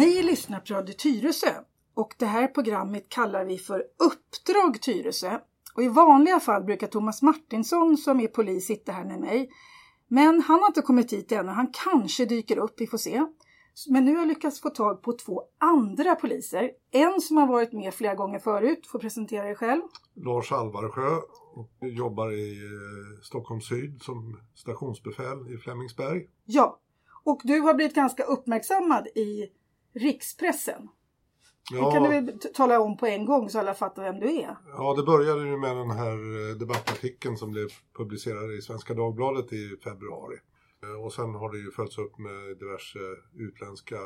Ni 0.00 0.22
lyssnar 0.22 0.60
på 0.60 0.74
Radio 0.74 0.94
Tyresö 0.94 1.54
och 1.94 2.14
det 2.18 2.26
här 2.26 2.46
programmet 2.46 3.08
kallar 3.08 3.44
vi 3.44 3.58
för 3.58 3.78
Uppdrag 3.80 4.82
Tyresö. 4.82 5.38
Och 5.74 5.82
I 5.82 5.88
vanliga 5.88 6.40
fall 6.40 6.64
brukar 6.64 6.86
Thomas 6.86 7.22
Martinsson 7.22 7.96
som 7.96 8.20
är 8.20 8.26
polis 8.26 8.66
sitta 8.66 8.92
här 8.92 9.04
med 9.04 9.20
mig. 9.20 9.50
Men 10.08 10.40
han 10.40 10.60
har 10.60 10.66
inte 10.66 10.82
kommit 10.82 11.12
hit 11.12 11.32
ännu. 11.32 11.48
Han 11.50 11.72
kanske 11.84 12.24
dyker 12.24 12.58
upp, 12.58 12.74
vi 12.78 12.86
får 12.86 12.98
se. 12.98 13.26
Men 13.88 14.04
nu 14.04 14.12
har 14.12 14.18
jag 14.18 14.28
lyckats 14.28 14.60
få 14.60 14.70
tag 14.70 15.02
på 15.02 15.12
två 15.12 15.42
andra 15.58 16.14
poliser. 16.14 16.70
En 16.90 17.20
som 17.20 17.36
har 17.36 17.46
varit 17.46 17.72
med 17.72 17.94
flera 17.94 18.14
gånger 18.14 18.38
förut, 18.38 18.86
får 18.86 18.98
presentera 18.98 19.44
dig 19.44 19.54
själv. 19.54 19.82
Lars 20.14 20.52
Alvarsjö 20.52 21.16
och 21.54 21.88
jobbar 21.88 22.32
i 22.32 22.50
eh, 22.50 23.22
Stockholm 23.22 23.60
Syd 23.60 24.02
som 24.02 24.40
stationsbefäl 24.54 25.54
i 25.54 25.58
Flemingsberg. 25.58 26.28
Ja, 26.44 26.80
och 27.24 27.40
du 27.44 27.60
har 27.60 27.74
blivit 27.74 27.94
ganska 27.94 28.22
uppmärksammad 28.22 29.06
i 29.06 29.50
rikspressen. 29.92 30.88
Ja. 31.72 31.86
Det 31.86 31.92
kan 31.92 32.02
du 32.02 32.08
väl 32.08 32.38
tala 32.54 32.80
om 32.80 32.96
på 32.96 33.06
en 33.06 33.24
gång 33.24 33.50
så 33.50 33.58
alla 33.58 33.74
fattar 33.74 34.02
vem 34.02 34.20
du 34.20 34.26
är? 34.26 34.56
Ja, 34.66 34.94
det 34.96 35.02
började 35.02 35.46
ju 35.46 35.56
med 35.56 35.76
den 35.76 35.90
här 35.90 36.12
eh, 36.12 36.56
debattartikeln 36.56 37.36
som 37.36 37.50
blev 37.50 37.68
publicerad 37.96 38.52
i 38.52 38.62
Svenska 38.62 38.94
Dagbladet 38.94 39.52
i 39.52 39.76
februari. 39.84 40.36
Eh, 40.82 41.04
och 41.04 41.12
sen 41.12 41.34
har 41.34 41.52
det 41.52 41.58
ju 41.58 41.70
följts 41.70 41.98
upp 41.98 42.18
med 42.18 42.58
diverse 42.58 42.98
utländska 43.34 43.96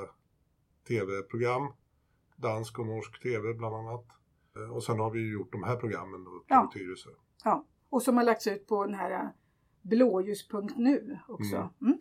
tv-program. 0.88 1.72
Dansk 2.36 2.78
och 2.78 2.86
norsk 2.86 3.22
tv 3.22 3.54
bland 3.54 3.74
annat. 3.74 4.04
Eh, 4.56 4.76
och 4.76 4.84
sen 4.84 4.98
har 4.98 5.10
vi 5.10 5.20
ju 5.20 5.32
gjort 5.32 5.52
de 5.52 5.62
här 5.62 5.76
programmen 5.76 6.24
då 6.24 6.30
på 6.30 6.44
ja. 6.48 6.70
Tyresö. 6.74 7.10
Ja, 7.44 7.66
och 7.90 8.02
som 8.02 8.16
har 8.16 8.24
lagts 8.24 8.46
ut 8.46 8.66
på 8.66 8.84
den 8.84 8.94
här 8.94 9.32
blåljus.nu 9.82 11.18
också. 11.28 11.56
Mm. 11.56 11.70
Mm. 11.82 11.98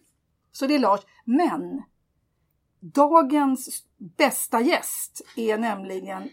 Så 0.51 0.67
det 0.67 0.75
är 0.75 0.79
Lars. 0.79 1.01
Men 1.25 1.83
dagens 2.83 3.83
bästa 4.17 4.61
gäst 4.61 5.21
är 5.37 5.57
nämligen 5.57 6.29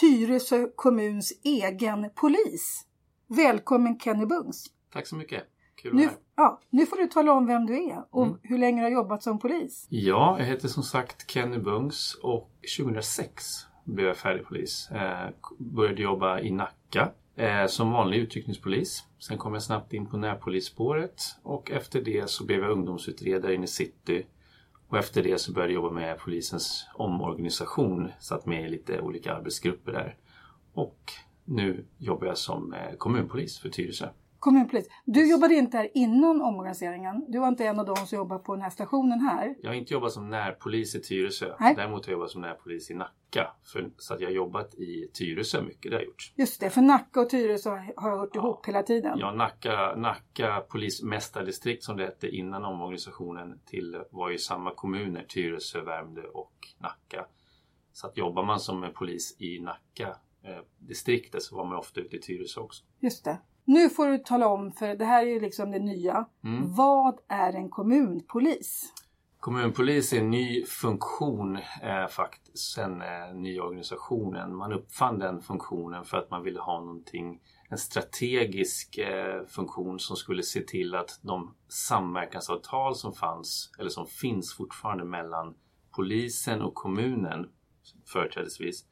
Tyresö 0.00 0.68
kommuns 0.76 1.32
egen 1.44 2.10
polis. 2.14 2.86
Välkommen 3.26 3.98
Kenny 3.98 4.26
Bungs. 4.26 4.66
Tack 4.92 5.06
så 5.06 5.16
mycket. 5.16 5.42
Kul 5.74 5.94
nu, 5.94 6.08
ja, 6.36 6.60
nu 6.70 6.86
får 6.86 6.96
du 6.96 7.06
tala 7.06 7.32
om 7.32 7.46
vem 7.46 7.66
du 7.66 7.74
är 7.74 8.04
och 8.10 8.26
mm. 8.26 8.38
hur 8.42 8.58
länge 8.58 8.80
du 8.80 8.84
har 8.84 8.90
jobbat 8.90 9.22
som 9.22 9.38
polis. 9.38 9.86
Ja, 9.88 10.36
jag 10.38 10.46
heter 10.46 10.68
som 10.68 10.82
sagt 10.82 11.30
Kenny 11.30 11.58
Bungs 11.58 12.14
och 12.22 12.50
2006 12.78 13.44
blev 13.84 14.06
jag 14.06 14.16
färdig 14.16 14.46
polis. 14.46 14.90
Eh, 14.90 15.30
började 15.58 16.02
jobba 16.02 16.40
i 16.40 16.50
Nacka 16.50 17.12
eh, 17.36 17.66
som 17.66 17.90
vanlig 17.90 18.18
utryckningspolis. 18.18 19.04
Sen 19.18 19.38
kom 19.38 19.54
jag 19.54 19.62
snabbt 19.62 19.92
in 19.92 20.06
på 20.06 20.16
närpolisspåret 20.16 21.22
och 21.42 21.70
efter 21.70 22.00
det 22.00 22.30
så 22.30 22.44
blev 22.44 22.60
jag 22.60 22.70
ungdomsutredare 22.70 23.54
inne 23.54 23.64
i 23.64 23.68
city. 23.68 24.26
Och 24.92 24.98
efter 24.98 25.22
det 25.22 25.38
så 25.38 25.52
började 25.52 25.72
jag 25.72 25.82
jobba 25.82 25.94
med 25.94 26.18
polisens 26.18 26.86
omorganisation. 26.94 28.12
Satt 28.20 28.46
med 28.46 28.64
i 28.64 28.68
lite 28.68 29.00
olika 29.00 29.34
arbetsgrupper 29.34 29.92
där. 29.92 30.16
Och 30.72 31.12
nu 31.44 31.84
jobbar 31.98 32.26
jag 32.26 32.38
som 32.38 32.72
eh, 32.72 32.96
kommunpolis 32.98 33.58
för 33.58 33.68
Tyresö 33.68 34.08
kommunpolis. 34.42 34.88
Du 35.04 35.30
jobbade 35.30 35.54
inte 35.54 35.76
här 35.76 35.90
innan 35.94 36.42
omorganiseringen. 36.42 37.24
Du 37.28 37.38
var 37.38 37.48
inte 37.48 37.66
en 37.66 37.80
av 37.80 37.86
de 37.86 37.96
som 37.96 38.16
jobbar 38.16 38.38
på 38.38 38.54
den 38.54 38.62
här 38.62 38.70
stationen 38.70 39.20
här. 39.20 39.54
Jag 39.60 39.70
har 39.70 39.74
inte 39.74 39.94
jobbat 39.94 40.12
som 40.12 40.30
närpolis 40.30 40.94
i 40.94 41.00
Tyresö. 41.00 41.54
Nej. 41.60 41.74
Däremot 41.76 42.06
har 42.06 42.12
jag 42.12 42.18
jobbat 42.18 42.30
som 42.30 42.40
närpolis 42.40 42.90
i 42.90 42.94
Nacka. 42.94 43.54
För, 43.72 43.90
så 43.96 44.14
att 44.14 44.20
jag 44.20 44.28
har 44.28 44.34
jobbat 44.34 44.74
i 44.74 45.10
Tyresö 45.14 45.62
mycket, 45.62 45.90
det 45.90 45.96
har 45.96 46.00
jag 46.00 46.06
gjort. 46.06 46.32
Just 46.36 46.60
det, 46.60 46.70
för 46.70 46.80
Nacka 46.80 47.20
och 47.20 47.30
Tyresö 47.30 47.70
har 47.96 48.18
hört 48.18 48.30
ja. 48.34 48.40
ihop 48.40 48.66
hela 48.66 48.82
tiden. 48.82 49.18
Ja, 49.18 49.32
Nacka, 49.32 49.94
Nacka 49.96 50.60
polismästardistrikt 50.68 51.84
som 51.84 51.96
det 51.96 52.04
hette 52.04 52.28
innan 52.28 52.64
omorganisationen 52.64 53.60
till 53.66 54.02
var 54.10 54.30
ju 54.30 54.38
samma 54.38 54.74
kommuner, 54.74 55.24
Tyresö, 55.28 55.80
Värmdö 55.80 56.22
och 56.22 56.54
Nacka. 56.78 57.26
Så 57.92 58.06
att 58.06 58.16
jobbar 58.16 58.44
man 58.44 58.60
som 58.60 58.90
polis 58.94 59.36
i 59.38 59.60
Nacka 59.60 60.08
eh, 60.42 60.62
distriktet 60.78 61.42
så 61.42 61.56
var 61.56 61.64
man 61.64 61.78
ofta 61.78 62.00
ute 62.00 62.16
i 62.16 62.20
Tyresö 62.20 62.60
också. 62.60 62.84
Just 63.00 63.24
det. 63.24 63.38
Nu 63.64 63.90
får 63.90 64.06
du 64.06 64.18
tala 64.18 64.48
om, 64.48 64.72
för 64.72 64.96
det 64.96 65.04
här 65.04 65.26
är 65.26 65.30
ju 65.30 65.40
liksom 65.40 65.70
det 65.70 65.78
nya. 65.78 66.26
Mm. 66.44 66.74
Vad 66.74 67.18
är 67.28 67.52
en 67.52 67.70
kommunpolis? 67.70 68.92
Kommunpolis 69.42 70.12
är 70.12 70.18
en 70.18 70.30
ny 70.30 70.64
funktion 70.64 71.56
eh, 71.82 72.06
faktiskt 72.10 72.72
sen 72.74 73.02
eh, 73.02 73.34
nyorganisationen. 73.34 74.56
Man 74.56 74.72
uppfann 74.72 75.18
den 75.18 75.42
funktionen 75.42 76.04
för 76.04 76.18
att 76.18 76.30
man 76.30 76.42
ville 76.42 76.60
ha 76.60 76.80
någonting, 76.80 77.40
en 77.68 77.78
strategisk 77.78 78.98
eh, 78.98 79.46
funktion 79.46 79.98
som 79.98 80.16
skulle 80.16 80.42
se 80.42 80.60
till 80.60 80.94
att 80.94 81.20
de 81.22 81.54
samverkansavtal 81.68 82.96
som 82.96 83.12
fanns, 83.12 83.72
eller 83.78 83.90
som 83.90 84.06
finns 84.06 84.54
fortfarande 84.54 85.04
mellan 85.04 85.54
polisen 85.96 86.62
och 86.62 86.74
kommunen 86.74 87.48
företrädesvis, 88.06 88.84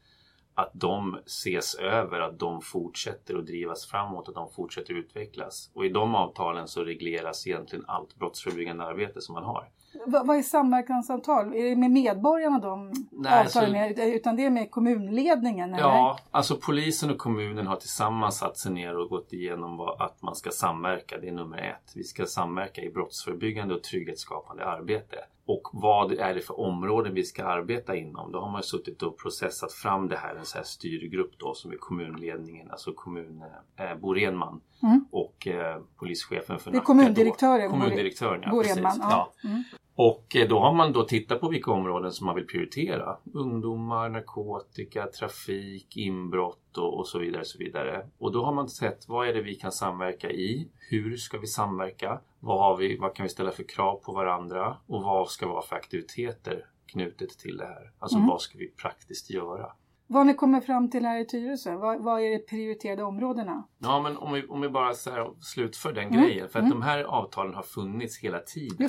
att 0.54 0.70
de 0.74 1.18
ses 1.26 1.74
över, 1.74 2.20
att 2.20 2.38
de 2.38 2.60
fortsätter 2.60 3.38
att 3.38 3.46
drivas 3.46 3.86
framåt, 3.86 4.28
att 4.28 4.34
de 4.34 4.50
fortsätter 4.50 4.94
utvecklas. 4.94 5.70
Och 5.74 5.86
i 5.86 5.88
de 5.88 6.14
avtalen 6.14 6.68
så 6.68 6.84
regleras 6.84 7.46
egentligen 7.46 7.84
allt 7.88 8.16
brottsförebyggande 8.16 8.84
arbete 8.84 9.20
som 9.20 9.34
man 9.34 9.44
har. 9.44 9.68
V 9.92 10.18
vad 10.24 10.36
är 10.36 10.42
samverkansavtal? 10.42 11.54
Är 11.54 11.64
det 11.64 11.76
med 11.76 11.90
medborgarna 11.90 12.58
de 12.58 12.92
Nej, 13.10 13.46
avtalen 13.46 13.72
med? 13.72 13.98
Utan 13.98 14.36
det 14.36 14.44
är 14.44 14.50
med 14.50 14.70
kommunledningen? 14.70 15.74
Eller? 15.74 15.82
Ja, 15.82 16.18
alltså 16.30 16.56
polisen 16.56 17.10
och 17.10 17.18
kommunen 17.18 17.66
har 17.66 17.76
tillsammans 17.76 18.38
satt 18.38 18.58
sig 18.58 18.72
ner 18.72 18.96
och 18.96 19.08
gått 19.08 19.32
igenom 19.32 19.76
vad, 19.76 20.00
att 20.00 20.22
man 20.22 20.34
ska 20.34 20.50
samverka. 20.50 21.18
Det 21.18 21.28
är 21.28 21.32
nummer 21.32 21.58
ett. 21.58 21.92
Vi 21.94 22.04
ska 22.04 22.26
samverka 22.26 22.82
i 22.82 22.90
brottsförebyggande 22.90 23.74
och 23.74 23.82
trygghetsskapande 23.82 24.64
arbete. 24.64 25.16
Och 25.44 25.68
vad 25.72 26.12
är 26.12 26.34
det 26.34 26.40
för 26.40 26.60
områden 26.60 27.14
vi 27.14 27.24
ska 27.24 27.44
arbeta 27.44 27.96
inom? 27.96 28.32
Då 28.32 28.40
har 28.40 28.50
man 28.50 28.62
suttit 28.62 29.02
och 29.02 29.18
processat 29.18 29.72
fram 29.72 30.08
det 30.08 30.16
här, 30.16 30.34
en 30.34 30.44
så 30.44 30.58
här 30.58 30.64
styrgrupp 30.64 31.38
då 31.38 31.54
som 31.54 31.72
är 31.72 31.76
kommunledningen, 31.76 32.70
alltså 32.70 32.92
kommun, 32.92 33.44
eh, 33.76 33.98
Bo 34.00 34.14
Renman 34.14 34.60
mm. 34.82 35.04
och 35.10 35.46
eh, 35.46 35.80
polischefen 35.96 36.58
för 36.58 36.70
Det 36.70 36.76
är 36.76 36.80
kommundirektören. 36.80 37.70
Kommundirektören, 37.70 38.42
ja. 38.44 38.50
Precis. 38.50 38.78
Ja. 38.82 38.96
ja. 39.00 39.48
Mm. 39.48 39.64
Och 40.02 40.36
eh, 40.36 40.48
då 40.48 40.58
har 40.58 40.72
man 40.72 40.92
då 40.92 41.04
tittat 41.04 41.40
på 41.40 41.48
vilka 41.48 41.70
områden 41.70 42.12
som 42.12 42.26
man 42.26 42.34
vill 42.34 42.46
prioritera. 42.46 43.16
Ungdomar, 43.34 44.08
narkotika, 44.08 45.06
trafik, 45.06 45.96
inbrott 45.96 46.78
och, 46.78 46.98
och, 46.98 47.06
så 47.06 47.18
vidare. 47.18 47.44
Så 47.44 47.58
vidare. 47.58 48.06
Och 48.18 48.32
då 48.32 48.44
har 48.44 48.52
man 48.52 48.68
sett 48.68 49.08
vad 49.08 49.28
är 49.28 49.34
det 49.34 49.42
vi 49.42 49.54
kan 49.54 49.72
samverka 49.72 50.30
i? 50.30 50.68
Hur 50.90 51.16
ska 51.16 51.38
vi 51.38 51.46
samverka? 51.46 52.20
Vad, 52.40 52.58
har 52.58 52.76
vi, 52.76 52.96
vad 52.96 53.14
kan 53.14 53.24
vi 53.24 53.30
ställa 53.30 53.50
för 53.50 53.62
krav 53.62 53.96
på 53.96 54.12
varandra? 54.12 54.76
Och 54.86 55.02
vad 55.02 55.28
ska 55.28 55.48
vara 55.48 55.62
för 55.62 55.76
aktiviteter 55.76 56.66
knutet 56.86 57.30
till 57.30 57.56
det 57.56 57.66
här? 57.66 57.92
Alltså 57.98 58.16
mm. 58.16 58.28
vad 58.28 58.40
ska 58.40 58.58
vi 58.58 58.68
praktiskt 58.68 59.30
göra? 59.30 59.72
Vad 60.12 60.26
ni 60.26 60.34
kommer 60.34 60.60
fram 60.60 60.90
till 60.90 61.04
här 61.04 61.20
i 61.20 61.26
Tyresö? 61.26 61.76
Vad, 61.76 62.02
vad 62.02 62.20
är 62.20 62.30
de 62.30 62.38
prioriterade 62.38 63.02
områdena? 63.02 63.64
Ja, 63.78 64.02
men 64.02 64.16
om 64.16 64.32
vi, 64.32 64.46
om 64.46 64.60
vi 64.60 64.68
bara 64.68 64.94
så 64.94 65.10
här 65.10 65.30
slutför 65.40 65.92
den 65.92 66.08
mm. 66.08 66.20
grejen. 66.20 66.48
För 66.48 66.58
att 66.58 66.64
mm. 66.64 66.80
de 66.80 66.82
här 66.82 67.02
avtalen 67.02 67.54
har 67.54 67.62
funnits 67.62 68.18
hela 68.18 68.38
tiden. 68.38 68.88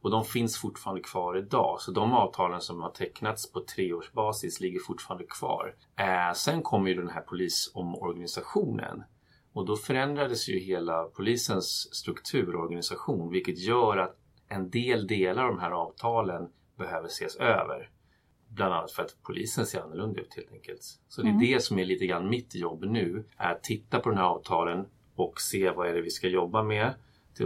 Och 0.00 0.10
de 0.10 0.24
finns 0.24 0.58
fortfarande 0.58 1.02
kvar 1.02 1.38
idag. 1.38 1.80
Så 1.80 1.90
de 1.90 2.12
avtalen 2.12 2.60
som 2.60 2.80
har 2.82 2.90
tecknats 2.90 3.52
på 3.52 3.60
treårsbasis 3.60 4.60
ligger 4.60 4.80
fortfarande 4.80 5.24
kvar. 5.24 5.74
Eh, 5.98 6.32
sen 6.34 6.62
kommer 6.62 6.90
ju 6.90 6.94
den 6.94 7.08
här 7.08 7.20
polisomorganisationen. 7.22 9.02
Och 9.52 9.66
då 9.66 9.76
förändrades 9.76 10.48
ju 10.48 10.58
hela 10.58 11.04
polisens 11.04 11.94
struktur 11.94 12.56
och 12.56 12.62
organisation. 12.62 13.30
Vilket 13.30 13.58
gör 13.58 13.96
att 13.96 14.16
en 14.48 14.70
del 14.70 15.06
delar 15.06 15.44
av 15.44 15.48
de 15.48 15.60
här 15.60 15.70
avtalen 15.70 16.48
behöver 16.78 17.06
ses 17.06 17.36
över. 17.36 17.90
Bland 18.48 18.74
annat 18.74 18.92
för 18.92 19.02
att 19.02 19.16
polisen 19.22 19.66
ser 19.66 19.80
annorlunda 19.80 20.20
ut 20.20 20.34
helt 20.34 20.52
enkelt. 20.52 20.82
Så 21.08 21.22
det 21.22 21.28
är 21.28 21.30
mm. 21.30 21.46
det 21.46 21.62
som 21.62 21.78
är 21.78 21.84
lite 21.84 22.06
grann 22.06 22.30
mitt 22.30 22.54
jobb 22.54 22.84
nu. 22.84 23.24
Är 23.36 23.52
att 23.52 23.62
titta 23.62 24.00
på 24.00 24.08
de 24.08 24.16
här 24.16 24.24
avtalen 24.24 24.86
och 25.14 25.40
se 25.40 25.70
vad 25.70 25.88
är 25.88 25.94
det 25.94 26.00
vi 26.00 26.10
ska 26.10 26.28
jobba 26.28 26.62
med. 26.62 26.94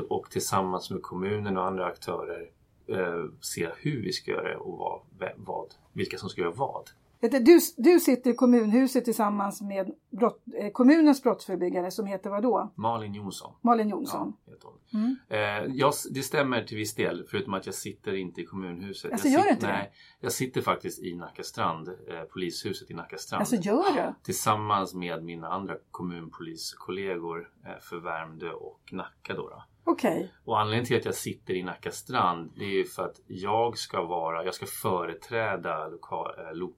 Och 0.09 0.31
tillsammans 0.31 0.91
med 0.91 1.03
kommunen 1.03 1.57
och 1.57 1.67
andra 1.67 1.87
aktörer 1.87 2.51
eh, 2.87 3.25
se 3.41 3.69
hur 3.77 4.03
vi 4.03 4.13
ska 4.13 4.31
göra 4.31 4.49
det 4.49 4.57
och 4.57 4.79
vad, 5.19 5.31
vad, 5.37 5.75
vilka 5.93 6.19
som 6.19 6.29
ska 6.29 6.41
göra 6.41 6.51
vad. 6.51 6.91
Du, 7.31 7.61
du 7.77 8.01
sitter 8.01 8.31
i 8.31 8.35
kommunhuset 8.35 9.05
tillsammans 9.05 9.63
med 9.63 9.95
brott, 10.11 10.43
eh, 10.57 10.71
kommunens 10.73 11.23
brottsförebyggare 11.23 11.91
som 11.91 12.07
heter 12.07 12.31
vad 12.31 12.43
då? 12.43 12.73
Malin 12.75 13.15
Jonsson. 13.15 13.55
Malin 13.61 13.89
Jonsson. 13.89 14.33
Ja, 14.45 14.99
mm. 14.99 15.17
eh, 15.29 15.75
jag, 15.77 15.93
det 16.11 16.23
stämmer 16.23 16.65
till 16.65 16.77
viss 16.77 16.95
del 16.95 17.25
förutom 17.29 17.55
att 17.55 17.67
jag 17.67 17.75
sitter 17.75 18.15
inte 18.15 18.41
i 18.41 18.45
kommunhuset. 18.45 19.13
Alltså, 19.13 19.29
jag 19.29 19.33
gör 19.33 19.41
sitter, 19.41 19.55
inte 19.55 19.67
nej, 19.67 19.93
Jag 20.21 20.33
sitter 20.33 20.63
faktiskt 20.63 21.03
i 21.03 21.15
Nacka 21.15 21.43
strand, 21.43 21.89
eh, 21.89 22.23
polishuset 22.33 22.91
i 22.91 22.95
Nacka 22.95 23.19
strand. 23.19 23.41
Alltså 23.41 23.57
gör 23.57 23.93
du? 23.95 24.15
Tillsammans 24.23 24.95
med 24.95 25.25
mina 25.25 25.49
andra 25.49 25.75
kommunpoliskollegor 25.91 27.51
eh, 27.67 27.81
för 27.81 27.97
Värmdö 27.97 28.51
och 28.51 28.93
Nacka 28.93 29.35
då. 29.35 29.49
då. 29.49 29.65
Okay. 29.85 30.29
Och 30.45 30.61
anledningen 30.61 30.87
till 30.87 30.97
att 30.97 31.05
jag 31.05 31.15
sitter 31.15 31.55
i 31.55 31.63
Nacka 31.63 31.91
strand 31.91 32.53
det 32.57 32.65
är 32.65 32.75
ju 32.79 32.85
för 32.85 33.05
att 33.05 33.21
jag 33.27 33.79
ska 33.79 34.03
vara, 34.03 34.45
jag 34.45 34.55
ska 34.55 34.67
företräda 34.67 35.89
lokal, 35.89 36.31
eh, 36.39 36.55
lo, 36.55 36.75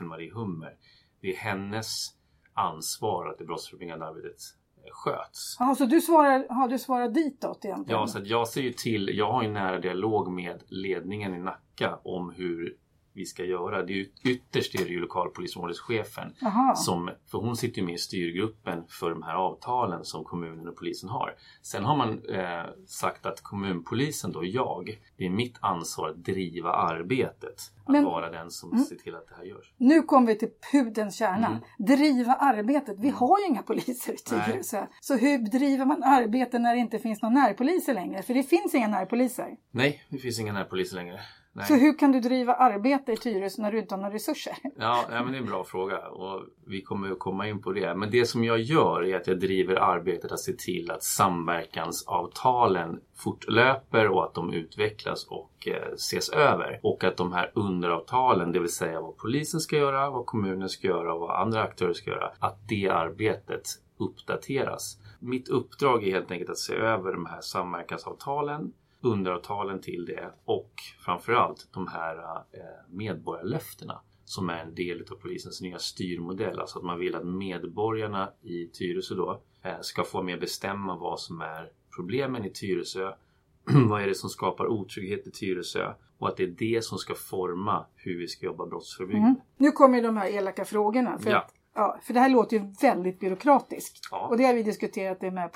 Marie 0.00 0.32
Hummer. 0.32 0.76
Det 1.20 1.28
är 1.28 1.36
hennes 1.36 2.06
ansvar 2.54 3.26
att 3.26 3.38
det 3.38 3.44
brottsförebyggande 3.44 4.06
arbetet 4.06 4.40
eh, 4.76 4.90
sköts. 4.92 5.56
Jaha, 5.58 5.74
så 5.74 5.84
du 5.84 6.00
svarar, 6.00 6.46
har 6.48 6.68
du 6.68 6.78
svarat 6.78 7.14
ditåt 7.14 7.64
egentligen? 7.64 8.00
Ja, 8.00 8.06
så 8.06 8.20
jag 8.24 8.48
ser 8.48 8.62
ju 8.62 8.72
till, 8.72 9.10
jag 9.14 9.32
har 9.32 9.42
en 9.42 9.52
nära 9.52 9.78
dialog 9.78 10.32
med 10.32 10.62
ledningen 10.68 11.34
i 11.34 11.38
Nacka 11.38 11.98
om 12.04 12.30
hur 12.30 12.76
vi 13.18 13.24
ska 13.24 13.44
göra. 13.44 13.82
Det 13.82 13.92
är 13.92 13.96
ju, 13.96 14.08
ytterst 14.24 14.74
är 14.74 14.84
det 14.84 14.90
ju 14.90 15.00
lokalpolisområdeschefen 15.00 16.34
som, 16.76 17.10
för 17.30 17.38
hon 17.38 17.56
sitter 17.56 17.78
ju 17.78 17.84
med 17.84 17.94
i 17.94 17.98
styrgruppen 17.98 18.84
för 18.88 19.10
de 19.10 19.22
här 19.22 19.34
avtalen 19.34 20.04
som 20.04 20.24
kommunen 20.24 20.68
och 20.68 20.76
polisen 20.76 21.08
har. 21.08 21.34
Sen 21.62 21.84
har 21.84 21.96
man 21.96 22.24
eh, 22.28 22.64
sagt 22.86 23.26
att 23.26 23.42
kommunpolisen 23.42 24.32
då, 24.32 24.44
jag, 24.44 24.98
det 25.16 25.26
är 25.26 25.30
mitt 25.30 25.56
ansvar 25.60 26.08
att 26.08 26.24
driva 26.24 26.72
arbetet. 26.72 27.72
Att 27.84 27.92
Men, 27.92 28.04
vara 28.04 28.30
den 28.30 28.50
som 28.50 28.72
mm. 28.72 28.84
ser 28.84 28.96
till 28.96 29.14
att 29.14 29.28
det 29.28 29.34
här 29.34 29.44
görs. 29.44 29.72
Nu 29.76 30.02
kommer 30.02 30.26
vi 30.26 30.38
till 30.38 30.50
pudelns 30.72 31.16
kärna. 31.16 31.46
Mm. 31.46 31.60
Driva 31.78 32.32
arbetet. 32.32 32.96
Vi 32.98 33.08
mm. 33.08 33.14
har 33.14 33.38
ju 33.38 33.46
inga 33.46 33.62
poliser 33.62 34.12
i 34.12 34.16
Tyresö. 34.16 34.86
Så 35.00 35.16
hur 35.16 35.38
driver 35.38 35.84
man 35.84 36.02
arbete 36.02 36.58
när 36.58 36.74
det 36.74 36.80
inte 36.80 36.98
finns 36.98 37.22
några 37.22 37.34
närpoliser 37.34 37.94
längre? 37.94 38.22
För 38.22 38.34
det 38.34 38.42
finns 38.42 38.74
inga 38.74 38.88
närpoliser. 38.88 39.56
Nej, 39.70 40.02
det 40.08 40.18
finns 40.18 40.40
inga 40.40 40.52
närpoliser 40.52 40.96
längre. 40.96 41.20
Nej. 41.58 41.66
Så 41.66 41.74
hur 41.74 41.98
kan 41.98 42.12
du 42.12 42.20
driva 42.20 42.54
arbete 42.54 43.12
i 43.12 43.16
Tyresö 43.16 43.62
när 43.62 43.72
du 43.72 43.78
inte 43.78 43.94
har 43.94 44.02
några 44.02 44.14
resurser? 44.14 44.54
Ja, 44.76 45.04
ja 45.10 45.22
men 45.22 45.32
det 45.32 45.38
är 45.38 45.40
en 45.40 45.46
bra 45.46 45.64
fråga 45.64 46.08
och 46.08 46.42
vi 46.66 46.82
kommer 46.82 47.10
att 47.10 47.18
komma 47.18 47.48
in 47.48 47.62
på 47.62 47.72
det. 47.72 47.94
Men 47.94 48.10
det 48.10 48.26
som 48.26 48.44
jag 48.44 48.60
gör 48.60 49.04
är 49.04 49.16
att 49.16 49.26
jag 49.26 49.40
driver 49.40 49.76
arbetet 49.76 50.32
att 50.32 50.40
se 50.40 50.52
till 50.52 50.90
att 50.90 51.02
samverkansavtalen 51.02 53.00
fortlöper 53.16 54.08
och 54.08 54.24
att 54.24 54.34
de 54.34 54.52
utvecklas 54.52 55.24
och 55.24 55.68
eh, 55.68 55.92
ses 55.94 56.28
över. 56.28 56.80
Och 56.82 57.04
att 57.04 57.16
de 57.16 57.32
här 57.32 57.50
underavtalen, 57.54 58.52
det 58.52 58.60
vill 58.60 58.72
säga 58.72 59.00
vad 59.00 59.16
polisen 59.16 59.60
ska 59.60 59.76
göra, 59.76 60.10
vad 60.10 60.26
kommunen 60.26 60.68
ska 60.68 60.86
göra 60.86 61.14
och 61.14 61.20
vad 61.20 61.40
andra 61.40 61.62
aktörer 61.62 61.92
ska 61.92 62.10
göra, 62.10 62.32
att 62.38 62.68
det 62.68 62.88
arbetet 62.88 63.68
uppdateras. 63.98 64.98
Mitt 65.18 65.48
uppdrag 65.48 66.04
är 66.04 66.12
helt 66.12 66.30
enkelt 66.30 66.50
att 66.50 66.58
se 66.58 66.74
över 66.74 67.12
de 67.12 67.26
här 67.26 67.40
samverkansavtalen 67.40 68.72
underavtalen 69.00 69.80
till 69.80 70.04
det 70.04 70.32
och 70.44 70.72
framförallt 71.04 71.68
de 71.72 71.86
här 71.86 72.16
eh, 72.36 72.60
medborgarlöftena 72.88 74.00
som 74.24 74.50
är 74.50 74.58
en 74.58 74.74
del 74.74 75.04
av 75.10 75.14
polisens 75.14 75.60
nya 75.60 75.78
styrmodell. 75.78 76.60
Alltså 76.60 76.78
att 76.78 76.84
man 76.84 76.98
vill 76.98 77.14
att 77.14 77.26
medborgarna 77.26 78.30
i 78.42 78.66
Tyresö 78.66 79.14
då 79.14 79.40
eh, 79.62 79.80
ska 79.80 80.04
få 80.04 80.22
med 80.22 80.40
bestämma 80.40 80.96
vad 80.96 81.20
som 81.20 81.40
är 81.40 81.72
problemen 81.96 82.44
i 82.44 82.50
Tyresö. 82.50 83.12
vad 83.88 84.02
är 84.02 84.06
det 84.06 84.14
som 84.14 84.30
skapar 84.30 84.66
otrygghet 84.66 85.26
i 85.26 85.30
Tyresö? 85.30 85.92
Och 86.18 86.28
att 86.28 86.36
det 86.36 86.42
är 86.42 86.54
det 86.58 86.84
som 86.84 86.98
ska 86.98 87.14
forma 87.14 87.86
hur 87.96 88.18
vi 88.18 88.28
ska 88.28 88.46
jobba 88.46 88.66
brottsförebyggande. 88.66 89.28
Mm. 89.28 89.40
Nu 89.56 89.70
kommer 89.70 90.02
de 90.02 90.16
här 90.16 90.28
elaka 90.28 90.64
frågorna. 90.64 91.18
För, 91.18 91.30
ja. 91.30 91.38
Att, 91.38 91.54
ja, 91.74 91.98
för 92.02 92.14
det 92.14 92.20
här 92.20 92.28
låter 92.28 92.56
ju 92.56 92.72
väldigt 92.80 93.20
byråkratiskt. 93.20 93.98
Ja. 94.10 94.28
Och 94.28 94.36
det 94.36 94.44
har 94.44 94.54
vi 94.54 94.62
diskuterat 94.62 95.20
det 95.20 95.30
med 95.30 95.50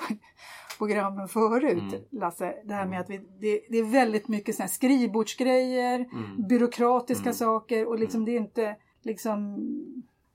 programmen 0.77 1.27
förut, 1.27 1.93
mm. 1.93 2.03
Lasse. 2.11 2.55
Det 2.65 2.73
här 2.73 2.85
med 2.85 2.99
att 2.99 3.09
vi, 3.09 3.17
det, 3.17 3.61
det 3.69 3.77
är 3.77 3.83
väldigt 3.91 4.27
mycket 4.27 4.55
såna 4.55 4.67
skrivbordsgrejer, 4.67 5.95
mm. 5.95 6.47
byråkratiska 6.47 7.23
mm. 7.23 7.33
saker 7.33 7.87
och 7.87 7.99
liksom 7.99 8.21
mm. 8.21 8.25
det 8.25 8.37
är 8.37 8.41
inte 8.41 8.75
liksom 9.03 9.57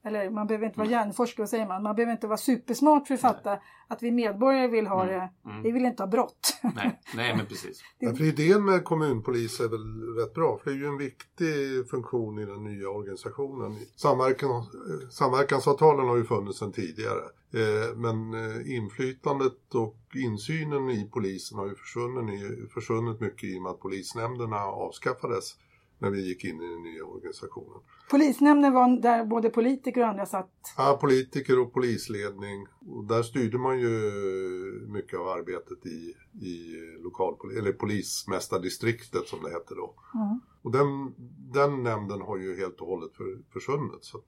eller 0.08 0.30
man 0.30 0.46
behöver 0.46 0.66
inte 0.66 0.78
vara 0.78 0.88
hjärnforskare, 0.88 1.42
vad 1.42 1.48
säger 1.48 1.66
man? 1.66 1.82
Man 1.82 1.94
behöver 1.94 2.12
inte 2.12 2.26
vara 2.26 2.38
supersmart 2.38 3.06
för 3.06 3.14
att 3.14 3.20
fatta 3.20 3.50
Nej. 3.50 3.60
att 3.88 4.02
vi 4.02 4.10
medborgare 4.10 4.68
vill 4.68 4.86
ha 4.86 5.02
mm. 5.02 5.14
det. 5.14 5.50
Mm. 5.50 5.62
Vi 5.62 5.70
vill 5.70 5.84
inte 5.84 6.02
ha 6.02 6.08
brott. 6.08 6.58
Nej, 6.74 7.00
Nej 7.14 7.36
men 7.36 7.46
precis. 7.46 7.82
ja, 7.98 8.14
för 8.14 8.24
idén 8.24 8.64
med 8.64 8.84
kommunpolis 8.84 9.60
är 9.60 9.68
väl 9.68 10.16
rätt 10.16 10.34
bra, 10.34 10.58
för 10.58 10.70
det 10.70 10.76
är 10.76 10.80
ju 10.80 10.86
en 10.86 10.98
viktig 10.98 11.90
funktion 11.90 12.38
i 12.38 12.46
den 12.46 12.64
nya 12.64 12.88
organisationen. 12.88 13.76
Samverkan, 13.96 14.66
samverkansavtalen 15.10 16.08
har 16.08 16.16
ju 16.16 16.24
funnits 16.24 16.58
sedan 16.58 16.72
tidigare. 16.72 17.22
Eh, 17.54 17.96
men 17.96 18.34
eh, 18.34 18.76
inflytandet 18.76 19.74
och 19.74 19.96
insynen 20.14 20.90
i 20.90 21.08
polisen 21.12 21.58
har 21.58 21.66
ju 21.66 21.74
försvunnit, 21.74 22.72
försvunnit 22.72 23.20
mycket 23.20 23.44
i 23.44 23.58
och 23.58 23.62
med 23.62 23.70
att 23.70 23.80
polisnämnderna 23.80 24.56
avskaffades 24.56 25.56
när 25.98 26.10
vi 26.10 26.28
gick 26.28 26.44
in 26.44 26.62
i 26.62 26.68
den 26.68 26.82
nya 26.82 27.04
organisationen. 27.04 27.80
Polisnämnden 28.10 28.72
var 28.72 29.02
där 29.02 29.24
både 29.24 29.50
politiker 29.50 30.00
och 30.00 30.08
andra 30.08 30.26
satt? 30.26 30.50
Ja, 30.76 30.98
politiker 31.00 31.58
och 31.58 31.72
polisledning. 31.72 32.66
Och 32.86 33.04
där 33.04 33.22
styrde 33.22 33.58
man 33.58 33.80
ju 33.80 33.90
mycket 34.88 35.18
av 35.18 35.28
arbetet 35.28 35.86
i, 35.86 36.14
i 36.46 36.76
lokalpol 37.02 37.56
eller 37.58 37.72
polismästardistriktet 37.72 39.28
som 39.28 39.42
det 39.42 39.50
hette 39.50 39.74
då. 39.74 39.94
Mm. 40.14 40.40
Och 40.62 40.72
den, 40.72 41.14
den 41.52 41.82
nämnden 41.82 42.20
har 42.20 42.36
ju 42.36 42.56
helt 42.56 42.80
och 42.80 42.86
hållet 42.86 43.16
för, 43.16 43.38
försvunnit. 43.52 44.04
Så 44.04 44.20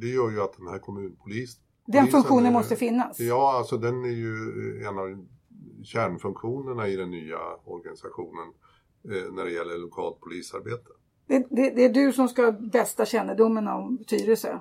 det 0.00 0.08
gör 0.08 0.30
ju 0.30 0.40
att 0.40 0.56
den 0.56 0.66
här 0.66 0.78
kommunpolisen... 0.78 1.62
Den 1.86 2.06
funktionen 2.06 2.46
är, 2.46 2.52
måste 2.52 2.76
finnas? 2.76 3.20
Ja, 3.20 3.56
alltså 3.58 3.76
den 3.76 4.04
är 4.04 4.08
ju 4.08 4.34
en 4.86 4.98
av 4.98 5.26
kärnfunktionerna 5.84 6.88
i 6.88 6.96
den 6.96 7.10
nya 7.10 7.38
organisationen 7.64 8.52
eh, 9.04 9.32
när 9.32 9.44
det 9.44 9.50
gäller 9.50 9.78
lokalt 9.78 10.20
polisarbete. 10.20 10.90
Det, 11.30 11.46
det, 11.50 11.70
det, 11.70 11.84
är 11.84 11.88
du 11.88 12.12
som 12.12 12.28
ska 12.28 12.44
ha 12.44 12.52
bästa 12.52 13.06
kännedomen 13.06 13.68
om 13.68 14.04
Tyresö. 14.06 14.58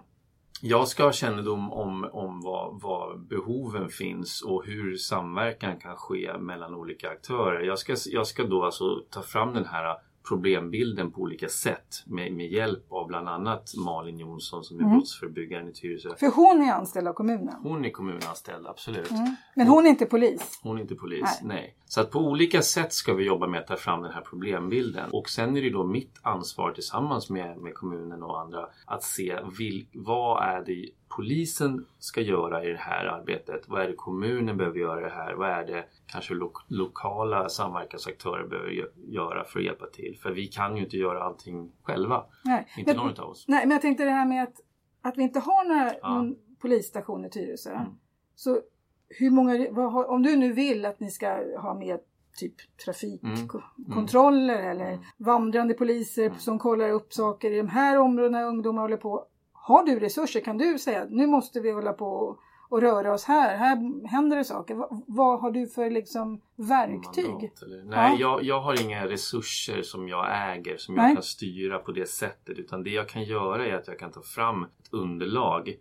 Jag 0.61 0.87
ska 0.87 1.03
ha 1.03 1.11
kännedom 1.11 1.73
om, 1.73 2.09
om 2.11 2.41
vad, 2.41 2.81
vad, 2.81 3.19
behoven 3.19 3.89
finns 3.89 4.41
och 4.41 4.65
hur 4.65 4.95
samverkan 4.95 5.79
kan 5.79 5.95
ske 5.95 6.37
mellan 6.39 6.75
olika 6.75 7.09
aktörer. 7.09 7.61
Jag 7.61 7.79
ska, 7.79 7.95
jag 8.05 8.27
ska 8.27 8.43
då 8.43 8.65
alltså 8.65 9.03
ta 9.09 9.21
fram 9.21 9.53
den 9.53 9.65
här 9.65 9.97
problembilden 10.29 11.11
på 11.11 11.21
olika 11.21 11.49
sätt 11.49 12.03
med, 12.05 12.33
med 12.33 12.51
hjälp 12.51 12.91
av 12.91 13.07
bland 13.07 13.29
annat 13.29 13.73
Malin 13.77 14.19
Jonsson 14.19 14.63
som 14.63 14.77
är 14.77 14.81
mm. 14.81 14.93
brottsförebyggaren 14.93 15.69
i 15.69 15.73
Tyresö. 15.73 16.09
För 16.15 16.27
hon 16.27 16.61
är 16.61 16.73
anställd 16.73 17.07
av 17.07 17.13
kommunen? 17.13 17.55
Hon 17.63 17.85
är 17.85 17.89
kommunanställd, 17.89 18.67
absolut. 18.67 19.11
Mm. 19.11 19.35
Men 19.55 19.67
hon 19.67 19.85
är 19.85 19.89
inte 19.89 20.05
polis? 20.05 20.59
Hon 20.63 20.77
är 20.77 20.81
inte 20.81 20.95
polis, 20.95 21.39
nej. 21.41 21.55
nej. 21.55 21.75
Så 21.85 22.01
att 22.01 22.11
på 22.11 22.19
olika 22.19 22.61
sätt 22.61 22.93
ska 22.93 23.13
vi 23.13 23.23
jobba 23.23 23.47
med 23.47 23.59
att 23.59 23.67
ta 23.67 23.75
fram 23.75 24.01
den 24.01 24.11
här 24.11 24.21
problembilden. 24.21 25.09
Och 25.11 25.29
sen 25.29 25.57
är 25.57 25.61
det 25.61 25.69
då 25.69 25.83
mitt 25.83 26.19
ansvar 26.21 26.71
tillsammans 26.71 27.29
med, 27.29 27.57
med 27.57 27.73
kommunen 27.73 28.23
och 28.23 28.39
andra 28.39 28.69
att 28.85 29.03
se 29.03 29.39
vil, 29.57 29.85
vad 29.93 30.43
är 30.43 30.63
det 30.65 30.89
polisen 31.09 31.85
ska 31.99 32.21
göra 32.21 32.63
i 32.63 32.71
det 32.71 32.77
här 32.77 33.05
arbetet? 33.05 33.69
Vad 33.69 33.81
är 33.81 33.87
det 33.87 33.93
kommunen 33.93 34.57
behöver 34.57 34.79
göra 34.79 34.99
i 34.99 35.03
det 35.03 35.15
här? 35.15 35.33
Vad 35.33 35.49
är 35.49 35.65
det 35.65 35.85
kanske 36.07 36.33
lo 36.33 36.51
lokala 36.67 37.49
samverkansaktörer 37.49 38.47
behöver 38.47 38.89
göra 38.95 39.43
för 39.43 39.59
att 39.59 39.65
hjälpa 39.65 39.85
till? 39.85 40.17
För 40.21 40.31
vi 40.31 40.47
kan 40.47 40.75
ju 40.77 40.83
inte 40.83 40.97
göra 40.97 41.23
allting 41.23 41.71
själva. 41.83 42.25
Nej. 42.43 42.67
Inte 42.77 42.93
men, 42.93 43.05
någon 43.05 43.19
av 43.19 43.29
oss. 43.29 43.45
Nej, 43.47 43.65
men 43.65 43.71
jag 43.71 43.81
tänkte 43.81 44.03
det 44.03 44.11
här 44.11 44.25
med 44.25 44.43
att, 44.43 44.55
att 45.01 45.17
vi 45.17 45.23
inte 45.23 45.39
har 45.39 45.67
några, 45.67 45.93
ja. 46.01 46.13
någon 46.13 46.35
polisstation 46.61 47.25
i 47.25 47.29
Tyresö. 47.29 47.71
Mm. 47.71 47.91
Så 48.35 48.61
hur 49.09 49.31
många, 49.31 49.67
vad, 49.71 50.05
om 50.05 50.23
du 50.23 50.35
nu 50.35 50.53
vill 50.53 50.85
att 50.85 50.99
ni 50.99 51.11
ska 51.11 51.27
ha 51.61 51.73
med 51.73 51.99
typ 52.37 52.53
trafikkontroller 52.85 54.59
mm. 54.59 54.71
eller 54.71 54.91
mm. 54.91 55.03
vandrande 55.17 55.73
poliser 55.73 56.25
mm. 56.25 56.37
som 56.37 56.59
kollar 56.59 56.89
upp 56.89 57.13
saker 57.13 57.51
i 57.51 57.57
de 57.57 57.67
här 57.67 57.97
områdena 57.97 58.43
ungdomar 58.43 58.81
håller 58.81 58.97
på. 58.97 59.25
Har 59.69 59.83
du 59.83 59.99
resurser 59.99 60.39
kan 60.39 60.57
du 60.57 60.79
säga 60.79 61.05
nu 61.09 61.27
måste 61.27 61.59
vi 61.59 61.71
hålla 61.71 61.93
på 61.93 62.39
och 62.69 62.81
röra 62.81 63.13
oss 63.13 63.23
här. 63.23 63.57
Här 63.57 64.07
händer 64.07 64.37
det 64.37 64.43
saker. 64.43 64.75
vad, 64.75 65.03
vad 65.07 65.39
har 65.41 65.51
du 65.51 65.67
för 65.67 65.89
liksom 65.89 66.41
verktyg? 66.55 67.29
Mandat, 67.29 67.85
Nej, 67.85 68.11
ja. 68.11 68.17
jag, 68.19 68.43
jag 68.43 68.61
har 68.61 68.81
inga 68.81 69.07
resurser 69.07 69.81
som 69.81 70.07
jag 70.07 70.51
äger 70.55 70.77
som 70.77 70.95
jag 70.95 71.13
kan 71.13 71.23
styra 71.23 71.79
på 71.79 71.91
det 71.91 72.09
sättet. 72.09 72.59
Utan 72.59 72.83
det 72.83 72.89
jag 72.89 73.09
kan 73.09 73.23
göra 73.23 73.67
är 73.67 73.73
att 73.73 73.87
jag 73.87 73.99
kan 73.99 74.11
ta 74.11 74.21
fram 74.21 74.63
ett 74.63 74.89
underlag 74.91 75.75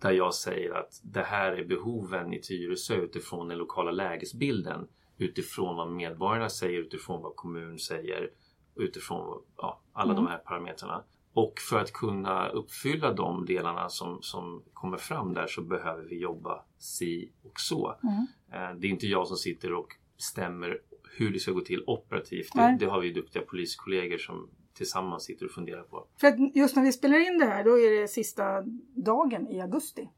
där 0.00 0.12
jag 0.12 0.34
säger 0.34 0.74
att 0.74 1.00
det 1.02 1.22
här 1.22 1.52
är 1.52 1.64
behoven 1.64 2.32
i 2.32 2.40
Tyresö 2.40 2.94
utifrån 2.94 3.48
den 3.48 3.58
lokala 3.58 3.90
lägesbilden. 3.90 4.88
Utifrån 5.16 5.76
vad 5.76 5.90
medborgarna 5.90 6.48
säger, 6.48 6.78
utifrån 6.78 7.22
vad 7.22 7.36
kommun 7.36 7.78
säger, 7.78 8.30
utifrån 8.76 9.42
ja, 9.56 9.80
alla 9.92 10.12
mm. 10.12 10.24
de 10.24 10.30
här 10.30 10.38
parametrarna. 10.38 11.04
Och 11.38 11.58
för 11.58 11.78
att 11.78 11.92
kunna 11.92 12.48
uppfylla 12.48 13.12
de 13.12 13.46
delarna 13.46 13.88
som, 13.88 14.18
som 14.22 14.62
kommer 14.72 14.96
fram 14.96 15.34
där 15.34 15.46
så 15.46 15.62
behöver 15.62 16.02
vi 16.02 16.18
jobba 16.18 16.64
si 16.78 17.32
och 17.42 17.60
så. 17.60 17.94
Mm. 18.02 18.26
Eh, 18.52 18.78
det 18.80 18.86
är 18.86 18.90
inte 18.90 19.06
jag 19.06 19.28
som 19.28 19.36
sitter 19.36 19.72
och 19.72 19.86
bestämmer 20.16 20.78
hur 21.18 21.32
det 21.32 21.38
ska 21.38 21.52
gå 21.52 21.60
till 21.60 21.84
operativt. 21.86 22.52
Det, 22.54 22.76
det, 22.80 22.86
har 22.86 23.00
vi 23.00 23.12
duktiga 23.12 23.42
poliskollegor 23.42 24.18
som 24.18 24.48
tillsammans 24.74 25.24
sitter 25.24 25.46
och 25.46 25.52
funderar 25.52 25.82
på. 25.82 26.06
För 26.20 26.26
att 26.28 26.56
just 26.56 26.76
när 26.76 26.82
vi 26.82 26.92
spelar 26.92 27.26
in 27.26 27.38
det 27.38 27.46
här 27.46 27.64
då 27.64 27.78
är 27.78 28.00
det 28.00 28.08
sista 28.08 28.62
dagen 28.94 29.48
i 29.48 29.60
augusti. 29.60 30.08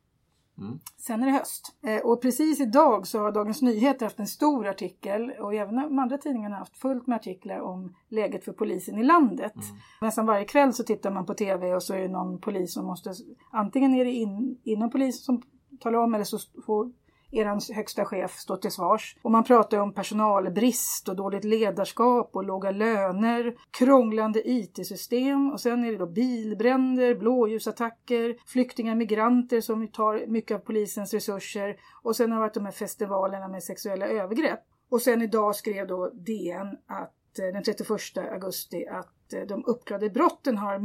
Mm. 0.61 0.79
Sen 0.97 1.23
är 1.23 1.27
det 1.27 1.33
höst. 1.33 1.77
Eh, 1.83 2.01
och 2.01 2.23
precis 2.23 2.61
idag 2.61 3.07
så 3.07 3.19
har 3.19 3.33
Dagens 3.33 3.63
Nyheter 3.63 4.07
haft 4.07 4.19
en 4.19 4.27
stor 4.27 4.67
artikel 4.67 5.31
och 5.31 5.55
även 5.55 5.77
de 5.77 5.99
andra 5.99 6.19
tidningarna 6.19 6.55
har 6.55 6.61
haft 6.61 6.77
fullt 6.77 7.07
med 7.07 7.17
artiklar 7.17 7.61
om 7.61 7.95
läget 8.09 8.45
för 8.45 8.53
polisen 8.53 8.99
i 8.99 9.03
landet. 9.03 9.55
Mm. 9.55 9.67
Nästan 10.01 10.27
varje 10.27 10.45
kväll 10.45 10.73
så 10.73 10.85
tittar 10.85 11.11
man 11.11 11.27
på 11.27 11.35
TV 11.35 11.75
och 11.75 11.83
så 11.83 11.95
är 11.95 12.01
det 12.01 12.09
någon 12.09 12.41
polis 12.41 12.75
som 12.75 12.87
måste, 12.87 13.15
antingen 13.51 13.95
är 13.95 14.05
det 14.05 14.13
in, 14.13 14.59
inom 14.65 14.91
polisen 14.91 15.23
som 15.23 15.43
talar 15.81 15.99
om 15.99 16.15
eller 16.15 16.25
så 16.25 16.39
får 16.67 16.93
er 17.31 17.75
högsta 17.75 18.05
chef 18.05 18.37
stå 18.37 18.57
till 18.57 18.71
svars. 18.71 19.17
Och 19.23 19.31
man 19.31 19.45
pratar 19.45 19.79
om 19.79 19.95
personalbrist 19.95 21.09
och 21.09 21.17
dåligt 21.17 21.45
ledarskap 21.45 22.31
och 22.33 22.45
låga 22.45 22.71
löner, 22.71 23.55
krånglande 23.71 24.51
IT-system 24.51 25.51
och 25.53 25.61
sen 25.61 25.85
är 25.85 25.93
det 25.93 25.99
då 25.99 26.07
bilbränder, 26.07 27.15
blåljusattacker, 27.15 28.37
flyktingar, 28.47 28.95
migranter 28.95 29.61
som 29.61 29.89
tar 29.89 30.27
mycket 30.27 30.55
av 30.55 30.59
polisens 30.59 31.15
resurser 31.15 31.77
och 32.03 32.17
sen 32.17 32.33
har 32.33 32.39
det 32.39 32.45
varit 32.45 32.55
de 32.55 32.65
här 32.65 32.73
festivalerna 32.73 33.49
med 33.49 33.63
sexuella 33.63 34.07
övergrepp. 34.07 34.61
Och 34.91 35.03
sen 35.03 35.23
idag 35.23 35.57
skrev 35.57 35.87
då 35.87 36.11
DN 36.11 36.77
att 36.87 37.39
eh, 37.39 37.53
den 37.53 37.63
31 37.63 37.91
augusti 38.33 38.87
att 38.87 39.33
eh, 39.33 39.43
de 39.43 39.65
uppklarade 39.67 40.11
brotten 40.11 40.59
har 40.59 40.81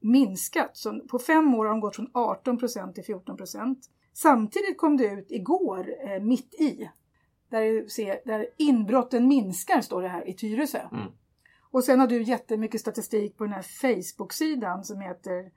minskat. 0.00 0.76
Så 0.76 1.00
på 1.00 1.18
fem 1.18 1.54
år 1.54 1.64
har 1.64 1.70
de 1.70 1.80
gått 1.80 1.96
från 1.96 2.10
18 2.14 2.58
procent 2.58 2.94
till 2.94 3.04
14 3.04 3.36
procent. 3.36 3.78
Samtidigt 4.14 4.78
kom 4.78 4.96
det 4.96 5.06
ut 5.06 5.26
igår, 5.30 5.94
eh, 6.06 6.22
mitt 6.22 6.54
i, 6.54 6.90
där, 7.50 7.88
ser, 7.88 8.20
där 8.24 8.46
inbrotten 8.56 9.28
minskar, 9.28 9.80
står 9.80 10.02
det 10.02 10.08
här, 10.08 10.28
i 10.28 10.34
Tyresö. 10.34 10.80
Mm. 10.92 11.12
Och 11.70 11.84
sen 11.84 12.00
har 12.00 12.06
du 12.06 12.22
jättemycket 12.22 12.80
statistik 12.80 13.36
på 13.36 13.44
den 13.44 13.52
här 13.52 13.62
Facebook-sidan 13.62 14.84
som 14.84 15.00
heter 15.00 15.50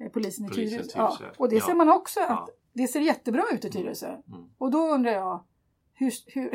eh, 0.00 0.08
Polisen 0.08 0.46
i 0.46 0.48
Tyresö. 0.48 0.76
Tyresö. 0.76 0.98
Ja. 0.98 1.18
Och 1.36 1.48
det 1.48 1.56
ja. 1.56 1.66
ser 1.66 1.74
man 1.74 1.88
också 1.88 2.20
att 2.20 2.28
ja. 2.28 2.48
det 2.72 2.88
ser 2.88 3.00
jättebra 3.00 3.44
ut 3.52 3.64
i 3.64 3.70
Tyresö. 3.70 4.08
Mm. 4.08 4.22
Mm. 4.28 4.50
Och 4.58 4.70
då 4.70 4.78
undrar 4.78 5.12
jag, 5.12 5.44
hur, 5.94 6.12
hur, 6.26 6.50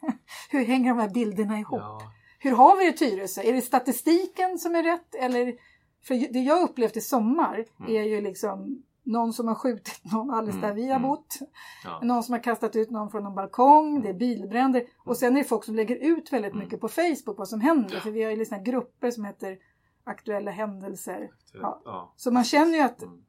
hur 0.50 0.64
hänger 0.64 0.88
de 0.88 0.98
här 0.98 1.10
bilderna 1.10 1.58
ihop? 1.58 2.02
Hur 2.38 2.52
har 2.52 2.76
vi 2.76 2.84
det 2.84 2.90
i 2.90 2.96
Tyresö? 2.96 3.42
Är 3.42 3.52
det 3.52 3.60
statistiken 3.60 4.58
som 4.58 4.74
är 4.74 4.82
rätt? 4.82 5.14
Eller, 5.14 5.54
för 6.02 6.32
det 6.32 6.40
jag 6.40 6.62
upplevt 6.62 6.96
i 6.96 7.00
sommar 7.00 7.64
mm. 7.80 7.96
är 7.96 8.02
ju 8.02 8.20
liksom 8.20 8.82
någon 9.04 9.32
som 9.32 9.48
har 9.48 9.54
skjutit 9.54 10.12
någon 10.12 10.30
alldeles 10.30 10.56
mm. 10.56 10.68
där 10.68 10.74
vi 10.74 10.88
har 10.88 10.96
mm. 10.96 11.08
bott. 11.08 11.38
Ja. 11.84 12.00
Någon 12.02 12.22
som 12.22 12.32
har 12.32 12.42
kastat 12.42 12.76
ut 12.76 12.90
någon 12.90 13.10
från 13.10 13.26
en 13.26 13.34
balkong, 13.34 13.90
mm. 13.90 14.02
det 14.02 14.08
är 14.08 14.14
bilbränder. 14.14 14.84
Och 15.04 15.16
sen 15.16 15.36
är 15.36 15.42
det 15.42 15.48
folk 15.48 15.64
som 15.64 15.74
lägger 15.74 15.96
ut 15.96 16.32
väldigt 16.32 16.52
mm. 16.52 16.64
mycket 16.64 16.80
på 16.80 16.88
Facebook 16.88 17.38
vad 17.38 17.48
som 17.48 17.60
händer. 17.60 18.00
För 18.00 18.10
vi 18.10 18.22
har 18.22 18.30
ju 18.30 18.36
liksom 18.36 18.64
grupper 18.64 19.10
som 19.10 19.24
heter 19.24 19.58
aktuella 20.04 20.50
händelser. 20.50 21.30
Ja. 21.52 21.82
Ja. 21.84 22.12
Så 22.16 22.30
man 22.30 22.44
känner 22.44 22.74
ju 22.74 22.80
att 22.80 23.02
mm. 23.02 23.24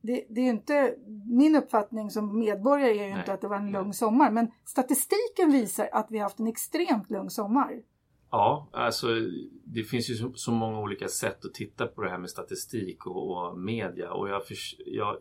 det, 0.00 0.24
det, 0.28 0.40
är 0.40 0.50
inte, 0.50 0.94
min 1.26 1.56
uppfattning 1.56 2.10
som 2.10 2.38
medborgare 2.38 2.90
är 2.90 3.04
ju 3.04 3.10
Nej. 3.10 3.18
inte 3.18 3.32
att 3.32 3.40
det 3.40 3.48
var 3.48 3.56
en 3.56 3.70
lugn 3.70 3.92
sommar. 3.92 4.30
Men 4.30 4.50
statistiken 4.64 5.52
visar 5.52 5.88
att 5.92 6.10
vi 6.10 6.18
har 6.18 6.22
haft 6.22 6.38
en 6.38 6.46
extremt 6.46 7.10
lugn 7.10 7.30
sommar. 7.30 7.82
Ja, 8.30 8.68
alltså 8.72 9.08
det 9.64 9.82
finns 9.82 10.10
ju 10.10 10.32
så, 10.34 10.52
många 10.52 10.80
olika 10.80 11.08
sätt 11.08 11.44
att 11.44 11.54
titta 11.54 11.86
på 11.86 12.02
det 12.02 12.10
här 12.10 12.18
med 12.18 12.30
statistik 12.30 13.06
och, 13.06 13.30
och 13.30 13.58
media 13.58 14.12
och 14.12 14.28
jag, 14.28 14.46
för, 14.46 14.56
jag, 14.86 15.16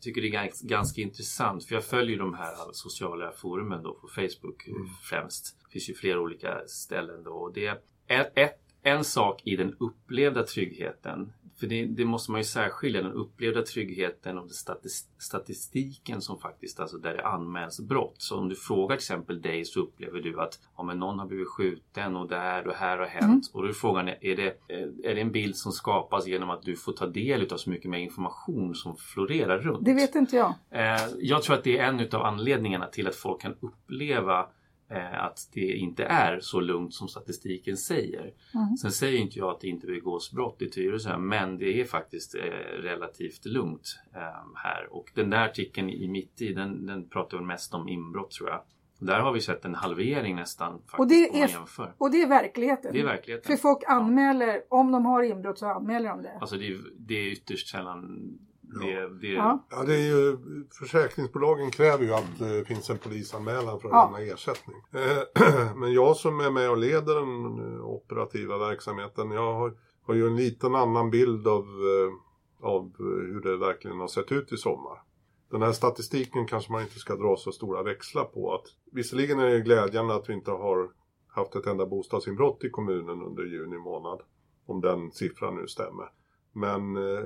tycker 0.00 0.20
det 0.20 0.28
är 0.28 0.30
ganska, 0.30 0.66
ganska, 0.66 1.00
intressant 1.00 1.64
för 1.64 1.74
jag 1.74 1.84
följer 1.84 2.18
de 2.18 2.34
här 2.34 2.54
sociala 2.72 3.32
forumen 3.32 3.82
då 3.82 3.94
på 3.94 4.08
Facebook 4.08 4.68
mm. 4.68 4.86
främst. 5.10 5.56
Det 5.64 5.72
finns 5.72 5.90
ju 5.90 5.94
flera 5.94 6.20
olika 6.20 6.62
ställen 6.66 7.22
då 7.22 7.30
och 7.30 7.52
det 7.52 7.66
är 8.06 8.30
ett, 8.34 8.58
en 8.82 9.04
sak 9.04 9.42
i 9.44 9.56
den 9.56 9.76
upplevda 9.80 10.42
tryggheten 10.42 11.32
för 11.62 11.66
det, 11.66 11.86
det, 11.86 12.04
måste 12.04 12.30
man 12.30 12.40
ju 12.40 12.44
särskilja 12.44 13.02
den 13.02 13.12
upplevda 13.12 13.62
tryggheten 13.62 14.38
och 14.38 14.50
statistiken 15.18 16.20
som 16.20 16.38
faktiskt, 16.38 16.80
alltså 16.80 16.98
där 16.98 17.14
det 17.14 17.26
anmäls 17.26 17.80
brott. 17.80 18.14
Så 18.18 18.38
om 18.38 18.48
du 18.48 18.54
frågar 18.54 18.96
till 18.96 19.00
exempel 19.00 19.42
dig 19.42 19.64
så 19.64 19.80
upplever 19.80 20.20
du 20.20 20.40
att 20.40 20.58
ja, 20.76 20.82
men 20.82 20.98
någon 20.98 21.18
har 21.18 21.26
blivit 21.26 21.48
skjuten 21.48 22.16
och 22.16 22.28
där 22.28 22.66
och 22.66 22.74
här 22.74 22.98
har 22.98 23.06
hänt. 23.06 23.24
Mm. 23.24 23.40
Och 23.52 23.62
då 23.62 23.68
är 23.68 23.72
frågan, 23.72 24.08
är 24.08 24.36
det, 24.36 24.56
är 25.04 25.14
det 25.14 25.20
en 25.20 25.32
bild 25.32 25.56
som 25.56 25.72
skapas 25.72 26.26
genom 26.26 26.50
att 26.50 26.62
du 26.62 26.76
får 26.76 26.92
ta 26.92 27.06
del 27.06 27.52
av 27.52 27.56
så 27.56 27.70
mycket 27.70 27.90
mer 27.90 27.98
information 27.98 28.74
som 28.74 28.96
florerar 28.96 29.58
runt? 29.58 29.84
Det 29.84 29.94
vet 29.94 30.14
inte 30.14 30.36
jag. 30.36 30.54
Eh, 30.70 31.02
jag 31.18 31.42
tror 31.42 31.56
att 31.56 31.64
det 31.64 31.78
är 31.78 31.84
en 31.84 32.08
av 32.12 32.22
anledningarna 32.22 32.86
till 32.86 33.08
att 33.08 33.16
folk 33.16 33.40
kan 33.40 33.54
uppleva 33.60 34.46
att 35.00 35.48
det 35.52 35.76
inte 35.76 36.04
är 36.04 36.40
så 36.40 36.60
lugnt 36.60 36.94
som 36.94 37.08
statistiken 37.08 37.76
säger. 37.76 38.32
Mm. 38.54 38.76
Sen 38.76 38.92
säger 38.92 39.18
inte 39.18 39.38
jag 39.38 39.50
att 39.50 39.60
det 39.60 39.68
inte 39.68 39.86
begås 39.86 40.32
brott 40.32 40.62
i 40.62 40.70
Tyresö 40.70 41.18
men 41.18 41.58
det 41.58 41.80
är 41.80 41.84
faktiskt 41.84 42.34
eh, 42.34 42.40
relativt 42.82 43.46
lugnt 43.46 43.98
eh, 44.14 44.20
här. 44.54 44.86
Och 44.90 45.10
den 45.14 45.30
där 45.30 45.44
artikeln 45.44 45.90
i 45.90 46.08
Mitt 46.08 46.42
i 46.42 46.52
den, 46.52 46.86
den 46.86 47.08
pratar 47.08 47.36
väl 47.36 47.46
mest 47.46 47.74
om 47.74 47.88
inbrott 47.88 48.30
tror 48.30 48.48
jag. 48.48 48.62
Där 48.98 49.20
har 49.20 49.32
vi 49.32 49.40
sett 49.40 49.64
en 49.64 49.74
halvering 49.74 50.36
nästan. 50.36 50.72
Faktiskt, 50.72 50.98
och, 50.98 51.08
det 51.08 51.40
är, 51.40 51.50
och 51.98 52.10
det 52.10 52.22
är 52.22 52.28
verkligheten. 52.28 52.92
Det 52.92 53.00
är 53.00 53.04
verkligheten. 53.04 53.56
För 53.56 53.62
folk 53.62 53.82
anmäler, 53.86 54.46
ja. 54.46 54.62
om 54.68 54.92
de 54.92 55.06
har 55.06 55.22
inbrott 55.22 55.58
så 55.58 55.66
anmäler 55.66 56.08
de 56.08 56.22
det. 56.22 56.38
Alltså 56.40 56.56
det 56.56 56.66
är, 56.66 56.80
det 56.98 57.14
är 57.14 57.32
ytterst 57.32 57.68
sällan 57.68 58.20
det, 58.80 59.08
det... 59.20 59.32
Ja. 59.32 59.66
ja, 59.70 59.82
det 59.86 59.94
är 59.94 60.06
ju, 60.06 60.38
försäkringsbolagen 60.78 61.70
kräver 61.70 62.04
ju 62.04 62.14
att 62.14 62.38
det 62.38 62.64
finns 62.64 62.90
en 62.90 62.98
polisanmälan 62.98 63.80
för 63.80 63.88
att 63.88 63.92
ja. 63.92 64.04
lämna 64.04 64.32
ersättning. 64.34 64.76
Eh, 64.92 65.74
men 65.76 65.92
jag 65.92 66.16
som 66.16 66.40
är 66.40 66.50
med 66.50 66.70
och 66.70 66.78
leder 66.78 67.14
den 67.14 67.80
operativa 67.80 68.58
verksamheten, 68.58 69.30
jag 69.30 69.54
har, 69.54 69.74
har 70.02 70.14
ju 70.14 70.26
en 70.26 70.36
liten 70.36 70.74
annan 70.74 71.10
bild 71.10 71.48
av, 71.48 71.62
eh, 71.62 72.66
av 72.68 72.92
hur 72.98 73.40
det 73.40 73.56
verkligen 73.56 74.00
har 74.00 74.08
sett 74.08 74.32
ut 74.32 74.52
i 74.52 74.56
sommar. 74.56 75.02
Den 75.50 75.62
här 75.62 75.72
statistiken 75.72 76.46
kanske 76.46 76.72
man 76.72 76.82
inte 76.82 76.98
ska 76.98 77.16
dra 77.16 77.36
så 77.36 77.52
stora 77.52 77.82
växlar 77.82 78.24
på. 78.24 78.54
Att, 78.54 78.64
visserligen 78.92 79.38
är 79.38 79.46
det 79.46 79.60
glädjande 79.60 80.14
att 80.14 80.28
vi 80.28 80.32
inte 80.32 80.50
har 80.50 80.90
haft 81.26 81.54
ett 81.54 81.66
enda 81.66 81.86
bostadsinbrott 81.86 82.64
i 82.64 82.70
kommunen 82.70 83.22
under 83.22 83.44
juni 83.44 83.78
månad. 83.78 84.20
Om 84.66 84.80
den 84.80 85.12
siffran 85.12 85.56
nu 85.56 85.66
stämmer. 85.66 86.10
Men 86.52 86.96
eh, 86.96 87.24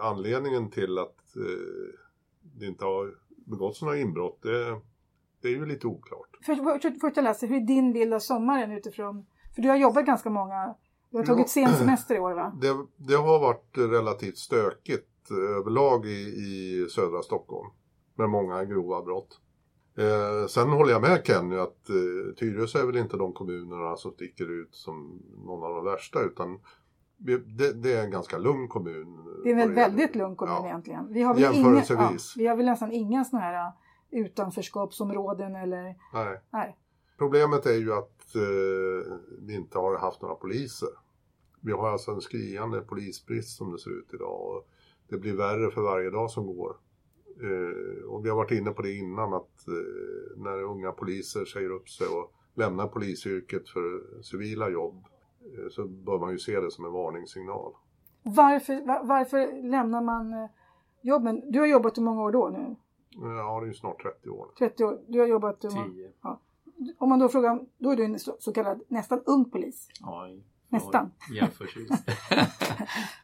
anledningen 0.00 0.70
till 0.70 0.98
att 0.98 1.36
eh, 1.36 1.98
det 2.42 2.66
inte 2.66 2.84
har 2.84 3.14
begåtts 3.46 3.82
några 3.82 3.98
inbrott 3.98 4.38
det, 4.42 4.80
det 5.42 5.48
är 5.48 5.52
ju 5.52 5.66
lite 5.66 5.86
oklart. 5.86 6.38
Först, 6.46 6.60
först 7.00 7.16
jag 7.16 7.22
läser, 7.22 7.46
hur 7.46 7.56
är 7.56 7.66
din 7.66 7.92
bild 7.92 8.14
av 8.14 8.18
sommaren 8.18 8.72
utifrån? 8.72 9.26
För 9.54 9.62
du 9.62 9.68
har 9.68 9.76
jobbat 9.76 10.06
ganska 10.06 10.30
många, 10.30 10.74
du 11.10 11.16
har 11.16 11.24
tagit 11.24 11.48
sen 11.48 11.74
semester 11.74 12.14
i 12.14 12.18
år 12.18 12.32
va? 12.32 12.58
Det, 12.60 12.76
det, 12.96 13.14
har 13.14 13.40
varit 13.40 13.78
relativt 13.78 14.38
stökigt 14.38 15.30
överlag 15.30 16.06
i, 16.06 16.20
i 16.20 16.86
södra 16.90 17.22
Stockholm. 17.22 17.70
Med 18.14 18.28
många 18.28 18.64
grova 18.64 19.02
brott. 19.02 19.40
Eh, 19.98 20.46
sen 20.46 20.68
håller 20.68 20.92
jag 20.92 21.02
med 21.02 21.22
Kenny 21.26 21.56
att 21.56 21.88
eh, 21.88 22.34
Tyresö 22.36 22.78
är 22.78 22.86
väl 22.86 22.96
inte 22.96 23.16
de 23.16 23.32
kommunerna 23.32 23.96
som 23.96 24.12
sticker 24.12 24.60
ut 24.60 24.74
som 24.74 25.22
någon 25.46 25.64
av 25.64 25.74
de 25.74 25.84
värsta 25.84 26.20
utan 26.20 26.58
det, 27.16 27.72
det, 27.72 27.92
är 27.92 28.04
en 28.04 28.10
ganska 28.10 28.38
lugn 28.38 28.68
kommun. 28.68 29.40
Det 29.44 29.50
är 29.50 29.58
en 29.58 29.74
väldigt 29.74 30.14
lugn 30.16 30.36
kommun 30.36 30.54
ja. 30.54 30.66
egentligen. 30.66 31.12
Vi 31.12 31.22
har, 31.22 31.34
väl 31.34 31.42
inga, 31.54 31.84
ja, 31.88 32.12
vi 32.36 32.46
har 32.46 32.56
väl 32.56 32.66
nästan 32.66 32.92
inga 32.92 33.24
sådana 33.24 33.44
här 33.44 33.66
äh, 33.66 34.20
utanförskapsområden 34.20 35.56
eller... 35.56 35.82
Nej. 36.12 36.40
Nej. 36.50 36.76
Problemet 37.18 37.66
är 37.66 37.74
ju 37.74 37.92
att 37.92 38.34
eh, 38.34 39.16
vi 39.38 39.54
inte 39.54 39.78
har 39.78 39.98
haft 39.98 40.22
några 40.22 40.34
poliser. 40.34 40.88
Vi 41.60 41.72
har 41.72 41.88
alltså 41.88 42.10
en 42.10 42.20
skriande 42.20 42.80
polisbrist 42.80 43.56
som 43.56 43.72
det 43.72 43.78
ser 43.78 43.98
ut 43.98 44.14
idag. 44.14 44.40
Och 44.40 44.68
det 45.08 45.18
blir 45.18 45.36
värre 45.36 45.70
för 45.70 45.82
varje 45.82 46.10
dag 46.10 46.30
som 46.30 46.46
går. 46.46 46.76
Eh, 47.42 48.04
och 48.04 48.24
vi 48.24 48.28
har 48.28 48.36
varit 48.36 48.50
inne 48.50 48.70
på 48.70 48.82
det 48.82 48.92
innan 48.92 49.34
att 49.34 49.68
eh, 49.68 50.36
när 50.36 50.62
unga 50.62 50.92
poliser 50.92 51.44
säger 51.44 51.70
upp 51.70 51.88
sig 51.88 52.06
och 52.06 52.32
lämnar 52.54 52.86
polisyrket 52.86 53.68
för 53.68 54.22
civila 54.22 54.68
jobb 54.68 55.04
så 55.70 55.84
bör 55.84 56.18
man 56.18 56.32
ju 56.32 56.38
se 56.38 56.60
det 56.60 56.70
som 56.70 56.84
en 56.84 56.92
varningssignal. 56.92 57.72
Varför, 58.22 58.86
var, 58.86 59.04
varför 59.04 59.62
lämnar 59.62 60.02
man 60.02 60.32
eh, 60.32 60.50
jobben? 61.02 61.42
Du 61.50 61.58
har 61.60 61.66
jobbat 61.66 61.98
hur 61.98 62.02
många 62.02 62.22
år 62.22 62.32
då 62.32 62.48
nu? 62.48 62.76
Ja, 63.10 63.60
det 63.60 63.66
är 63.66 63.68
ju 63.68 63.74
snart 63.74 64.02
30 64.02 64.30
år. 64.30 64.48
30 64.58 64.84
år. 64.84 65.00
Du 65.08 65.20
har 65.20 65.26
jobbat... 65.26 65.60
10. 65.60 65.70
Ja. 66.22 66.40
Om 66.98 67.08
man 67.08 67.18
då 67.18 67.28
frågar, 67.28 67.60
då 67.78 67.90
är 67.90 67.96
du 67.96 68.04
en 68.04 68.18
så, 68.18 68.36
så 68.38 68.52
kallad 68.52 68.82
nästan 68.88 69.22
ung 69.26 69.50
polis. 69.50 69.88
Ja, 70.00 70.28
nästan. 70.68 71.10
Jämförelsevis. 71.34 71.90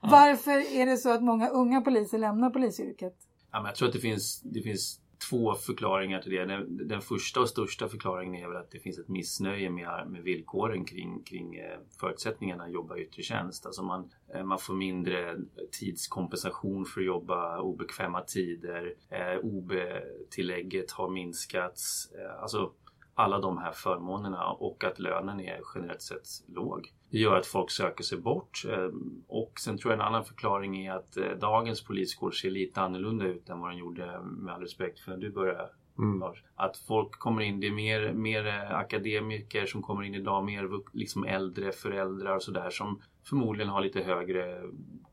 Varför 0.00 0.76
är 0.76 0.86
det 0.86 0.96
så 0.96 1.10
att 1.10 1.22
många 1.22 1.48
unga 1.48 1.80
poliser 1.80 2.18
lämnar 2.18 2.50
polisyrket? 2.50 3.16
Ja, 3.50 3.58
men 3.58 3.66
jag 3.66 3.74
tror 3.74 3.88
att 3.88 3.94
det 3.94 4.00
finns, 4.00 4.40
det 4.40 4.62
finns 4.62 5.00
två 5.28 5.54
förklaringar 5.54 6.20
till 6.20 6.32
det. 6.32 6.44
Den, 6.44 6.88
den, 6.88 7.00
första 7.00 7.40
och 7.40 7.48
största 7.48 7.88
förklaringen 7.88 8.44
är 8.44 8.48
väl 8.48 8.56
att 8.56 8.70
det 8.70 8.78
finns 8.78 8.98
ett 8.98 9.08
missnöje 9.08 9.70
med, 9.70 10.06
med 10.10 10.22
villkoren 10.22 10.84
kring, 10.84 11.22
kring 11.22 11.56
eh, 11.56 11.78
förutsättningarna 12.00 12.64
att 12.64 12.72
jobba 12.72 12.96
i 12.96 13.02
yttre 13.02 13.22
tjänst. 13.22 13.66
Alltså 13.66 13.82
man, 13.82 14.10
eh, 14.34 14.44
man 14.44 14.58
får 14.58 14.74
mindre 14.74 15.36
tidskompensation 15.70 16.84
för 16.84 17.00
att 17.00 17.06
jobba 17.06 17.60
obekväma 17.60 18.20
tider. 18.20 18.94
Eh, 19.08 19.38
OB-tillägget 19.42 20.90
har 20.90 21.10
minskats. 21.10 22.12
Alltså 22.40 22.72
alla 23.14 23.38
de 23.38 23.58
här 23.58 23.72
förmånerna 23.72 24.50
och 24.50 24.84
att 24.84 24.98
lönen 24.98 25.40
är 25.40 25.60
generellt 25.74 26.02
sett 26.02 26.28
låg. 26.46 26.92
Det 27.12 27.18
gör 27.18 27.36
att 27.36 27.46
folk 27.46 27.70
söker 27.70 28.04
sig 28.04 28.18
bort 28.18 28.62
ehm, 28.68 29.22
och 29.28 29.52
sen 29.60 29.78
tror 29.78 29.92
jag 29.92 30.00
en 30.00 30.06
annan 30.06 30.24
förklaring 30.24 30.86
är 30.86 30.92
att 30.92 31.16
eh, 31.16 31.30
dagens 31.40 31.84
poliskår 31.84 32.30
ser 32.30 32.50
lite 32.50 32.80
annorlunda 32.80 33.26
ut 33.26 33.48
än 33.48 33.60
vad 33.60 33.70
den 33.70 33.78
gjorde 33.78 34.20
med 34.22 34.54
all 34.54 34.60
respekt 34.60 35.00
för 35.00 35.10
när 35.10 35.18
du 35.18 35.30
började 35.30 35.68
Mm. 35.98 36.22
Att 36.54 36.76
folk 36.76 37.12
kommer 37.12 37.42
in, 37.42 37.60
det 37.60 37.66
är 37.66 37.72
mer, 37.72 38.12
mer 38.12 38.46
eh, 38.46 38.76
akademiker 38.76 39.66
som 39.66 39.82
kommer 39.82 40.02
in 40.02 40.14
idag, 40.14 40.44
mer 40.44 40.68
liksom 40.92 41.24
äldre 41.24 41.72
föräldrar 41.72 42.36
och 42.36 42.42
sådär 42.42 42.70
som 42.70 43.00
förmodligen 43.24 43.68
har 43.68 43.80
lite 43.80 44.00
högre 44.00 44.62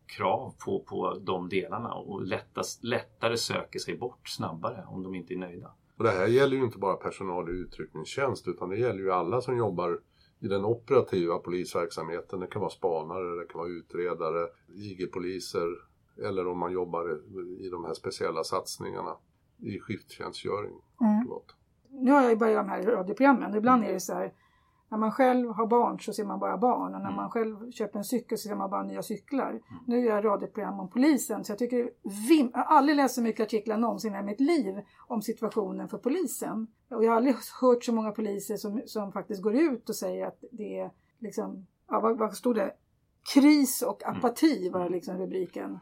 krav 0.05 0.55
på, 0.65 0.79
på 0.79 1.19
de 1.21 1.49
delarna 1.49 1.93
och 1.93 2.21
lättast, 2.21 2.83
lättare 2.83 3.37
söker 3.37 3.79
sig 3.79 3.97
bort 3.97 4.29
snabbare 4.29 4.85
om 4.87 5.03
de 5.03 5.15
inte 5.15 5.33
är 5.33 5.37
nöjda. 5.37 5.71
Och 5.97 6.03
det 6.03 6.11
här 6.11 6.27
gäller 6.27 6.57
ju 6.57 6.63
inte 6.63 6.77
bara 6.77 6.95
personal 6.95 7.49
i 7.49 7.51
utryckningstjänst 7.51 8.47
utan 8.47 8.69
det 8.69 8.77
gäller 8.77 8.99
ju 8.99 9.11
alla 9.11 9.41
som 9.41 9.57
jobbar 9.57 9.99
i 10.39 10.47
den 10.47 10.65
operativa 10.65 11.37
polisverksamheten. 11.37 12.39
Det 12.39 12.47
kan 12.47 12.61
vara 12.61 12.71
spanare, 12.71 13.39
det 13.41 13.47
kan 13.51 13.59
vara 13.59 13.69
utredare, 13.69 14.47
IG-poliser 14.75 15.67
eller 16.27 16.47
om 16.47 16.57
man 16.59 16.71
jobbar 16.71 17.19
i 17.59 17.69
de 17.69 17.85
här 17.85 17.93
speciella 17.93 18.43
satsningarna 18.43 19.15
i 19.57 19.79
skifttjänstgöring. 19.79 20.73
Mm. 21.01 21.27
Nu 21.89 22.11
har 22.11 22.21
jag 22.21 22.31
ju 22.31 22.37
börjat 22.37 22.65
de 22.65 22.69
här 22.69 22.83
radioprogrammen. 22.83 23.55
Ibland 23.55 23.83
är 23.83 23.93
det 23.93 23.99
så 23.99 24.13
här 24.13 24.33
när 24.89 24.97
man 24.97 25.11
själv 25.11 25.49
har 25.49 25.67
barn 25.67 25.99
så 25.99 26.13
ser 26.13 26.23
man 26.23 26.39
bara 26.39 26.57
barn 26.57 26.95
och 26.95 27.01
när 27.01 27.07
mm. 27.07 27.15
man 27.15 27.29
själv 27.29 27.71
köper 27.71 27.99
en 27.99 28.05
cykel 28.05 28.37
så 28.37 28.47
ser 28.47 28.55
man 28.55 28.69
bara 28.69 28.83
nya 28.83 29.03
cyklar. 29.03 29.49
Mm. 29.49 29.63
Nu 29.85 29.99
gör 29.99 30.15
jag 30.15 30.25
radioprogram 30.25 30.79
om 30.79 30.89
polisen 30.89 31.43
så 31.43 31.51
jag 31.51 31.59
tycker 31.59 31.91
vim, 32.29 32.51
jag 32.53 32.59
har 32.59 32.77
aldrig 32.77 32.95
läst 32.95 33.15
så 33.15 33.21
mycket 33.21 33.43
artiklar 33.43 33.77
någonsin 33.77 34.15
i 34.15 34.23
mitt 34.23 34.39
liv 34.39 34.81
om 35.07 35.21
situationen 35.21 35.89
för 35.89 35.97
polisen. 35.97 36.67
Och 36.89 37.03
jag 37.03 37.11
har 37.11 37.17
aldrig 37.17 37.35
hört 37.61 37.83
så 37.83 37.93
många 37.93 38.11
poliser 38.11 38.57
som, 38.57 38.81
som 38.85 39.11
faktiskt 39.11 39.41
går 39.41 39.55
ut 39.55 39.89
och 39.89 39.95
säger 39.95 40.27
att 40.27 40.43
det 40.51 40.79
är 40.79 40.91
liksom, 41.19 41.67
ja 41.89 41.99
vad, 41.99 42.17
vad 42.17 42.33
stod 42.33 42.55
det? 42.55 42.73
Kris 43.33 43.81
och 43.81 44.07
apati 44.07 44.69
var 44.69 44.89
liksom 44.89 45.17
rubriken. 45.17 45.79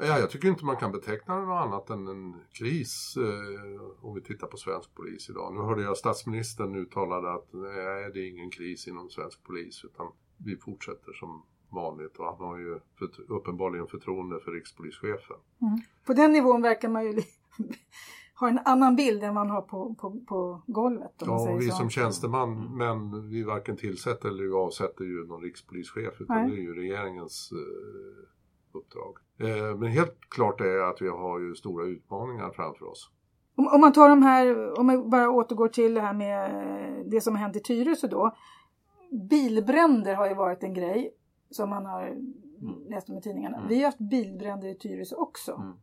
Ja, 0.00 0.18
jag 0.18 0.30
tycker 0.30 0.48
inte 0.48 0.64
man 0.64 0.76
kan 0.76 0.92
beteckna 0.92 1.36
det 1.36 1.46
något 1.46 1.66
annat 1.66 1.90
än 1.90 2.06
en 2.06 2.34
kris 2.52 3.16
eh, 3.16 4.04
om 4.06 4.14
vi 4.14 4.20
tittar 4.20 4.46
på 4.46 4.56
svensk 4.56 4.94
polis 4.94 5.30
idag. 5.30 5.54
Nu 5.54 5.60
hörde 5.60 5.82
jag 5.82 5.96
statsministern 5.96 6.74
uttalade 6.74 7.32
att 7.32 7.48
nej, 7.52 8.10
det 8.14 8.20
är 8.20 8.28
ingen 8.28 8.50
kris 8.50 8.88
inom 8.88 9.10
svensk 9.10 9.44
polis 9.44 9.84
utan 9.84 10.06
vi 10.36 10.56
fortsätter 10.56 11.12
som 11.12 11.42
vanligt 11.70 12.16
och 12.16 12.26
han 12.26 12.48
har 12.48 12.58
ju 12.58 12.80
för, 12.98 13.32
uppenbarligen 13.32 13.86
förtroende 13.86 14.40
för 14.40 14.52
rikspolischefen. 14.52 15.36
Mm. 15.62 15.80
På 16.06 16.12
den 16.12 16.32
nivån 16.32 16.62
verkar 16.62 16.88
man 16.88 17.04
ju 17.04 17.12
ha 18.40 18.48
en 18.48 18.58
annan 18.64 18.96
bild 18.96 19.24
än 19.24 19.34
man 19.34 19.50
har 19.50 19.62
på, 19.62 19.94
på, 19.94 20.20
på 20.28 20.62
golvet. 20.66 21.12
ja, 21.18 21.50
och 21.50 21.60
vi 21.60 21.70
så. 21.70 21.76
som 21.76 21.90
tjänsteman, 21.90 22.52
mm. 22.52 22.78
men 22.78 23.28
vi 23.28 23.42
varken 23.42 23.76
tillsätter 23.76 24.28
eller 24.28 24.64
avsätter 24.64 25.04
ju 25.04 25.26
någon 25.26 25.42
rikspolischef 25.42 26.20
utan 26.20 26.36
Nej. 26.36 26.50
det 26.50 26.56
är 26.56 26.62
ju 26.62 26.74
regeringens 26.74 27.52
eh, 27.52 28.28
uppdrag. 28.74 29.16
Eh, 29.40 29.76
men 29.76 29.88
helt 29.88 30.20
klart 30.28 30.60
är 30.60 30.90
att 30.90 31.02
vi 31.02 31.08
har 31.08 31.40
ju 31.40 31.54
stora 31.54 31.86
utmaningar 31.86 32.50
framför 32.50 32.86
oss. 32.86 33.10
Om, 33.56 33.68
om 33.68 33.80
man 33.80 33.92
tar 33.92 34.08
de 34.08 34.22
här, 34.22 34.78
om 34.78 34.86
man 34.86 35.10
bara 35.10 35.30
återgår 35.30 35.68
till 35.68 35.94
det 35.94 36.00
här 36.00 36.12
med 36.12 36.50
det 37.06 37.20
som 37.20 37.34
har 37.34 37.42
hänt 37.42 37.56
i 37.56 37.60
Tyresö 37.60 38.06
då. 38.06 38.36
Bilbränder 39.30 40.14
har 40.14 40.28
ju 40.28 40.34
varit 40.34 40.62
en 40.62 40.74
grej 40.74 41.14
som 41.50 41.70
man 41.70 41.86
har 41.86 42.06
mm. 42.06 42.84
läst 42.88 43.08
om 43.08 43.18
i 43.18 43.20
tidningarna. 43.20 43.56
Mm. 43.56 43.68
Vi 43.68 43.76
har 43.76 43.84
haft 43.84 43.98
bilbränder 43.98 44.68
i 44.68 44.74
Tyresö 44.74 45.16
också. 45.16 45.52
Mm. 45.52 45.76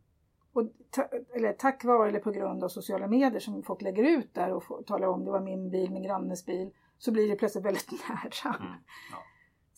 Och 0.52 0.68
ta, 0.90 1.02
eller 1.34 1.52
tack 1.52 1.84
vare 1.84 2.08
eller 2.08 2.20
på 2.20 2.30
grund 2.30 2.64
av 2.64 2.68
sociala 2.68 3.06
medier 3.06 3.40
som 3.40 3.62
folk 3.62 3.82
lägger 3.82 4.04
ut 4.04 4.34
där 4.34 4.52
och 4.52 4.86
talar 4.86 5.08
om 5.08 5.24
det 5.24 5.30
var 5.30 5.40
min 5.40 5.70
bil, 5.70 5.90
min 5.90 6.02
grannes 6.02 6.46
bil. 6.46 6.70
Så 6.98 7.12
blir 7.12 7.28
det 7.28 7.36
plötsligt 7.36 7.64
väldigt 7.64 7.90
nära. 8.08 8.56
Mm. 8.60 8.72
Ja. 9.12 9.18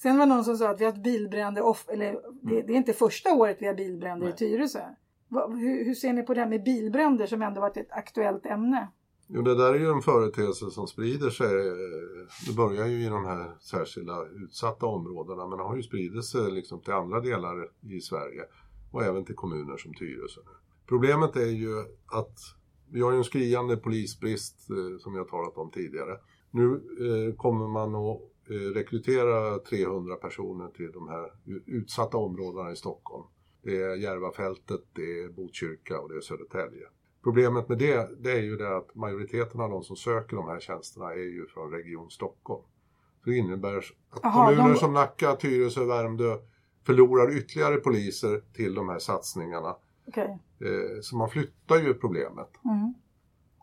Sen 0.05 0.19
var 0.19 0.27
det 0.27 0.35
någon 0.35 0.45
som 0.45 0.57
sa 0.57 0.69
att 0.69 0.81
vi 0.81 0.85
har 0.85 0.93
haft 0.93 1.05
bilbränder, 1.05 1.63
off, 1.63 1.89
eller 1.89 2.21
det, 2.43 2.63
det, 2.63 2.73
är 2.73 2.77
inte 2.77 2.93
första 2.93 3.35
året 3.35 3.57
vi 3.61 3.67
har 3.67 3.75
bilbränder 3.75 4.27
Nej. 4.27 4.35
i 4.35 4.37
Tyresö. 4.37 4.81
hur, 5.31 5.85
hur, 5.85 5.95
ser 5.95 6.13
ni 6.13 6.23
på 6.23 6.35
det 6.35 6.41
här 6.41 6.49
med 6.49 6.65
bilbränder 6.65 7.27
som 7.27 7.43
ändå 7.43 7.61
varit 7.61 7.77
ett 7.77 7.93
aktuellt 7.93 8.47
ämne? 8.47 8.89
Jo, 9.27 9.43
det 9.43 9.55
där 9.55 9.75
är 9.75 9.79
ju 9.79 9.91
en 9.91 10.03
företeelse 10.03 10.71
som 10.71 10.87
sprider 10.87 11.31
sig. 11.31 11.49
Det 12.47 12.57
börjar 12.57 12.87
ju 12.87 13.07
i 13.07 13.09
de 13.09 13.25
här 13.25 13.57
särskilda 13.61 14.27
utsatta 14.27 14.87
områdena 14.87 15.47
men 15.47 15.59
har 15.59 15.77
ju 15.77 15.83
spridit 15.83 16.25
sig 16.25 16.51
liksom 16.51 16.81
till 16.81 16.93
andra 16.93 17.21
delar 17.21 17.69
i 17.81 18.01
Sverige 18.01 18.43
och 18.93 19.03
även 19.05 19.25
till 19.25 19.35
kommuner 19.35 19.77
som 19.77 19.95
Tyresö. 19.95 20.41
Problemet 20.89 21.37
är 21.37 21.51
ju 21.51 21.79
att 22.07 22.39
vi 22.93 23.01
har 23.01 23.13
ju 23.13 23.19
en 23.19 23.25
skriande 23.25 23.77
polisbrist 23.77 24.71
eh, 24.71 24.99
som 24.99 25.15
har 25.15 25.25
talat 25.25 25.57
om 25.57 25.71
tidigare. 25.71 26.19
Nu 26.51 26.65
eh, 26.75 27.35
kommer 27.35 27.69
man 27.69 27.95
att 27.95 28.34
rekrytera 28.51 29.59
300 29.59 30.17
personer 30.17 30.69
till 30.69 30.93
de 30.93 31.09
här 31.09 31.33
utsatta 31.67 32.17
områdena 32.17 32.73
i 32.73 32.77
Stockholm. 32.77 33.25
Det 33.63 33.83
är 33.83 33.97
Järvafältet, 33.97 34.81
det 34.93 35.21
är 35.21 35.29
Botkyrka 35.29 36.01
och 36.01 36.09
det 36.09 36.17
är 36.17 36.21
Södertälje. 36.21 36.87
Problemet 37.23 37.69
med 37.69 37.79
det, 37.79 38.23
det 38.23 38.33
är 38.33 38.43
ju 38.43 38.57
det 38.57 38.77
att 38.77 38.95
majoriteten 38.95 39.61
av 39.61 39.71
de 39.71 39.83
som 39.83 39.97
söker 39.97 40.37
de 40.37 40.49
här 40.49 40.61
tjänsterna 40.61 41.13
är 41.13 41.33
ju 41.33 41.47
från 41.47 41.71
Region 41.71 42.11
Stockholm. 42.11 42.65
Så 43.25 43.31
det 43.31 43.37
innebär 43.37 43.77
att 43.77 44.25
Aha, 44.25 44.47
kommuner 44.47 44.69
de... 44.69 44.77
som 44.77 44.93
Nacka, 44.93 45.37
Tyresö, 45.37 45.81
och 45.81 45.89
Värmdö 45.89 46.37
förlorar 46.87 47.37
ytterligare 47.37 47.77
poliser 47.77 48.43
till 48.53 48.75
de 48.75 48.89
här 48.89 48.99
satsningarna. 48.99 49.77
Okay. 50.07 50.29
Eh, 50.29 51.01
så 51.03 51.17
man 51.17 51.29
flyttar 51.29 51.77
ju 51.77 51.95
problemet. 51.95 52.51
Mm. 52.65 52.95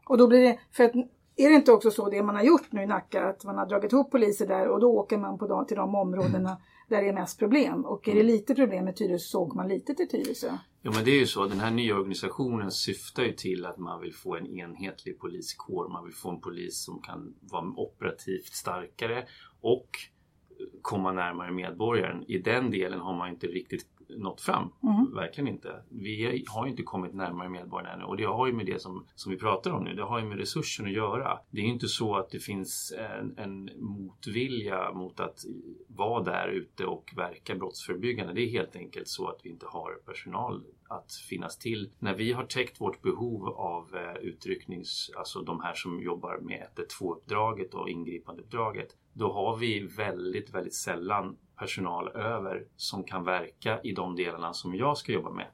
Och 0.05 0.17
då 0.17 0.27
blir 0.27 0.41
det, 0.41 0.59
för 0.71 0.83
att 0.83 0.91
är 1.35 1.49
det 1.49 1.55
inte 1.55 1.71
också 1.71 1.91
så 1.91 2.09
det 2.09 2.23
man 2.23 2.35
har 2.35 2.43
gjort 2.43 2.71
nu 2.71 2.81
i 2.81 2.85
Nacka 2.85 3.23
att 3.23 3.45
man 3.45 3.57
har 3.57 3.65
dragit 3.65 3.93
ihop 3.93 4.11
poliser 4.11 4.47
där 4.47 4.67
och 4.67 4.79
då 4.79 4.87
åker 4.87 5.17
man 5.17 5.37
på 5.37 5.47
de, 5.47 5.65
till 5.65 5.77
de 5.77 5.95
områdena 5.95 6.57
där 6.89 7.01
det 7.01 7.09
är 7.09 7.13
mest 7.13 7.39
problem 7.39 7.85
och 7.85 8.07
är 8.07 8.13
det 8.13 8.19
mm. 8.19 8.33
lite 8.33 8.55
problem 8.55 8.85
med 8.85 8.95
Tyresö 8.95 9.17
så 9.17 9.41
åker 9.41 9.55
man 9.55 9.67
lite 9.67 9.93
till 9.93 10.09
Tyresö. 10.09 10.57
Ja 10.81 10.91
men 10.95 11.05
det 11.05 11.11
är 11.11 11.19
ju 11.19 11.27
så, 11.27 11.45
den 11.45 11.59
här 11.59 11.71
nya 11.71 11.95
organisationen 11.95 12.71
syftar 12.71 13.23
ju 13.23 13.33
till 13.33 13.65
att 13.65 13.77
man 13.77 14.01
vill 14.01 14.13
få 14.13 14.35
en 14.35 14.47
enhetlig 14.47 15.19
poliskår. 15.19 15.89
Man 15.89 16.05
vill 16.05 16.13
få 16.13 16.29
en 16.29 16.41
polis 16.41 16.83
som 16.83 17.01
kan 17.01 17.33
vara 17.41 17.65
operativt 17.75 18.53
starkare 18.53 19.25
och 19.61 19.89
komma 20.81 21.11
närmare 21.11 21.51
medborgaren. 21.51 22.23
I 22.27 22.37
den 22.37 22.71
delen 22.71 22.99
har 22.99 23.17
man 23.17 23.29
inte 23.29 23.47
riktigt 23.47 23.85
nått 24.17 24.41
fram. 24.41 24.69
Mm. 24.83 25.13
Verkligen 25.13 25.47
inte. 25.47 25.83
Vi 25.89 26.45
har 26.47 26.67
inte 26.67 26.83
kommit 26.83 27.13
närmare 27.13 27.49
medborgarna 27.49 27.93
ännu 27.93 28.03
och 28.03 28.17
det 28.17 28.23
har 28.23 28.47
ju 28.47 28.53
med 28.53 28.65
det 28.65 28.81
som, 28.81 29.05
som 29.15 29.31
vi 29.31 29.37
pratar 29.37 29.71
om 29.71 29.83
nu, 29.83 29.93
det 29.93 30.03
har 30.03 30.19
ju 30.19 30.25
med 30.25 30.37
resursen 30.37 30.85
att 30.85 30.91
göra. 30.91 31.39
Det 31.49 31.61
är 31.61 31.65
inte 31.65 31.87
så 31.87 32.15
att 32.15 32.29
det 32.29 32.39
finns 32.39 32.93
en, 33.19 33.37
en 33.37 33.69
motvilja 33.79 34.91
mot 34.93 35.19
att 35.19 35.39
vara 35.87 36.23
där 36.23 36.47
ute 36.47 36.85
och 36.85 37.13
verka 37.15 37.55
brottsförebyggande. 37.55 38.33
Det 38.33 38.41
är 38.41 38.49
helt 38.49 38.75
enkelt 38.75 39.07
så 39.07 39.27
att 39.27 39.39
vi 39.43 39.49
inte 39.49 39.65
har 39.65 39.93
personal 40.05 40.63
att 40.89 41.13
finnas 41.29 41.57
till. 41.57 41.91
När 41.99 42.15
vi 42.15 42.33
har 42.33 42.43
täckt 42.43 42.81
vårt 42.81 43.01
behov 43.01 43.47
av 43.47 43.95
eh, 43.95 44.15
utrycknings, 44.21 45.11
alltså 45.17 45.41
de 45.41 45.61
här 45.61 45.73
som 45.73 46.01
jobbar 46.01 46.37
med 46.37 46.67
112-uppdraget 46.75 47.73
och 47.73 47.89
ingripandeuppdraget, 47.89 48.95
då 49.13 49.33
har 49.33 49.57
vi 49.57 49.79
väldigt, 49.79 50.53
väldigt 50.53 50.75
sällan 50.75 51.37
personal 51.57 52.07
över 52.15 52.65
som 52.75 53.03
kan 53.03 53.23
verka 53.23 53.81
i 53.81 53.91
de 53.91 54.15
delarna 54.15 54.53
som 54.53 54.75
jag 54.75 54.97
ska 54.97 55.11
jobba 55.11 55.29
med. 55.29 55.47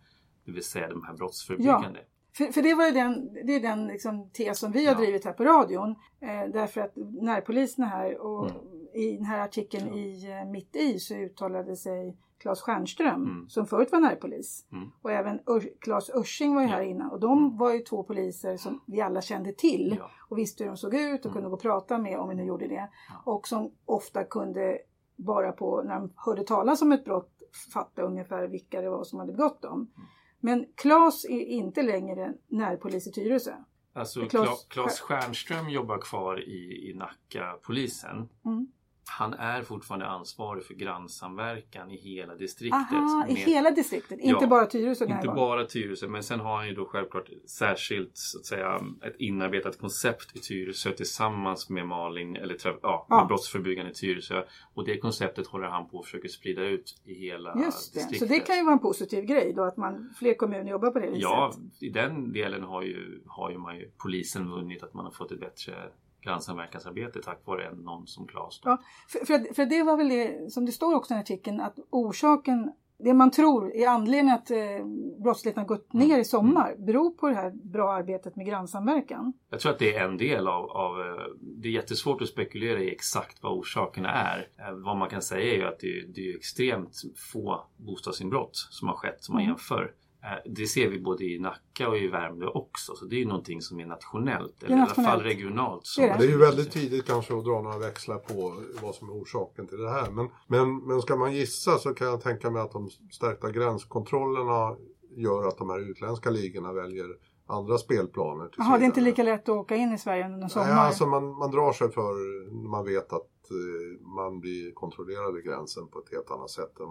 Det 0.46 0.52
vill 0.52 0.64
säga 0.64 0.90
de 0.90 1.04
här 1.04 1.14
brottsförebyggande. 1.14 2.00
Ja. 2.00 2.06
För, 2.38 2.52
för 2.52 2.62
det, 2.62 2.74
var 2.74 2.86
ju 2.86 2.92
den, 2.92 3.34
det 3.34 3.56
är 3.56 3.60
den 3.60 3.88
liksom 3.88 4.30
tes 4.30 4.60
som 4.60 4.72
vi 4.72 4.86
har 4.86 4.94
ja. 4.94 5.00
drivit 5.00 5.26
här 5.26 5.34
på 5.34 5.44
radion. 5.44 5.96
Eh, 6.22 6.52
därför 6.54 6.82
att 6.82 6.96
närpolisen 7.22 7.84
här 7.84 8.18
och 8.18 8.50
mm. 8.50 8.62
i 8.94 9.16
den 9.16 9.26
här 9.26 9.40
artikeln 9.40 9.88
ja. 9.88 9.96
i 9.98 10.32
eh, 10.32 10.52
Mitt 10.52 10.76
i 10.76 11.00
så 11.00 11.16
uttalade 11.16 11.76
sig 11.76 12.18
Claes 12.48 12.62
Stjernström 12.62 13.24
mm. 13.24 13.50
som 13.50 13.66
förut 13.66 13.92
var 13.92 14.00
närpolis. 14.00 14.66
Mm. 14.72 14.92
Och 15.02 15.12
även 15.12 15.40
Ur 15.48 15.70
Claes 15.80 16.12
Ursing 16.14 16.56
var 16.56 16.62
ju 16.62 16.68
här 16.68 16.82
innan 16.82 17.12
och 17.12 17.20
de 17.20 17.38
mm. 17.38 17.58
var 17.58 17.74
ju 17.74 17.80
två 17.80 18.04
poliser 18.04 18.58
som 18.58 18.82
vi 18.86 19.02
alla 19.02 19.22
kände 19.22 19.54
till 19.54 19.96
ja. 20.00 20.10
och 20.30 20.38
visste 20.38 20.64
hur 20.64 20.72
de 20.72 20.78
såg 20.78 20.94
ut 20.94 21.20
och 21.20 21.26
mm. 21.26 21.34
kunde 21.34 21.50
gå 21.50 21.56
och 21.56 21.62
prata 21.62 21.98
med 21.98 22.20
om 22.20 22.30
vi 22.30 22.36
nu 22.36 22.46
gjorde 22.46 22.68
det. 22.68 22.90
Och 23.26 23.48
som 23.48 23.72
ofta 23.86 24.24
kunde 24.24 24.78
bara 25.16 25.52
på 25.52 25.82
när 25.82 25.96
de 25.96 26.14
hörde 26.16 26.44
talas 26.44 26.82
om 26.82 26.92
ett 26.92 27.06
brott 27.06 27.32
fatta 27.74 28.02
ungefär 28.02 28.48
vilka 28.48 28.82
det 28.82 28.90
var 28.90 29.04
som 29.04 29.20
hade 29.20 29.34
begått 29.34 29.62
dem. 29.62 29.74
Mm. 29.74 30.08
Men 30.40 30.66
Claes 30.76 31.26
är 31.26 31.46
inte 31.46 31.82
längre 31.82 32.34
närpolis 32.48 33.08
i 33.08 33.12
Tyresö. 33.12 33.54
Alltså 33.94 34.26
Claes 34.70 35.00
Stjernström 35.00 35.70
jobbar 35.70 35.98
kvar 35.98 36.40
i, 36.44 36.90
i 36.90 36.94
Nacka 36.94 37.58
polisen. 37.64 38.30
Mm 38.46 38.68
han 39.10 39.34
är 39.34 39.62
fortfarande 39.62 40.08
ansvarig 40.08 40.64
för 40.64 40.74
grannsamverkan 40.74 41.92
i 41.92 41.98
hela 41.98 42.36
distriktet. 42.36 42.92
Aha, 42.92 43.26
med, 43.28 43.38
i 43.38 43.40
hela 43.40 43.72
distriktet? 43.72 44.20
Inte 44.20 44.44
ja, 44.44 44.48
bara 44.48 44.66
Tyresö? 44.66 45.06
Inte 45.06 45.28
bara 45.28 45.66
Tyresö, 45.66 46.08
men 46.08 46.24
sen 46.24 46.40
har 46.40 46.58
han 46.58 46.68
ju 46.68 46.74
då 46.74 46.86
självklart 46.86 47.30
särskilt 47.46 48.12
så 48.14 48.40
att 48.40 48.46
säga 48.46 48.80
ett 49.06 49.16
inarbetat 49.20 49.80
koncept 49.80 50.36
i 50.36 50.40
Tyresö 50.40 50.92
tillsammans 50.92 51.70
med 51.70 51.88
Malin, 51.88 52.36
eller 52.36 52.58
ja, 52.64 53.06
ja. 53.10 53.26
Brottsförebyggande 53.28 53.92
i 53.92 53.94
Tyresö. 53.94 54.44
Och 54.74 54.86
det 54.86 54.98
konceptet 54.98 55.48
håller 55.48 55.68
han 55.68 55.90
på 55.90 56.00
att 56.00 56.06
försöka 56.06 56.28
sprida 56.28 56.62
ut 56.62 57.02
i 57.06 57.14
hela 57.14 57.56
Just 57.66 57.94
det. 57.94 58.00
distriktet. 58.00 58.28
Så 58.30 58.34
det 58.34 58.40
kan 58.40 58.58
ju 58.58 58.64
vara 58.64 58.74
en 58.74 58.80
positiv 58.80 59.26
grej 59.26 59.54
då 59.56 59.64
att 59.64 59.78
man, 59.78 60.14
fler 60.20 60.34
kommuner 60.34 60.72
jobbar 60.72 60.92
på 60.92 61.00
det 61.00 61.08
viset? 61.08 61.22
Ja, 61.22 61.54
i 61.82 61.90
den 61.90 62.34
delen 62.34 62.64
har 62.64 62.82
ju, 62.82 63.22
har 63.28 63.52
ju, 63.52 63.58
man 63.58 63.78
ju 63.78 63.92
polisen 63.98 64.50
vunnit 64.50 64.84
att 64.84 64.94
man 64.94 65.06
har 65.06 65.12
fått 65.12 65.32
ett 65.32 65.40
bättre 65.40 65.74
grannsamverkansarbete 66.22 67.22
tack 67.22 67.42
vare 67.46 67.76
någon 67.76 68.08
som 68.08 68.28
Claes. 68.28 68.62
Ja, 68.64 68.82
för, 69.08 69.26
för, 69.26 69.54
för, 69.54 69.66
det 69.66 69.84
var 69.84 69.98
väl 69.98 70.10
det 70.10 70.52
som 70.52 70.66
det 70.66 70.72
står 70.72 70.96
också 70.96 71.14
i 71.14 71.18
artikeln 71.18 71.62
att 71.62 71.80
orsaken 71.90 72.72
det 73.00 73.14
man 73.14 73.32
tror 73.32 73.76
är 73.76 73.88
anledningen 73.88 74.36
att 74.36 74.52
eh, 74.52 74.86
brottsligheten 75.24 75.62
har 75.62 75.68
gått 75.68 75.94
ner 75.94 76.20
i 76.20 76.26
sommar 76.26 76.76
beror 76.78 77.10
på 77.10 77.30
det 77.30 77.36
här 77.36 77.52
bra 77.52 77.94
arbetet 77.94 78.36
med 78.36 78.46
grannsamverkan. 78.46 79.34
Jag 79.50 79.60
tror 79.60 79.72
att 79.72 79.80
det 79.80 79.96
är 79.96 80.06
en 80.06 80.18
del 80.18 80.48
av, 80.48 80.72
av 80.72 81.00
eh, 81.00 81.26
det 81.42 81.68
är 81.68 81.72
jättesvårt 81.72 82.22
att 82.22 82.28
spekulera 82.28 82.80
i 82.80 82.92
exakt 82.92 83.44
vad 83.44 83.52
orsakerna 83.52 84.12
är. 84.12 84.48
Eh, 84.58 84.74
vad 84.74 84.98
man 84.98 85.10
kan 85.10 85.22
säga 85.22 85.54
är 85.54 85.58
ju 85.58 85.68
att 85.68 85.80
det, 85.80 86.14
det 86.16 86.22
är 86.32 86.36
extremt 86.36 87.02
få 87.34 87.68
bostadsinbrott 87.78 88.56
som 88.56 88.88
har 88.88 88.96
skett 88.96 89.24
som 89.24 89.34
man 89.34 89.42
mm. 89.42 89.50
jämför. 89.50 89.92
Eh, 90.24 90.52
det 90.52 90.68
ser 90.68 90.90
vi 90.90 91.00
både 91.00 91.24
i 91.24 91.40
Nacka 91.40 91.90
och 91.90 91.98
i 91.98 92.08
Värmdö 92.08 92.46
också. 92.46 92.96
Så 92.96 93.06
det 93.06 93.16
är 93.16 93.20
ju 93.20 93.26
någonting 93.26 93.62
som 93.62 93.80
är 93.80 93.86
nationellt. 93.86 94.64
Eller 94.64 94.76
nationellt. 94.76 94.98
i 94.98 95.02
alla 95.02 95.12
fall 95.12 95.24
regionalt. 95.24 95.94
Det 95.98 96.04
är, 96.04 96.18
det. 96.18 96.26
är 96.26 96.30
ju 96.30 96.38
väldigt 96.38 96.72
tidigt 96.72 97.06
kanske 97.06 97.38
att 97.38 97.46
dra 97.46 97.62
några 97.62 97.78
växlar 97.78 98.18
på 98.18 98.54
vad 98.82 98.96
som 98.96 99.10
är 99.10 99.14
orsaken 99.14 99.68
till 99.68 99.78
det 99.78 99.90
här. 99.90 100.12
Men, 100.12 100.30
men, 100.48 100.78
men 100.78 101.02
ska 101.02 101.16
man 101.16 101.34
gissa 101.34 101.78
så 101.78 101.94
kan 101.94 102.08
jag 102.08 102.22
tänka 102.22 102.50
mig 102.50 102.62
att 102.62 102.72
de 102.72 102.90
stärkta 103.12 103.52
gränskontrollerna 103.52 104.76
gör 105.16 105.48
att 105.48 105.58
de 105.58 105.70
här 105.70 105.90
utländska 105.92 106.30
ligorna 106.30 106.74
väljer 106.74 107.08
andra 107.48 107.78
spelplaner. 107.78 108.50
Jaha, 108.58 108.78
det 108.78 108.84
är 108.84 108.86
inte 108.86 109.02
lika 109.02 109.24
lätt 109.24 109.50
att 109.50 109.56
åka 109.56 109.76
in 109.76 109.94
i 109.94 109.98
Sverige 109.98 110.26
under 110.26 110.48
sommar? 110.48 110.68
Nej, 110.68 110.76
alltså 110.76 111.06
man, 111.06 111.38
man 111.38 111.52
drar 111.52 111.74
sig 111.74 111.92
för 111.92 112.14
när 112.62 112.70
man 112.70 112.86
vet 112.86 113.14
att 113.14 113.52
eh, 113.52 114.06
man 114.08 114.40
blir 114.40 114.72
kontrollerad 114.72 115.36
vid 115.36 115.44
gränsen 115.44 115.88
på 115.88 116.00
ett 116.00 116.12
helt 116.12 116.32
annat 116.32 116.50
sätt 116.50 116.80
än 116.80 116.88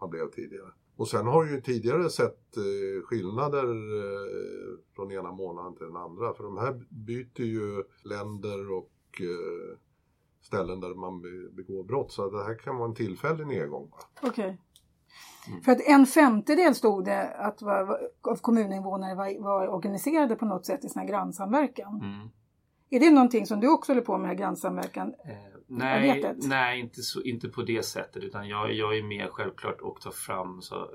man 0.00 0.10
blev 0.10 0.30
tidigare. 0.30 0.70
Och 0.96 1.08
sen 1.08 1.26
har 1.26 1.44
vi 1.44 1.50
ju 1.50 1.60
tidigare 1.60 2.10
sett 2.10 2.56
eh, 2.56 3.02
skillnader 3.04 3.64
eh, 3.64 4.78
från 4.94 5.12
ena 5.12 5.32
månaden 5.32 5.74
till 5.74 5.86
den 5.86 5.96
andra. 5.96 6.34
För 6.34 6.44
de 6.44 6.58
här 6.58 6.84
byter 6.88 7.46
ju 7.46 7.84
länder 8.04 8.72
och 8.72 9.20
eh, 9.20 9.78
ställen 10.42 10.80
där 10.80 10.94
man 10.94 11.20
begår 11.56 11.84
brott. 11.84 12.12
Så 12.12 12.30
det 12.30 12.44
här 12.44 12.54
kan 12.54 12.76
vara 12.76 12.88
en 12.88 12.94
tillfällig 12.94 13.46
nedgång. 13.46 13.90
Okej. 14.22 14.30
Okay. 14.30 14.56
Mm. 15.48 15.62
För 15.62 15.72
att 15.72 15.80
en 15.80 16.06
femtedel 16.06 16.74
stod 16.74 17.04
det 17.04 17.28
att 17.28 17.62
var, 17.62 17.98
av 18.22 18.36
kommuninvånare 18.36 19.14
var, 19.14 19.42
var 19.42 19.68
organiserade 19.68 20.36
på 20.36 20.44
något 20.44 20.66
sätt 20.66 20.84
i 20.84 20.88
sina 20.88 21.04
grannsamverkan. 21.04 22.00
Mm. 22.00 22.28
Är 22.90 23.00
det 23.00 23.10
någonting 23.10 23.46
som 23.46 23.60
du 23.60 23.68
också 23.68 23.92
håller 23.92 24.02
på 24.02 24.18
med, 24.18 24.38
grannsamverkan? 24.38 25.14
Nej, 25.78 26.34
nej 26.36 26.80
inte, 26.80 27.02
så, 27.02 27.22
inte 27.22 27.48
på 27.48 27.62
det 27.62 27.82
sättet 27.82 28.24
utan 28.24 28.48
jag, 28.48 28.72
jag 28.72 28.98
är 28.98 29.02
med 29.02 29.28
självklart 29.30 29.80
och 29.80 30.00
tar 30.00 30.10
fram 30.10 30.62
så, 30.62 30.88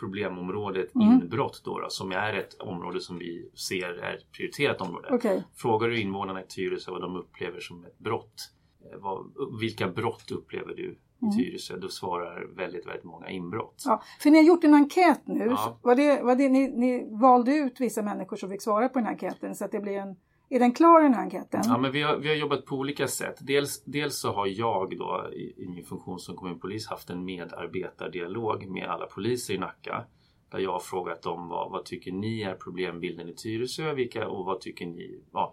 problemområdet 0.00 0.94
mm. 0.94 1.08
inbrott 1.08 1.62
då, 1.64 1.80
då, 1.80 1.88
som 1.88 2.12
är 2.12 2.34
ett 2.34 2.54
område 2.54 3.00
som 3.00 3.18
vi 3.18 3.50
ser 3.54 3.88
är 3.88 4.14
ett 4.14 4.32
prioriterat 4.32 4.80
område. 4.80 5.14
Okay. 5.14 5.42
Frågar 5.54 5.88
du 5.88 6.00
invånarna 6.00 6.42
i 6.42 6.46
Tyresö 6.46 6.90
vad 6.90 7.00
de 7.00 7.16
upplever 7.16 7.60
som 7.60 7.84
ett 7.84 7.98
brott 7.98 8.50
eh, 8.80 8.98
vad, 9.00 9.26
vilka 9.60 9.88
brott 9.88 10.30
upplever 10.30 10.74
du 10.74 10.82
i 10.82 11.24
mm. 11.24 11.36
Tyresö? 11.36 11.76
Då 11.76 11.88
svarar 11.88 12.56
väldigt, 12.56 12.86
väldigt 12.86 13.04
många 13.04 13.28
inbrott. 13.28 13.82
Ja, 13.84 14.02
för 14.20 14.30
ni 14.30 14.38
har 14.38 14.44
gjort 14.44 14.64
en 14.64 14.74
enkät 14.74 15.26
nu. 15.26 15.44
Ja. 15.44 15.78
Var 15.82 15.94
det, 15.94 16.22
var 16.22 16.36
det, 16.36 16.48
ni, 16.48 16.68
ni 16.68 17.08
valde 17.20 17.56
ut 17.56 17.80
vissa 17.80 18.02
människor 18.02 18.36
som 18.36 18.50
fick 18.50 18.62
svara 18.62 18.88
på 18.88 18.98
den 18.98 19.06
här 19.06 19.12
enkäten 19.12 19.54
så 19.54 19.64
att 19.64 19.72
det 19.72 19.80
blir 19.80 19.96
en 19.96 20.16
är 20.48 20.58
den 20.58 20.72
klar 20.72 21.02
den 21.02 21.14
här 21.14 21.22
enkäten? 21.22 21.60
Ja, 21.64 21.78
men 21.78 21.92
vi 21.92 22.02
har, 22.02 22.16
vi 22.16 22.28
har 22.28 22.36
jobbat 22.36 22.64
på 22.64 22.76
olika 22.76 23.08
sätt. 23.08 23.38
Dels, 23.40 23.84
dels 23.84 24.18
så 24.18 24.32
har 24.32 24.46
jag 24.46 24.98
då 24.98 25.30
i, 25.32 25.62
i 25.62 25.68
min 25.68 25.84
funktion 25.84 26.18
som 26.18 26.36
kommunpolis 26.36 26.88
haft 26.88 27.10
en 27.10 27.24
medarbetardialog 27.24 28.66
med 28.66 28.88
alla 28.88 29.06
poliser 29.06 29.54
i 29.54 29.58
Nacka. 29.58 30.04
Där 30.50 30.58
jag 30.58 30.72
har 30.72 30.80
frågat 30.80 31.22
dem 31.22 31.48
vad, 31.48 31.70
vad 31.70 31.84
tycker 31.84 32.12
ni 32.12 32.42
är 32.42 32.54
problembilden 32.54 33.28
i 33.28 33.34
Tyresö 33.34 33.94
vilka, 33.94 34.28
och 34.28 34.44
vad 34.44 34.60
tycker 34.60 34.86
ni, 34.86 35.20
ja, 35.32 35.52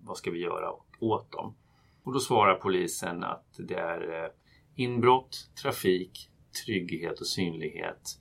vad 0.00 0.16
ska 0.16 0.30
vi 0.30 0.38
göra 0.38 0.72
åt 1.00 1.32
dem? 1.32 1.54
Och 2.02 2.12
då 2.12 2.20
svarar 2.20 2.54
polisen 2.54 3.24
att 3.24 3.46
det 3.58 3.74
är 3.74 4.24
eh, 4.24 4.30
inbrott, 4.74 5.50
trafik, 5.62 6.30
trygghet 6.64 7.20
och 7.20 7.26
synlighet, 7.26 8.18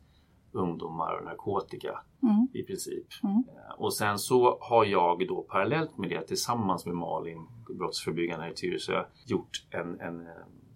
ungdomar 0.52 1.18
och 1.18 1.26
narkotika 1.26 2.04
mm. 2.24 2.48
i 2.54 2.64
princip. 2.64 3.08
Mm. 3.24 3.36
Eh, 3.36 3.76
och 3.78 3.94
sen 3.94 4.20
så 4.20 4.58
har 4.62 4.86
jag 4.86 5.28
då 5.28 5.42
parallellt 5.42 5.98
med 5.98 6.10
det 6.10 6.28
tillsammans 6.28 6.86
med 6.86 6.96
Malin, 6.96 7.48
brottsförebyggande 7.78 8.50
i 8.50 8.54
Tyresö, 8.54 9.04
gjort 9.26 9.68
en, 9.72 10.00
en 10.00 10.28
eh, 10.28 10.34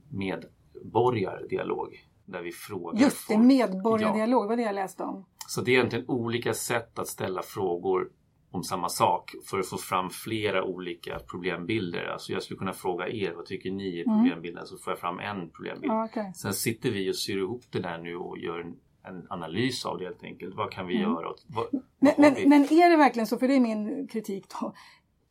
medborgardialog. 0.10 2.10
Där 2.26 2.42
vi 2.42 2.52
frågar 2.52 3.02
Just 3.02 3.28
det, 3.28 3.38
medborgardialog, 3.38 4.44
ja. 4.44 4.48
vad 4.48 4.58
det 4.58 4.64
jag 4.64 4.76
läste 4.76 5.04
om. 5.04 5.26
Så 5.48 5.62
det 5.62 5.72
är 5.72 5.76
egentligen 5.76 6.06
olika 6.08 6.54
sätt 6.54 7.00
att 7.00 7.08
ställa 7.08 7.42
frågor 7.42 8.10
om 8.54 8.64
samma 8.64 8.90
sak 8.90 9.32
för 9.46 9.60
att 9.60 9.68
få 9.68 9.78
fram 9.78 10.10
flera 10.10 10.64
olika 10.64 11.20
problembilder. 11.20 12.06
Alltså 12.06 12.32
jag 12.32 12.44
skulle 12.44 12.58
kunna 12.58 12.74
fråga 12.74 13.10
er, 13.10 13.34
vad 13.34 13.46
tycker 13.46 13.72
ni 13.72 14.00
är 14.00 14.08
mm. 14.08 14.18
problembilden? 14.18 14.58
Mm. 14.58 14.68
Så 14.68 14.78
får 14.78 14.92
jag 14.92 15.00
fram 15.00 15.20
en 15.20 15.50
problembild. 15.50 15.94
Ah, 15.94 16.06
okay. 16.06 16.34
Sen 16.34 16.54
sitter 16.54 16.92
vi 16.92 17.12
och 17.12 17.16
syr 17.16 17.38
ihop 17.38 17.64
det 17.72 17.80
där 17.80 17.98
nu 17.98 18.16
och 18.16 18.38
gör 18.38 18.60
en, 18.60 18.76
en 19.04 19.28
analys 19.30 19.86
av 19.86 19.98
det 19.98 20.06
helt 20.06 20.24
enkelt. 20.24 20.56
Vad 20.56 20.72
kan 20.72 20.88
vi 20.88 20.96
mm. 20.96 21.12
göra? 21.12 21.34
Vad, 21.48 21.66
men, 22.00 22.14
men, 22.18 22.50
men, 22.50 22.64
är 22.64 22.90
det 22.90 22.98
verkligen 22.98 23.28
så, 23.28 23.38
för 23.38 23.48
det 23.48 23.56
är 23.56 23.60
min 23.60 24.08
kritik 24.08 24.46
då. 24.60 24.74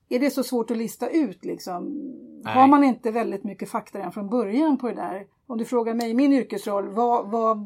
Är 0.08 0.18
det 0.18 0.30
så 0.30 0.42
svårt 0.42 0.70
att 0.70 0.76
lista 0.76 1.11
ut 1.11 1.44
liksom? 1.44 1.82
Nej. 2.44 2.55
Har 2.55 2.66
man 2.66 2.85
inte 2.85 3.11
väldigt 3.11 3.44
mycket 3.44 3.70
fakta 3.70 3.98
redan 3.98 4.12
från 4.12 4.28
början 4.28 4.78
på 4.78 4.88
det 4.88 4.94
där? 4.94 5.26
Om 5.46 5.59
du 5.59 5.64
frågar 5.64 5.94
mig 5.94 6.11
i 6.11 6.14
min 6.14 6.33
yrkesroll, 6.33 6.88
vad, 6.88 7.31
vad 7.31 7.59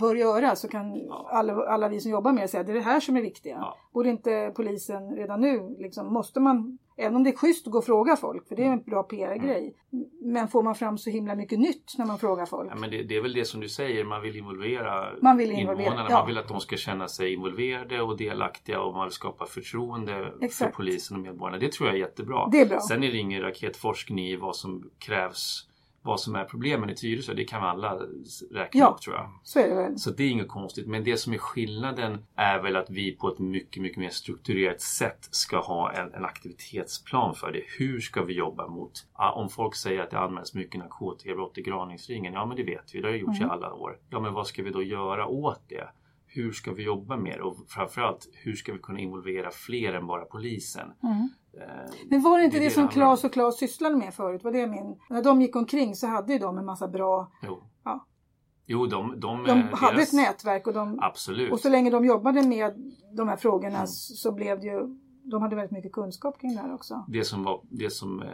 bör 0.00 0.14
göras? 0.14 0.60
Så 0.60 0.68
kan 0.68 0.94
ja. 0.94 1.28
alla, 1.32 1.66
alla 1.66 1.88
vi 1.88 2.00
som 2.00 2.10
jobbar 2.10 2.32
med 2.32 2.44
det 2.44 2.48
säga 2.48 2.62
det 2.62 2.72
är 2.72 2.74
det 2.74 2.80
här 2.80 3.00
som 3.00 3.16
är 3.16 3.22
viktiga. 3.22 3.54
Ja. 3.54 3.76
Borde 3.92 4.10
inte 4.10 4.52
polisen 4.56 5.16
redan 5.16 5.40
nu, 5.40 5.76
liksom, 5.78 6.12
måste 6.12 6.40
man 6.40 6.78
Även 7.00 7.16
om 7.16 7.24
det 7.24 7.30
är 7.30 7.36
schysst 7.36 7.66
att 7.66 7.72
gå 7.72 7.78
och 7.78 7.84
fråga 7.84 8.16
folk, 8.16 8.48
för 8.48 8.56
det 8.56 8.62
är 8.62 8.72
en 8.72 8.82
bra 8.82 9.02
PR-grej. 9.02 9.74
Mm. 9.92 10.06
Men 10.22 10.48
får 10.48 10.62
man 10.62 10.74
fram 10.74 10.98
så 10.98 11.10
himla 11.10 11.34
mycket 11.34 11.58
nytt 11.58 11.94
när 11.98 12.06
man 12.06 12.18
frågar 12.18 12.46
folk? 12.46 12.70
Ja, 12.70 12.76
men 12.76 12.90
det, 12.90 13.02
det 13.02 13.16
är 13.16 13.22
väl 13.22 13.32
det 13.32 13.44
som 13.44 13.60
du 13.60 13.68
säger, 13.68 14.04
man 14.04 14.22
vill 14.22 14.36
involvera 14.36 15.08
man 15.22 15.36
vill 15.36 15.50
involvera, 15.52 15.86
invånarna. 15.86 16.10
Ja. 16.10 16.18
Man 16.18 16.26
vill 16.26 16.38
att 16.38 16.48
de 16.48 16.60
ska 16.60 16.76
känna 16.76 17.08
sig 17.08 17.32
involverade 17.32 18.02
och 18.02 18.16
delaktiga 18.16 18.80
och 18.80 18.94
man 18.94 19.06
vill 19.06 19.12
skapa 19.12 19.46
förtroende 19.46 20.32
Exakt. 20.40 20.70
för 20.70 20.76
polisen 20.76 21.16
och 21.16 21.22
medborgarna. 21.22 21.58
Det 21.58 21.72
tror 21.72 21.88
jag 21.88 21.96
är 21.96 22.00
jättebra. 22.00 22.48
Det 22.52 22.60
är 22.60 22.66
bra. 22.66 22.80
Sen 22.80 23.04
är 23.04 23.12
det 23.12 23.18
ingen 23.18 23.42
raketforskning 23.42 24.19
i 24.28 24.36
vad 24.36 24.56
som 24.56 24.90
krävs 24.98 25.70
vad 26.02 26.20
som 26.20 26.34
är 26.34 26.44
problemen 26.44 26.90
i 26.90 26.94
Tyresö, 26.94 27.34
det 27.34 27.44
kan 27.44 27.62
alla 27.62 27.94
räkna 28.50 28.80
ja, 28.80 28.86
upp 28.86 29.00
tror 29.00 29.16
jag. 29.16 29.30
Så 29.42 29.58
är 29.58 29.68
det 29.68 29.74
väl. 29.74 29.98
Så 29.98 30.10
det 30.10 30.24
är 30.24 30.30
inget 30.30 30.48
konstigt. 30.48 30.86
Men 30.86 31.04
det 31.04 31.16
som 31.16 31.32
är 31.32 31.38
skillnaden 31.38 32.18
är 32.36 32.62
väl 32.62 32.76
att 32.76 32.90
vi 32.90 33.12
på 33.12 33.28
ett 33.28 33.38
mycket, 33.38 33.82
mycket 33.82 33.98
mer 33.98 34.10
strukturerat 34.10 34.80
sätt 34.80 35.28
ska 35.30 35.60
ha 35.60 35.92
en, 35.92 36.14
en 36.14 36.24
aktivitetsplan 36.24 37.34
för 37.34 37.52
det. 37.52 37.62
Hur 37.78 38.00
ska 38.00 38.22
vi 38.22 38.34
jobba 38.34 38.68
mot, 38.68 38.92
om 39.34 39.48
folk 39.48 39.74
säger 39.74 40.00
att 40.02 40.10
det 40.10 40.18
används 40.18 40.54
mycket 40.54 40.80
narkotikabrott 40.80 41.58
i 41.58 41.62
Graningsringen, 41.62 42.32
ja 42.32 42.46
men 42.46 42.56
det 42.56 42.64
vet 42.64 42.94
vi, 42.94 43.00
det 43.00 43.08
har 43.08 43.14
gjorts 43.14 43.38
mm. 43.38 43.50
i 43.50 43.52
alla 43.52 43.72
år. 43.72 43.98
Ja 44.10 44.20
men 44.20 44.32
vad 44.32 44.46
ska 44.46 44.62
vi 44.62 44.70
då 44.70 44.82
göra 44.82 45.26
åt 45.26 45.60
det? 45.68 45.88
Hur 46.32 46.52
ska 46.52 46.72
vi 46.72 46.82
jobba 46.82 47.16
med 47.16 47.38
det? 47.38 47.42
Och 47.42 47.56
framförallt 47.68 48.28
hur 48.32 48.52
ska 48.52 48.72
vi 48.72 48.78
kunna 48.78 48.98
involvera 48.98 49.50
fler 49.50 49.92
än 49.92 50.06
bara 50.06 50.24
polisen? 50.24 50.92
Mm. 51.02 51.28
Eh, 51.52 51.90
Men 52.10 52.22
var 52.22 52.38
det 52.38 52.44
inte 52.44 52.58
det, 52.58 52.64
det 52.64 52.70
som 52.70 52.88
Claes 52.88 53.24
och 53.24 53.32
Claes 53.32 53.58
sysslade 53.58 53.96
med 53.96 54.14
förut? 54.14 54.44
Var 54.44 54.52
det 54.52 54.66
min... 54.66 54.98
När 55.10 55.22
de 55.22 55.42
gick 55.42 55.56
omkring 55.56 55.94
så 55.94 56.06
hade 56.06 56.32
ju 56.32 56.38
de 56.38 56.58
en 56.58 56.64
massa 56.64 56.88
bra... 56.88 57.32
Jo. 57.42 57.62
Ja. 57.84 58.06
Jo, 58.66 58.86
de, 58.86 59.20
de, 59.20 59.44
de 59.44 59.58
eh, 59.58 59.74
hade 59.74 60.02
ett 60.02 60.12
nätverk 60.12 60.66
och 60.66 60.72
de... 60.72 60.98
Absolut. 61.00 61.52
Och 61.52 61.60
så 61.60 61.68
länge 61.68 61.90
de 61.90 62.04
jobbade 62.04 62.42
med 62.42 62.74
de 63.16 63.28
här 63.28 63.36
frågorna 63.36 63.76
mm. 63.76 63.86
så 63.86 64.32
blev 64.32 64.60
det 64.60 64.66
ju... 64.66 64.96
De 65.24 65.42
hade 65.42 65.56
väldigt 65.56 65.72
mycket 65.72 65.92
kunskap 65.92 66.40
kring 66.40 66.54
det 66.54 66.60
här 66.60 66.74
också. 66.74 67.04
Det 67.08 67.24
som 67.24 67.44
var 67.44 67.60
det 67.70 67.90
som 67.90 68.22
eh, 68.22 68.28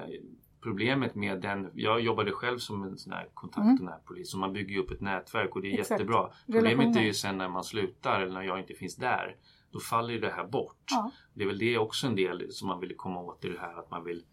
problemet 0.67 1.15
med 1.15 1.41
den, 1.41 1.71
jag 1.75 2.01
jobbade 2.01 2.33
själv 2.33 2.59
som 2.59 2.83
en 2.83 2.99
sån 2.99 3.13
här 3.13 3.29
kontakt 3.35 3.81
mm. 3.81 3.95
polis 4.07 4.35
och 4.35 4.41
man 4.41 4.53
bygger 4.53 4.75
ju 4.75 4.81
upp 4.81 4.91
ett 4.91 5.01
nätverk 5.01 5.57
och 5.57 5.63
det 5.63 5.69
är 5.69 5.73
Exakt. 5.73 5.91
jättebra. 5.91 6.31
Problemet 6.53 6.97
är 6.97 7.01
ju 7.01 7.15
sen 7.15 7.39
när 7.39 7.49
man 7.49 7.65
slutar 7.65 8.21
eller 8.21 8.35
när 8.35 8.43
jag 8.43 8.59
inte 8.59 8.75
finns 8.75 8.97
där 8.97 9.37
då 9.71 9.81
faller 9.81 10.15
ju 10.15 10.21
det 10.21 10.31
här 10.31 10.47
bort. 10.47 10.85
Ja. 10.91 11.11
Det 11.35 11.43
är 11.43 11.47
väl 11.47 11.59
det 11.59 11.79
också 11.79 12.07
en 12.07 12.17
del 12.17 12.53
som 12.53 12.69
man 12.69 12.81
vill 12.81 12.97
komma 12.97 13.21
åt 13.21 13.45
i 13.45 13.49
det 13.49 13.59
här 13.59 13.79
att 13.79 13.91
man 13.91 14.05
vill 14.05 14.25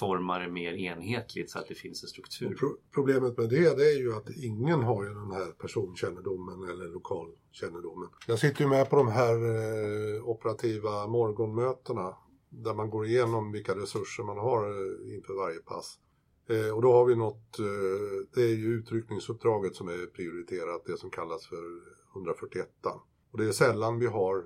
forma 0.00 0.38
det 0.38 0.48
mer 0.48 0.72
enhetligt 0.72 1.50
så 1.50 1.58
att 1.58 1.68
det 1.68 1.74
finns 1.74 2.02
en 2.02 2.08
struktur. 2.08 2.54
Pro 2.54 2.68
problemet 2.94 3.38
med 3.38 3.48
det, 3.48 3.76
det 3.76 3.84
är 3.84 3.98
ju 3.98 4.16
att 4.16 4.30
ingen 4.30 4.82
har 4.82 5.04
ju 5.04 5.14
den 5.14 5.30
här 5.30 5.52
personkännedomen 5.52 6.70
eller 6.70 6.92
lokalkännedomen. 6.92 8.08
Jag 8.26 8.38
sitter 8.38 8.62
ju 8.62 8.68
med 8.68 8.90
på 8.90 8.96
de 8.96 9.08
här 9.08 9.34
eh, 9.34 10.28
operativa 10.28 11.06
morgonmötena 11.06 12.14
där 12.62 12.74
man 12.74 12.90
går 12.90 13.06
igenom 13.06 13.52
vilka 13.52 13.74
resurser 13.74 14.24
man 14.24 14.38
har 14.38 14.68
eh, 14.68 15.14
inför 15.14 15.34
varje 15.34 15.58
pass. 15.58 15.98
Eh, 16.48 16.74
och 16.74 16.82
då 16.82 16.92
har 16.92 17.04
vi 17.04 17.16
något, 17.16 17.58
eh, 17.58 18.26
det 18.34 18.42
är 18.42 18.54
ju 18.54 18.66
utryckningsuppdraget 18.66 19.74
som 19.74 19.88
är 19.88 20.06
prioriterat, 20.06 20.82
det 20.86 20.96
som 20.98 21.10
kallas 21.10 21.46
för 21.46 21.64
141. 22.14 22.68
Och 23.32 23.38
det 23.38 23.48
är 23.48 23.52
sällan 23.52 23.98
vi 23.98 24.06
har 24.06 24.44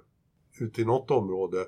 ute 0.61 0.83
i 0.83 0.85
något 0.85 1.11
område 1.11 1.67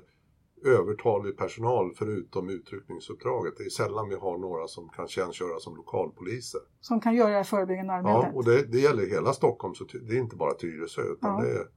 övertalig 0.65 1.37
personal 1.37 1.93
förutom 1.95 2.49
utryckningsuppdraget. 2.49 3.53
Det 3.57 3.63
är 3.63 3.69
sällan 3.69 4.09
vi 4.09 4.15
har 4.15 4.37
några 4.37 4.67
som 4.67 4.89
kan 4.89 5.07
tjänstgöra 5.07 5.59
som 5.59 5.75
lokalpoliser. 5.75 6.61
Som 6.79 7.01
kan 7.01 7.15
göra 7.15 7.37
det 7.37 7.43
förebyggande 7.43 7.93
arbetet? 7.93 8.23
Ja, 8.23 8.31
och 8.33 8.45
det, 8.45 8.71
det 8.71 8.79
gäller 8.79 9.05
hela 9.05 9.33
Stockholm, 9.33 9.75
så 9.75 9.83
det 9.83 10.15
är 10.15 10.19
inte 10.19 10.35
bara 10.35 10.53
Tyresö 10.53 11.01
utan 11.01 11.31
ja. 11.31 11.41
det 11.41 11.51
är, 11.51 11.67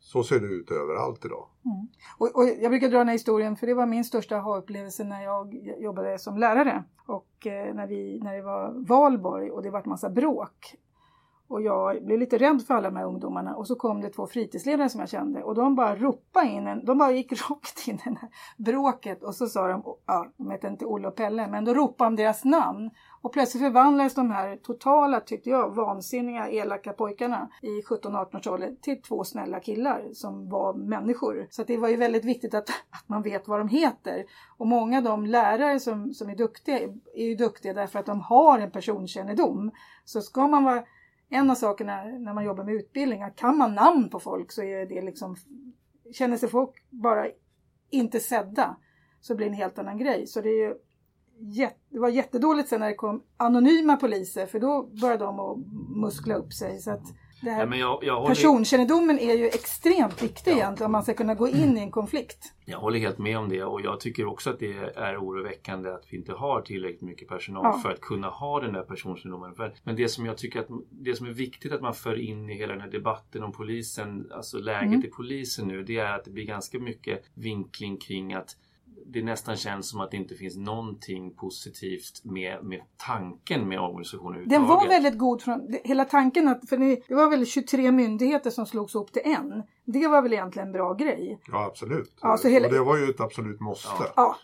så 0.00 0.24
ser 0.24 0.40
det 0.40 0.46
ut 0.46 0.70
överallt 0.70 1.24
idag. 1.24 1.46
Mm. 1.64 1.88
Och, 2.18 2.36
och, 2.36 2.44
jag 2.60 2.70
brukar 2.70 2.88
dra 2.88 2.98
den 2.98 3.08
här 3.08 3.14
historien 3.14 3.56
för 3.56 3.66
det 3.66 3.74
var 3.74 3.86
min 3.86 4.04
största 4.04 4.36
aha-upplevelse 4.36 5.04
när 5.04 5.22
jag 5.22 5.54
jobbade 5.78 6.18
som 6.18 6.38
lärare. 6.38 6.84
Och 7.06 7.46
eh, 7.46 7.74
när, 7.74 7.86
vi, 7.86 8.20
när 8.22 8.36
det 8.36 8.42
var 8.42 8.86
valborg 8.88 9.50
och 9.50 9.62
det 9.62 9.70
var 9.70 9.80
en 9.80 9.90
massa 9.90 10.10
bråk 10.10 10.76
och 11.50 11.62
jag 11.62 12.04
blev 12.04 12.18
lite 12.18 12.38
rädd 12.38 12.62
för 12.66 12.74
alla 12.74 12.90
de 12.90 12.96
här 12.96 13.04
ungdomarna 13.04 13.54
och 13.56 13.66
så 13.66 13.74
kom 13.74 14.00
det 14.00 14.10
två 14.10 14.26
fritidsledare 14.26 14.88
som 14.88 15.00
jag 15.00 15.08
kände 15.08 15.42
och 15.42 15.54
de 15.54 15.74
bara 15.74 15.96
ropade 15.96 16.46
in 16.46 16.66
en, 16.66 16.84
de 16.84 16.98
bara 16.98 17.12
gick 17.12 17.32
rakt 17.50 17.88
in 17.88 17.94
i 17.94 18.00
det 18.04 18.18
här 18.20 18.28
bråket 18.56 19.22
och 19.22 19.34
så 19.34 19.46
sa 19.46 19.68
de, 19.68 19.82
ja, 20.06 20.26
de 20.36 20.50
hette 20.50 20.68
inte 20.68 20.86
Olle 20.86 21.08
och 21.08 21.16
Pelle, 21.16 21.48
men 21.48 21.64
då 21.64 21.74
ropade 21.74 22.10
de 22.10 22.16
deras 22.16 22.44
namn. 22.44 22.90
Och 23.22 23.32
plötsligt 23.32 23.62
förvandlades 23.62 24.14
de 24.14 24.30
här 24.30 24.56
totala, 24.56 25.20
tyckte 25.20 25.50
jag, 25.50 25.74
vansinniga, 25.74 26.50
elaka 26.50 26.92
pojkarna 26.92 27.50
i 27.62 27.80
17-18-årsåldern 27.82 28.76
till 28.76 29.02
två 29.02 29.24
snälla 29.24 29.60
killar 29.60 30.08
som 30.12 30.48
var 30.48 30.74
människor. 30.74 31.46
Så 31.50 31.64
det 31.64 31.76
var 31.76 31.88
ju 31.88 31.96
väldigt 31.96 32.24
viktigt 32.24 32.54
att, 32.54 32.68
att 32.90 33.08
man 33.08 33.22
vet 33.22 33.48
vad 33.48 33.60
de 33.60 33.68
heter. 33.68 34.24
Och 34.58 34.66
många 34.66 34.98
av 34.98 35.04
de 35.04 35.26
lärare 35.26 35.80
som, 35.80 36.14
som 36.14 36.30
är 36.30 36.36
duktiga 36.36 36.78
är 37.14 37.24
ju 37.24 37.34
duktiga 37.34 37.74
därför 37.74 37.98
att 37.98 38.06
de 38.06 38.20
har 38.20 38.58
en 38.58 38.70
personkännedom. 38.70 39.70
Så 40.04 40.20
ska 40.20 40.48
man 40.48 40.64
vara 40.64 40.84
en 41.28 41.50
av 41.50 41.54
sakerna 41.54 42.04
när 42.04 42.34
man 42.34 42.44
jobbar 42.44 42.64
med 42.64 42.74
utbildning, 42.74 43.22
att 43.22 43.36
kan 43.36 43.58
man 43.58 43.74
namn 43.74 44.08
på 44.08 44.20
folk 44.20 44.52
så 44.52 44.62
är 44.62 44.86
det 44.86 45.02
liksom, 45.02 45.36
känner 46.12 46.36
sig 46.36 46.48
folk 46.48 46.84
bara 46.90 47.26
inte 47.90 48.20
sedda 48.20 48.76
så 49.20 49.34
blir 49.34 49.46
det 49.46 49.52
en 49.52 49.56
helt 49.56 49.78
annan 49.78 49.98
grej. 49.98 50.26
Så 50.26 50.40
det, 50.40 50.48
är 50.48 50.68
ju 50.68 50.74
det 51.90 51.98
var 51.98 52.08
jättedåligt 52.08 52.68
sen 52.68 52.80
när 52.80 52.88
det 52.88 52.94
kom 52.94 53.22
anonyma 53.36 53.96
poliser 53.96 54.46
för 54.46 54.60
då 54.60 54.90
började 55.00 55.24
de 55.24 55.40
att 55.40 55.58
muskla 55.96 56.34
upp 56.34 56.52
sig. 56.52 56.78
Så 56.78 56.90
att 56.90 57.02
det 57.42 57.50
här, 57.50 57.66
ja, 57.66 57.76
jag, 57.76 58.04
jag 58.04 58.20
håller... 58.20 58.34
Personkännedomen 58.34 59.18
är 59.18 59.34
ju 59.34 59.46
extremt 59.46 60.22
viktig 60.22 60.50
ja. 60.50 60.56
egentligen 60.56 60.86
om 60.86 60.92
man 60.92 61.02
ska 61.02 61.14
kunna 61.14 61.34
gå 61.34 61.48
in 61.48 61.78
i 61.78 61.80
en 61.80 61.90
konflikt. 61.90 62.54
Jag 62.64 62.78
håller 62.78 62.98
helt 62.98 63.18
med 63.18 63.38
om 63.38 63.48
det 63.48 63.64
och 63.64 63.80
jag 63.80 64.00
tycker 64.00 64.26
också 64.26 64.50
att 64.50 64.58
det 64.58 64.72
är 64.96 65.16
oroväckande 65.16 65.90
att 65.90 66.04
vi 66.10 66.16
inte 66.16 66.32
har 66.32 66.60
tillräckligt 66.60 67.02
mycket 67.02 67.28
personal 67.28 67.62
ja. 67.64 67.80
för 67.82 67.90
att 67.90 68.00
kunna 68.00 68.28
ha 68.28 68.60
den 68.60 68.72
där 68.72 68.82
personkännedomen. 68.82 69.54
Men 69.84 69.96
det 69.96 70.08
som 70.08 70.26
jag 70.26 70.38
tycker 70.38 70.60
att 70.60 70.68
det 70.90 71.14
som 71.14 71.26
är 71.26 71.30
viktigt 71.30 71.72
att 71.72 71.82
man 71.82 71.94
för 71.94 72.20
in 72.20 72.50
i 72.50 72.54
hela 72.54 72.72
den 72.72 72.82
här 72.82 72.90
debatten 72.90 73.42
om 73.42 73.52
polisen, 73.52 74.30
alltså 74.34 74.58
läget 74.58 74.86
mm. 74.86 75.04
i 75.04 75.08
polisen 75.08 75.68
nu, 75.68 75.82
det 75.82 75.98
är 75.98 76.12
att 76.12 76.24
det 76.24 76.30
blir 76.30 76.46
ganska 76.46 76.78
mycket 76.78 77.22
vinkling 77.34 77.96
kring 77.96 78.34
att 78.34 78.56
det 79.12 79.22
nästan 79.22 79.56
känns 79.56 79.90
som 79.90 80.00
att 80.00 80.10
det 80.10 80.16
inte 80.16 80.34
finns 80.34 80.56
någonting 80.56 81.34
positivt 81.34 82.24
med, 82.24 82.64
med 82.64 82.80
tanken 82.96 83.68
med 83.68 83.80
organisationen 83.80 84.48
Den 84.48 84.66
var 84.66 84.88
väldigt 84.88 85.18
god 85.18 85.42
från 85.42 85.76
hela 85.84 86.04
tanken 86.04 86.48
att, 86.48 86.68
för 86.68 86.76
det 86.76 87.14
var 87.14 87.30
väl 87.30 87.46
23 87.46 87.92
myndigheter 87.92 88.50
som 88.50 88.66
slogs 88.66 88.94
ihop 88.94 89.12
till 89.12 89.22
en. 89.24 89.62
Det 89.84 90.08
var 90.08 90.22
väl 90.22 90.32
egentligen 90.32 90.68
en 90.68 90.72
bra 90.72 90.94
grej? 90.94 91.40
Ja 91.46 91.66
absolut. 91.66 92.18
Ja, 92.20 92.38
hela... 92.44 92.66
Och 92.66 92.72
det 92.72 92.80
var 92.80 92.96
ju 92.96 93.10
ett 93.10 93.20
absolut 93.20 93.60
måste. 93.60 94.04
Ja. 94.16 94.36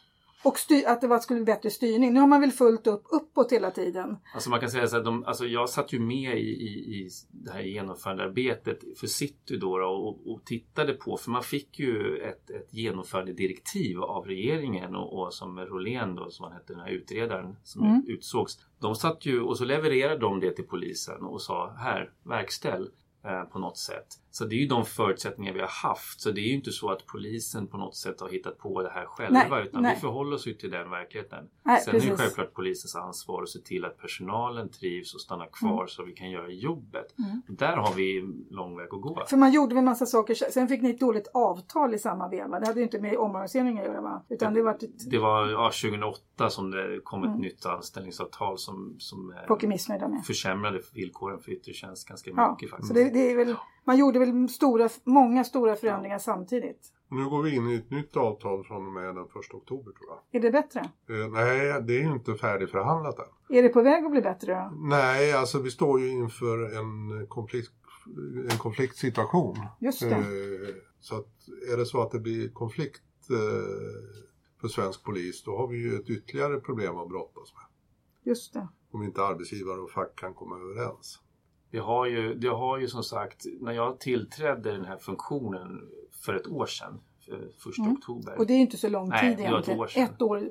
Och 0.42 0.59
styr, 0.59 0.87
att 0.87 1.01
det 1.01 1.07
var, 1.07 1.18
skulle 1.18 1.40
bli 1.40 1.55
bättre 1.55 1.70
styrning. 1.70 2.12
Nu 2.12 2.20
har 2.20 2.27
man 2.27 2.40
väl 2.40 2.53
fullt 2.53 2.87
upp 2.87 3.03
uppåt 3.11 3.53
hela 3.53 3.70
tiden. 3.70 4.16
Alltså 4.35 4.51
man 4.51 4.61
kan 4.61 4.70
säga 4.70 4.87
så 4.87 4.96
att 4.96 5.05
de, 5.05 5.25
alltså 5.25 5.46
jag 5.46 5.68
satt 5.68 5.92
ju 5.92 6.01
med 6.01 6.38
i, 6.38 6.51
i, 6.51 6.68
i 6.68 7.11
det 7.31 7.53
här 7.53 7.61
genomförandearbetet 7.61 8.99
för 8.99 9.07
City 9.07 9.57
då, 9.57 9.79
då 9.79 9.87
och, 9.87 10.33
och, 10.33 10.44
tittade 10.44 10.92
på, 10.92 11.16
för 11.16 11.31
man 11.31 11.42
fick 11.42 11.79
ju 11.79 12.18
ett, 12.18 12.51
ett 12.51 12.75
genomförandedirektiv 12.75 14.03
av 14.03 14.25
regeringen 14.25 14.96
och, 14.96 15.18
och 15.18 15.35
som 15.35 15.59
Rolén 15.59 16.14
då, 16.14 16.31
som 16.31 16.44
han 16.44 16.53
hette, 16.53 16.72
den 16.72 16.83
här 16.83 16.90
utredaren 16.90 17.57
som 17.62 17.83
mm. 17.83 18.03
utsågs. 18.07 18.59
De 18.81 18.94
satt 18.94 19.27
ju 19.27 19.40
och 19.40 19.59
så 19.59 19.64
levererade 19.64 20.18
de 20.18 20.40
det 20.40 20.51
till 20.51 20.66
polisen 20.66 21.22
och 21.22 21.42
sa 21.42 21.75
här, 21.79 22.12
verkställ. 22.22 22.90
Eh, 23.27 23.42
på 23.42 23.59
något 23.59 23.79
sätt. 23.79 24.07
Så 24.37 24.44
det 24.44 24.55
är 24.55 24.59
ju 24.59 24.66
de 24.66 24.85
förutsättningar 24.85 25.53
vi 25.53 25.61
har 25.61 25.68
haft. 25.68 26.20
Så 26.20 26.31
det 26.31 26.40
är 26.40 26.49
ju 26.49 26.55
inte 26.55 26.72
så 26.72 26.90
att 26.90 27.07
polisen 27.07 27.66
på 27.66 27.77
något 27.77 27.96
sätt 27.96 28.20
har 28.20 28.29
hittat 28.29 28.59
på 28.59 28.83
det 28.83 28.90
här 28.90 29.07
själva 29.07 29.46
nej, 29.51 29.66
utan 29.66 29.83
nej. 29.83 29.94
vi 29.94 30.01
förhåller 30.01 30.37
oss 30.37 30.46
ju 30.46 30.55
till 30.55 30.70
den 30.70 30.90
verkligheten. 30.90 31.44
Nej, 31.62 31.81
Sen 31.81 31.92
precis. 31.92 32.09
är 32.09 32.12
det 32.12 32.18
självklart 32.18 32.55
polisens 32.55 32.96
ansvar 32.96 33.42
att 33.42 33.49
se 33.49 33.59
till 33.59 33.85
att 33.85 33.99
personalen 33.99 34.68
trivs 34.68 35.14
och 35.14 35.20
stannar 35.20 35.46
kvar 35.53 35.72
mm. 35.72 35.88
så 35.88 36.05
vi 36.05 36.12
kan 36.12 36.31
göra 36.31 36.49
jobbet. 36.51 37.14
Mm. 37.18 37.42
Där 37.49 37.77
har 37.77 37.94
vi 37.94 38.29
lång 38.51 38.77
väg 38.77 38.87
att 38.94 39.01
gå. 39.01 39.25
För 39.29 39.37
man 39.37 39.53
gjorde 39.53 39.75
väl 39.75 39.85
massa 39.85 40.07
saker. 40.07 40.35
Sen 40.35 40.68
fick 40.68 40.83
ni 40.83 40.90
ett 40.90 41.01
dåligt 41.01 41.29
avtal 41.35 41.94
i 41.94 41.99
samma 41.99 42.29
veva. 42.29 42.61
Det 42.61 42.66
hade 42.66 42.81
ju 42.81 42.85
inte 42.85 43.01
med 43.01 43.16
omorganiseringen 43.16 43.85
att 43.85 43.90
göra 43.90 44.01
va? 44.01 44.22
Utan 44.29 44.53
det, 44.53 44.61
det 44.61 44.64
var, 44.64 44.75
ett... 44.75 45.11
det 45.11 45.18
var 45.18 45.49
ja, 45.49 45.70
2008 45.83 46.51
som 46.51 46.70
det 46.70 47.01
kom 47.05 47.22
ett 47.22 47.29
mm. 47.29 47.40
nytt 47.40 47.66
anställningsavtal 47.66 48.59
som, 48.59 48.96
som 48.99 49.33
eh, 49.33 50.22
försämrade 50.27 50.81
villkoren 50.94 51.40
för 51.40 51.53
yttre 51.53 51.72
tjänst 51.72 52.09
ganska 52.09 52.31
ja, 52.37 52.51
mycket. 52.51 52.70
Faktiskt. 52.70 52.88
Så 52.88 52.94
det, 52.94 53.11
det 53.11 53.31
är 53.31 53.37
väl, 53.37 53.55
man 53.87 53.99
gjorde 53.99 54.18
väl 54.18 54.49
stora, 54.49 54.88
många 55.05 55.44
stora 55.44 55.77
förändringar 55.77 56.18
samtidigt. 56.18 56.92
Nu 57.09 57.29
går 57.29 57.42
vi 57.42 57.55
in 57.55 57.70
i 57.70 57.75
ett 57.75 57.90
nytt 57.90 58.16
avtal 58.16 58.64
från 58.64 58.87
och 58.87 58.92
med 58.92 59.05
den 59.05 59.25
1 59.25 59.55
oktober 59.55 59.92
tror 59.92 60.09
jag. 60.09 60.40
Är 60.40 60.42
det 60.42 60.51
bättre? 60.51 60.81
Eh, 60.81 61.31
nej, 61.33 61.83
det 61.83 61.96
är 61.96 62.03
ju 62.03 62.12
inte 62.12 62.35
färdigförhandlat 62.35 63.18
än. 63.18 63.57
Är 63.57 63.62
det 63.62 63.68
på 63.68 63.83
väg 63.83 64.05
att 64.05 64.11
bli 64.11 64.20
bättre 64.22 64.55
då? 64.55 64.72
Nej, 64.77 65.33
alltså 65.33 65.59
vi 65.59 65.70
står 65.70 66.01
ju 66.01 66.09
inför 66.09 66.79
en 66.79 67.27
konflikt, 67.27 67.72
en 68.51 68.59
konfliktsituation. 68.59 69.57
Just 69.79 70.01
det. 70.01 70.11
Eh, 70.11 70.22
så 71.01 71.16
att 71.16 71.29
är 71.72 71.77
det 71.77 71.87
så 71.87 72.03
att 72.03 72.11
det 72.11 72.18
blir 72.18 72.49
konflikt 72.49 73.31
eh, 73.31 74.16
för 74.61 74.68
svensk 74.68 75.05
polis 75.05 75.42
då 75.44 75.57
har 75.57 75.66
vi 75.66 75.77
ju 75.77 75.96
ett 75.96 76.11
ytterligare 76.11 76.61
problem 76.61 76.96
att 76.96 77.09
brottas 77.09 77.55
med. 77.55 77.64
Just 78.33 78.53
det. 78.53 78.68
Om 78.90 79.03
inte 79.03 79.22
arbetsgivare 79.22 79.81
och 79.81 79.90
fack 79.90 80.16
kan 80.16 80.35
komma 80.35 80.57
överens. 80.57 81.20
Det 81.76 81.82
har, 81.82 82.06
ju, 82.06 82.34
det 82.34 82.48
har 82.48 82.78
ju 82.78 82.88
som 82.88 83.02
sagt, 83.02 83.46
när 83.60 83.72
jag 83.72 84.00
tillträdde 84.00 84.72
den 84.72 84.84
här 84.84 84.96
funktionen 84.96 85.88
för 86.24 86.34
ett 86.34 86.46
år 86.46 86.66
sedan, 86.66 87.00
första 87.58 87.82
mm. 87.82 87.94
oktober. 87.94 88.38
Och 88.38 88.46
det 88.46 88.52
är 88.52 88.58
inte 88.58 88.76
så 88.76 88.88
lång 88.88 89.10
tid 89.10 89.18
Nej, 89.22 89.32
egentligen. 89.32 89.60
Ett 89.60 89.78
år, 89.78 89.90
ett 89.96 90.22
år 90.22 90.50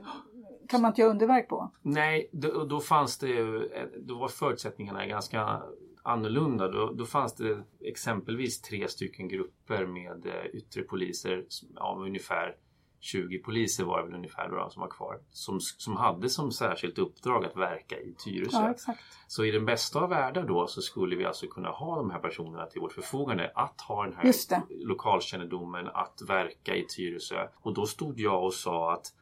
kan 0.69 0.81
man 0.81 0.91
inte 0.91 1.01
göra 1.01 1.11
underverk 1.11 1.49
på. 1.49 1.71
Nej, 1.81 2.29
då, 2.31 2.65
då 2.65 2.79
fanns 2.79 3.17
det 3.17 3.27
ju, 3.27 3.69
då 3.99 4.15
var 4.15 4.27
förutsättningarna 4.27 5.05
ganska 5.05 5.61
annorlunda. 6.03 6.67
Då, 6.67 6.93
då 6.93 7.05
fanns 7.05 7.35
det 7.35 7.63
exempelvis 7.81 8.61
tre 8.61 8.87
stycken 8.87 9.27
grupper 9.27 9.85
med 9.85 10.25
eh, 10.25 10.45
yttre 10.53 10.81
poliser 10.81 11.45
av 11.75 12.01
ungefär 12.01 12.55
20 12.99 13.39
poliser 13.39 13.83
var 13.83 13.99
det 13.99 14.05
väl 14.05 14.15
ungefär 14.15 14.49
då, 14.49 14.69
som 14.69 14.81
var 14.81 14.89
kvar. 14.89 15.19
Som, 15.31 15.59
som 15.59 15.97
hade 15.97 16.29
som 16.29 16.51
särskilt 16.51 16.97
uppdrag 16.97 17.45
att 17.45 17.57
verka 17.57 17.99
i 17.99 18.13
Tyresö. 18.25 18.73
Ja, 18.87 18.93
så 19.27 19.45
i 19.45 19.51
den 19.51 19.65
bästa 19.65 19.99
av 19.99 20.09
världar 20.09 20.43
då 20.43 20.67
så 20.67 20.81
skulle 20.81 21.15
vi 21.15 21.25
alltså 21.25 21.47
kunna 21.47 21.69
ha 21.69 21.95
de 21.95 22.11
här 22.11 22.19
personerna 22.19 22.65
till 22.65 22.81
vårt 22.81 22.93
förfogande. 22.93 23.51
Att 23.55 23.81
ha 23.81 24.03
den 24.03 24.13
här 24.13 24.33
lokalkännedomen, 24.69 25.87
att 25.87 26.21
verka 26.27 26.75
i 26.75 26.85
Tyresö. 26.95 27.47
Och 27.55 27.73
då 27.73 27.85
stod 27.85 28.19
jag 28.19 28.43
och 28.43 28.53
sa 28.53 28.93
att 28.93 29.13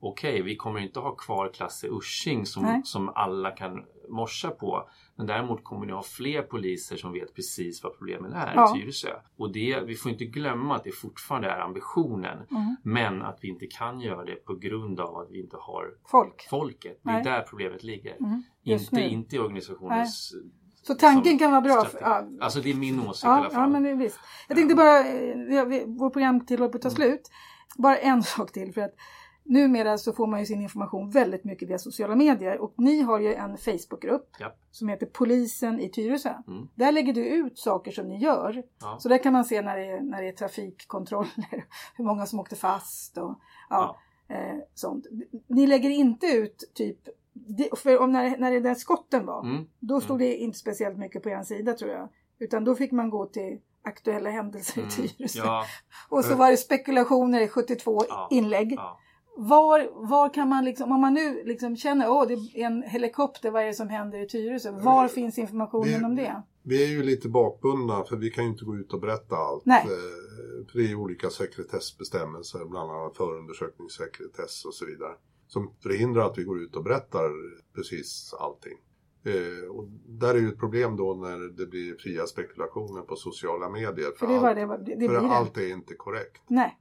okej, 0.00 0.32
okay, 0.32 0.42
vi 0.42 0.56
kommer 0.56 0.80
inte 0.80 1.00
ha 1.00 1.14
kvar 1.14 1.52
Klasse 1.54 1.88
Usching 1.88 2.46
som, 2.46 2.82
som 2.84 3.08
alla 3.08 3.50
kan 3.50 3.84
morsa 4.08 4.50
på. 4.50 4.88
Men 5.16 5.26
däremot 5.26 5.64
kommer 5.64 5.86
ni 5.86 5.92
ha 5.92 6.02
fler 6.02 6.42
poliser 6.42 6.96
som 6.96 7.12
vet 7.12 7.34
precis 7.34 7.82
vad 7.82 7.98
problemen 7.98 8.32
är 8.32 8.54
ja. 8.54 8.76
i 8.76 8.80
Tyresö. 8.80 9.12
Och 9.36 9.52
det, 9.52 9.80
vi 9.86 9.94
får 9.94 10.12
inte 10.12 10.24
glömma 10.24 10.76
att 10.76 10.84
det 10.84 10.92
fortfarande 10.92 11.48
är 11.48 11.60
ambitionen. 11.60 12.38
Mm. 12.50 12.76
Men 12.82 13.22
att 13.22 13.38
vi 13.40 13.48
inte 13.48 13.66
kan 13.66 14.00
göra 14.00 14.24
det 14.24 14.44
på 14.44 14.54
grund 14.54 15.00
av 15.00 15.16
att 15.16 15.30
vi 15.30 15.40
inte 15.40 15.56
har 15.56 15.94
Folk. 16.06 16.46
folket. 16.50 17.00
Det 17.02 17.10
är 17.10 17.14
Nej. 17.14 17.24
där 17.24 17.40
problemet 17.40 17.82
ligger. 17.82 18.16
Mm. 18.16 18.42
Inte, 18.62 19.00
inte 19.00 19.36
i 19.36 19.38
organisationens 19.38 20.32
Nej. 20.34 20.52
Så 20.82 20.94
tanken 20.94 21.38
kan 21.38 21.50
vara 21.50 21.60
bra. 21.60 21.84
För, 21.84 22.00
ja. 22.00 22.28
Alltså 22.40 22.60
det 22.60 22.70
är 22.70 22.74
min 22.74 23.08
åsikt 23.08 23.24
ja, 23.24 23.36
i 23.36 23.40
alla 23.40 23.50
fall. 23.50 23.60
Ja, 23.60 23.68
men 23.68 23.82
det 23.82 23.94
visst. 23.94 24.20
Jag 24.48 24.56
tänkte 24.56 24.74
bara, 24.74 24.98
eh, 24.98 25.86
vår 25.86 26.10
programtid 26.10 26.58
håller 26.58 26.72
på 26.72 26.76
att 26.76 26.82
ta 26.82 26.88
mm. 26.88 26.96
slut. 26.96 27.30
Bara 27.78 27.96
en 27.96 28.22
sak 28.36 28.52
till. 28.52 28.72
för 28.72 28.80
att 28.80 28.94
Numera 29.44 29.98
så 29.98 30.12
får 30.12 30.26
man 30.26 30.40
ju 30.40 30.46
sin 30.46 30.62
information 30.62 31.10
väldigt 31.10 31.44
mycket 31.44 31.68
via 31.68 31.78
sociala 31.78 32.16
medier 32.16 32.58
och 32.58 32.74
ni 32.76 33.00
har 33.02 33.20
ju 33.20 33.34
en 33.34 33.58
Facebookgrupp 33.58 34.30
ja. 34.38 34.54
som 34.70 34.88
heter 34.88 35.06
Polisen 35.06 35.80
i 35.80 35.88
Tyresö. 35.88 36.34
Mm. 36.48 36.68
Där 36.74 36.92
lägger 36.92 37.12
du 37.12 37.26
ut 37.26 37.58
saker 37.58 37.92
som 37.92 38.08
ni 38.08 38.18
gör. 38.18 38.62
Ja. 38.80 38.96
Så 38.98 39.08
där 39.08 39.18
kan 39.18 39.32
man 39.32 39.44
se 39.44 39.62
när 39.62 39.76
det, 39.76 39.86
är, 39.86 40.00
när 40.00 40.22
det 40.22 40.28
är 40.28 40.32
trafikkontroller, 40.32 41.64
hur 41.96 42.04
många 42.04 42.26
som 42.26 42.40
åkte 42.40 42.56
fast 42.56 43.18
och 43.18 43.38
ja. 43.70 43.96
Eh, 44.28 44.58
sånt. 44.74 45.06
Ni 45.46 45.66
lägger 45.66 45.90
inte 45.90 46.26
ut 46.26 46.70
typ 46.74 47.08
för 47.76 47.98
om 47.98 48.12
när, 48.12 48.36
när 48.36 48.50
det 48.50 48.60
där 48.60 48.74
skotten 48.74 49.26
var, 49.26 49.44
mm. 49.44 49.66
då 49.78 50.00
stod 50.00 50.22
mm. 50.22 50.28
det 50.28 50.36
inte 50.36 50.58
speciellt 50.58 50.98
mycket 50.98 51.22
på 51.22 51.28
en 51.28 51.44
sida 51.44 51.74
tror 51.74 51.90
jag. 51.90 52.08
Utan 52.38 52.64
då 52.64 52.74
fick 52.74 52.92
man 52.92 53.10
gå 53.10 53.26
till 53.26 53.60
aktuella 53.82 54.30
händelser 54.30 54.80
i 54.80 54.84
mm. 54.84 54.90
Tyresö. 54.90 55.38
Ja. 55.38 55.64
Och 56.08 56.24
så 56.24 56.34
var 56.34 56.50
det 56.50 56.56
spekulationer 56.56 57.40
i 57.40 57.48
72 57.48 58.04
inlägg. 58.30 58.78
Var, 59.36 60.08
var 60.08 60.34
kan 60.34 60.48
man 60.48 60.64
liksom, 60.64 60.92
om 60.92 61.00
man 61.00 61.14
nu 61.14 61.44
liksom 61.44 61.76
känner 61.76 62.22
att 62.22 62.28
det 62.28 62.34
är 62.34 62.66
en 62.66 62.82
helikopter, 62.82 63.50
vad 63.50 63.62
är 63.62 63.66
det 63.66 63.74
som 63.74 63.88
händer 63.88 64.18
i 64.18 64.28
Tyresö? 64.28 64.70
Var 64.70 65.08
finns 65.08 65.38
informationen 65.38 66.00
vi, 66.00 66.04
om 66.04 66.16
det? 66.16 66.42
Vi 66.62 66.84
är 66.84 66.88
ju 66.88 67.02
lite 67.02 67.28
bakbundna 67.28 68.04
för 68.04 68.16
vi 68.16 68.30
kan 68.30 68.44
ju 68.44 68.50
inte 68.50 68.64
gå 68.64 68.76
ut 68.76 68.92
och 68.92 69.00
berätta 69.00 69.36
allt. 69.36 69.64
Nej. 69.64 69.82
Eh, 69.82 70.66
för 70.70 70.78
det 70.78 70.90
är 70.90 70.94
olika 70.94 71.30
sekretessbestämmelser, 71.30 72.64
bland 72.64 72.90
annat 72.90 73.16
förundersökningssekretess 73.16 74.64
och 74.64 74.74
så 74.74 74.86
vidare. 74.86 75.12
Som 75.46 75.70
förhindrar 75.82 76.26
att 76.26 76.38
vi 76.38 76.44
går 76.44 76.62
ut 76.62 76.76
och 76.76 76.84
berättar 76.84 77.30
precis 77.74 78.34
allting. 78.38 78.78
Eh, 79.24 79.70
och 79.70 79.88
där 80.06 80.34
är 80.34 80.38
ju 80.38 80.48
ett 80.48 80.58
problem 80.58 80.96
då 80.96 81.14
när 81.14 81.56
det 81.56 81.66
blir 81.66 81.94
fria 81.94 82.26
spekulationer 82.26 83.02
på 83.02 83.16
sociala 83.16 83.68
medier. 83.68 84.10
För, 84.18 84.26
för, 84.26 84.54
det 84.54 84.62
allt, 84.62 84.86
det, 84.86 84.94
det, 84.94 85.08
för 85.08 85.16
allt 85.16 85.56
är 85.56 85.72
inte 85.72 85.94
korrekt. 85.94 86.42
Nej. 86.48 86.78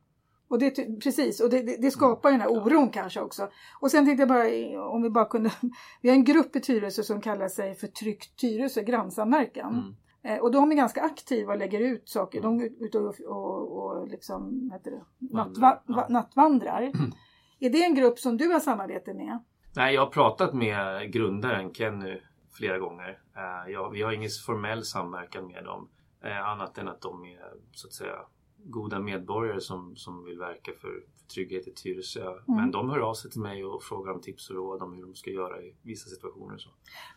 Och 0.52 0.60
det, 0.60 1.00
precis, 1.04 1.40
och 1.40 1.50
det, 1.50 1.82
det, 1.82 1.92
skapar 1.92 2.30
ju 2.30 2.34
den 2.34 2.42
här 2.42 2.52
oron 2.52 2.90
kanske 2.90 3.22
också. 3.22 3.50
Och 3.80 3.92
sen 3.92 4.06
tänkte 4.06 4.22
jag 4.22 4.30
bara, 4.30 4.90
om 4.90 5.02
vi 5.02 5.10
bara 5.10 5.26
kunde, 5.26 5.52
vi 6.02 6.10
har 6.10 6.16
en 6.16 6.24
grupp 6.24 6.56
i 6.56 6.62
Tyresö 6.62 7.04
som 7.04 7.22
kallar 7.22 7.48
sig 7.48 7.76
för 7.76 7.88
Tryggt 7.88 8.40
Tyresö, 8.40 8.84
grannsamverkan. 8.84 9.74
Mm. 9.74 9.96
Eh, 10.24 10.44
och 10.44 10.52
de 10.52 10.72
är 10.72 10.76
ganska 10.76 11.02
aktiva 11.02 11.54
och 11.54 11.60
lägger 11.60 11.80
ut 11.80 12.10
saker. 12.10 12.42
De 12.42 12.60
är 12.60 12.86
ute 12.86 13.00
och, 13.00 13.16
och, 13.20 13.78
och 13.78 14.08
liksom, 14.08 14.70
heter 14.74 14.92
det, 14.92 15.04
nattva, 15.36 15.80
ja. 15.88 16.08
nattvandrar. 16.10 16.82
Mm. 16.82 17.12
Är 17.60 17.70
det 17.70 17.84
en 17.84 17.96
grupp 17.96 18.20
som 18.20 18.38
du 18.38 18.48
har 18.48 18.60
samarbete 18.60 19.14
med? 19.14 19.40
Nej, 19.76 19.96
jag 19.96 20.02
har 20.02 20.12
pratat 20.12 20.54
med 20.54 21.14
grundaren 21.14 21.74
Kenny 21.74 22.22
flera 22.54 22.80
gånger. 22.80 23.20
Eh, 23.36 23.72
jag, 23.72 23.90
vi 23.90 24.02
har 24.02 24.12
ingen 24.12 24.30
formell 24.46 24.84
samverkan 24.84 25.48
med 25.48 25.64
dem. 25.64 25.90
Eh, 26.24 26.48
annat 26.48 26.78
än 26.78 26.88
att 26.88 27.02
de 27.02 27.26
är 27.26 27.54
så 27.72 27.88
att 27.88 27.94
säga 27.94 28.16
goda 28.64 29.00
medborgare 29.00 29.62
som, 29.62 29.96
som 29.96 30.26
vill 30.26 30.38
verka 30.38 30.72
för, 30.72 31.04
för 31.18 31.28
trygghet 31.34 31.68
i 31.68 31.74
Tyresö. 31.74 32.28
Mm. 32.28 32.42
Men 32.46 32.72
de 32.72 32.90
hör 32.90 33.00
av 33.00 33.14
sig 33.14 33.32
till 33.32 33.42
mig 33.42 33.66
och 33.66 33.84
frågar 33.84 34.14
om 34.14 34.22
tips 34.22 34.50
och 34.50 34.56
råd 34.56 34.82
om 34.82 34.94
hur 34.94 35.02
de 35.02 35.16
ska 35.16 35.30
göra 35.30 35.62
i 35.62 35.76
vissa 35.82 36.10
situationer. 36.10 36.58
Så. 36.58 36.70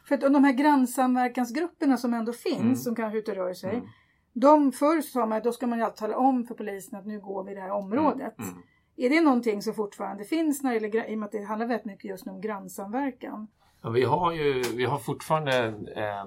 För 0.08 0.14
att 0.14 0.20
de 0.20 0.44
här 0.44 0.52
grannsamverkansgrupperna 0.52 1.96
som 1.96 2.14
ändå 2.14 2.32
finns, 2.32 2.60
mm. 2.60 2.76
som 2.76 2.94
kanske 2.94 3.18
ute 3.18 3.34
rör 3.34 3.54
sig. 3.54 3.74
Mm. 3.74 3.88
De 4.32 4.72
förr 4.72 5.00
sa 5.00 5.26
man 5.26 5.38
att 5.38 5.44
då 5.44 5.52
ska 5.52 5.66
man 5.66 5.78
ju 5.78 5.84
alltid 5.84 5.98
tala 5.98 6.16
om 6.16 6.44
för 6.44 6.54
polisen 6.54 6.98
att 6.98 7.06
nu 7.06 7.20
går 7.20 7.44
vi 7.44 7.52
i 7.52 7.54
det 7.54 7.60
här 7.60 7.70
området. 7.70 8.38
Mm. 8.38 8.50
mm. 8.50 8.62
Är 8.96 9.10
det 9.10 9.20
någonting 9.20 9.62
som 9.62 9.74
fortfarande 9.74 10.24
finns 10.24 10.62
när 10.62 10.70
det 10.70 10.86
gäller, 10.86 11.10
i 11.10 11.14
och 11.14 11.18
med 11.18 11.26
att 11.26 11.32
det 11.32 11.42
handlar 11.42 11.66
väldigt 11.66 11.86
mycket 11.86 12.04
just 12.04 12.26
nu 12.26 12.32
om 12.32 12.40
grannsamverkan? 12.40 13.48
Ja, 13.84 13.90
vi 13.90 14.04
har 14.04 14.32
ju 14.32 14.62
vi 14.62 14.84
har 14.84 14.98
fortfarande 14.98 15.66
eh, 15.96 16.24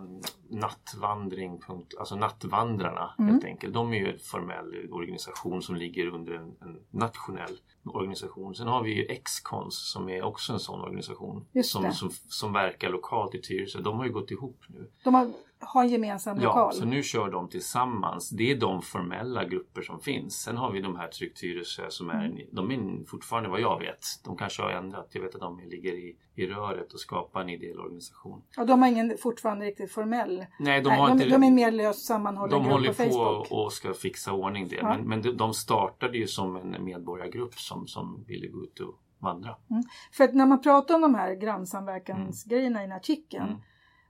nattvandring, 0.49 1.61
alltså 1.99 2.15
Nattvandrarna 2.15 3.15
mm. 3.19 3.31
helt 3.31 3.45
enkelt. 3.45 3.73
De 3.73 3.93
är 3.93 3.97
ju 3.97 4.11
en 4.11 4.19
formell 4.19 4.89
organisation 4.91 5.61
som 5.61 5.75
ligger 5.75 6.07
under 6.07 6.33
en, 6.33 6.55
en 6.61 6.79
nationell 6.91 7.57
organisation. 7.83 8.55
Sen 8.55 8.67
har 8.67 8.83
vi 8.83 8.95
ju 8.95 9.05
Excons 9.05 9.91
som 9.91 10.09
är 10.09 10.23
också 10.23 10.53
en 10.53 10.59
sån 10.59 10.81
organisation 10.81 11.45
som, 11.63 11.91
som, 11.91 12.09
som, 12.11 12.53
verkar 12.53 12.89
lokalt 12.89 13.35
i 13.35 13.41
Tyresö. 13.41 13.81
De 13.81 13.97
har 13.97 14.05
ju 14.05 14.11
gått 14.11 14.31
ihop 14.31 14.63
nu. 14.67 14.91
De 15.03 15.13
har, 15.13 15.31
har 15.59 15.83
en 15.83 15.89
gemensam 15.89 16.37
lokal? 16.37 16.53
Ja, 16.55 16.71
så 16.71 16.85
nu 16.85 17.03
kör 17.03 17.31
de 17.31 17.49
tillsammans. 17.49 18.29
Det 18.29 18.51
är 18.51 18.55
de 18.55 18.81
formella 18.81 19.45
grupper 19.45 19.81
som 19.81 19.99
finns. 19.99 20.41
Sen 20.41 20.57
har 20.57 20.71
vi 20.71 20.81
de 20.81 20.95
här 20.95 21.07
Tyresö 21.07 21.89
som 21.89 22.09
är, 22.09 22.25
mm. 22.25 22.37
de 22.51 22.71
är 22.71 23.05
fortfarande 23.05 23.49
vad 23.49 23.61
jag 23.61 23.79
vet. 23.79 24.05
De 24.25 24.37
kanske 24.37 24.61
har 24.61 24.69
ändrat. 24.69 25.09
Jag 25.11 25.21
vet 25.21 25.35
att 25.35 25.41
de 25.41 25.59
ligger 25.59 25.93
i, 25.93 26.15
i 26.35 26.47
röret 26.47 26.93
och 26.93 26.99
skapar 26.99 27.41
en 27.41 27.49
ideell 27.49 27.79
organisation. 27.79 28.41
Och 28.57 28.65
de 28.65 28.81
har 28.81 28.89
ingen 28.89 29.17
fortfarande 29.17 29.65
riktigt 29.65 29.91
formell? 29.91 30.45
Nej, 30.59 30.81
de, 30.81 30.89
har 30.89 31.07
de, 31.07 31.13
inte, 31.13 31.25
de 31.25 31.43
är 31.43 31.51
mer 31.51 31.71
löst 31.71 32.05
sammanhållen 32.05 32.63
grupp 32.63 32.87
på 32.87 32.93
Facebook? 32.93 33.11
De 33.11 33.19
håller 33.19 33.45
på 33.45 33.55
och 33.55 33.73
ska 33.73 33.93
fixa 33.93 34.31
ordning 34.31 34.67
det. 34.67 34.75
Ja. 34.75 34.83
Men, 34.89 35.07
men 35.07 35.21
de, 35.21 35.31
de 35.31 35.53
startade 35.53 36.17
ju 36.17 36.27
som 36.27 36.55
en 36.55 36.83
medborgargrupp 36.83 37.53
som 37.53 37.87
som, 37.87 38.23
ville 38.27 38.47
gå 38.47 38.63
ut 38.63 38.79
och 38.79 38.99
vandra. 39.19 39.55
Mm. 39.69 39.83
För 40.11 40.23
att 40.23 40.33
när 40.33 40.45
man 40.45 40.61
pratar 40.61 40.95
om 40.95 41.01
de 41.01 41.15
här 41.15 41.35
grannsamverkansgrejerna 41.35 42.79
mm. 42.79 42.85
i 42.85 42.87
den 42.87 42.97
artikeln 42.97 43.47
mm. 43.47 43.61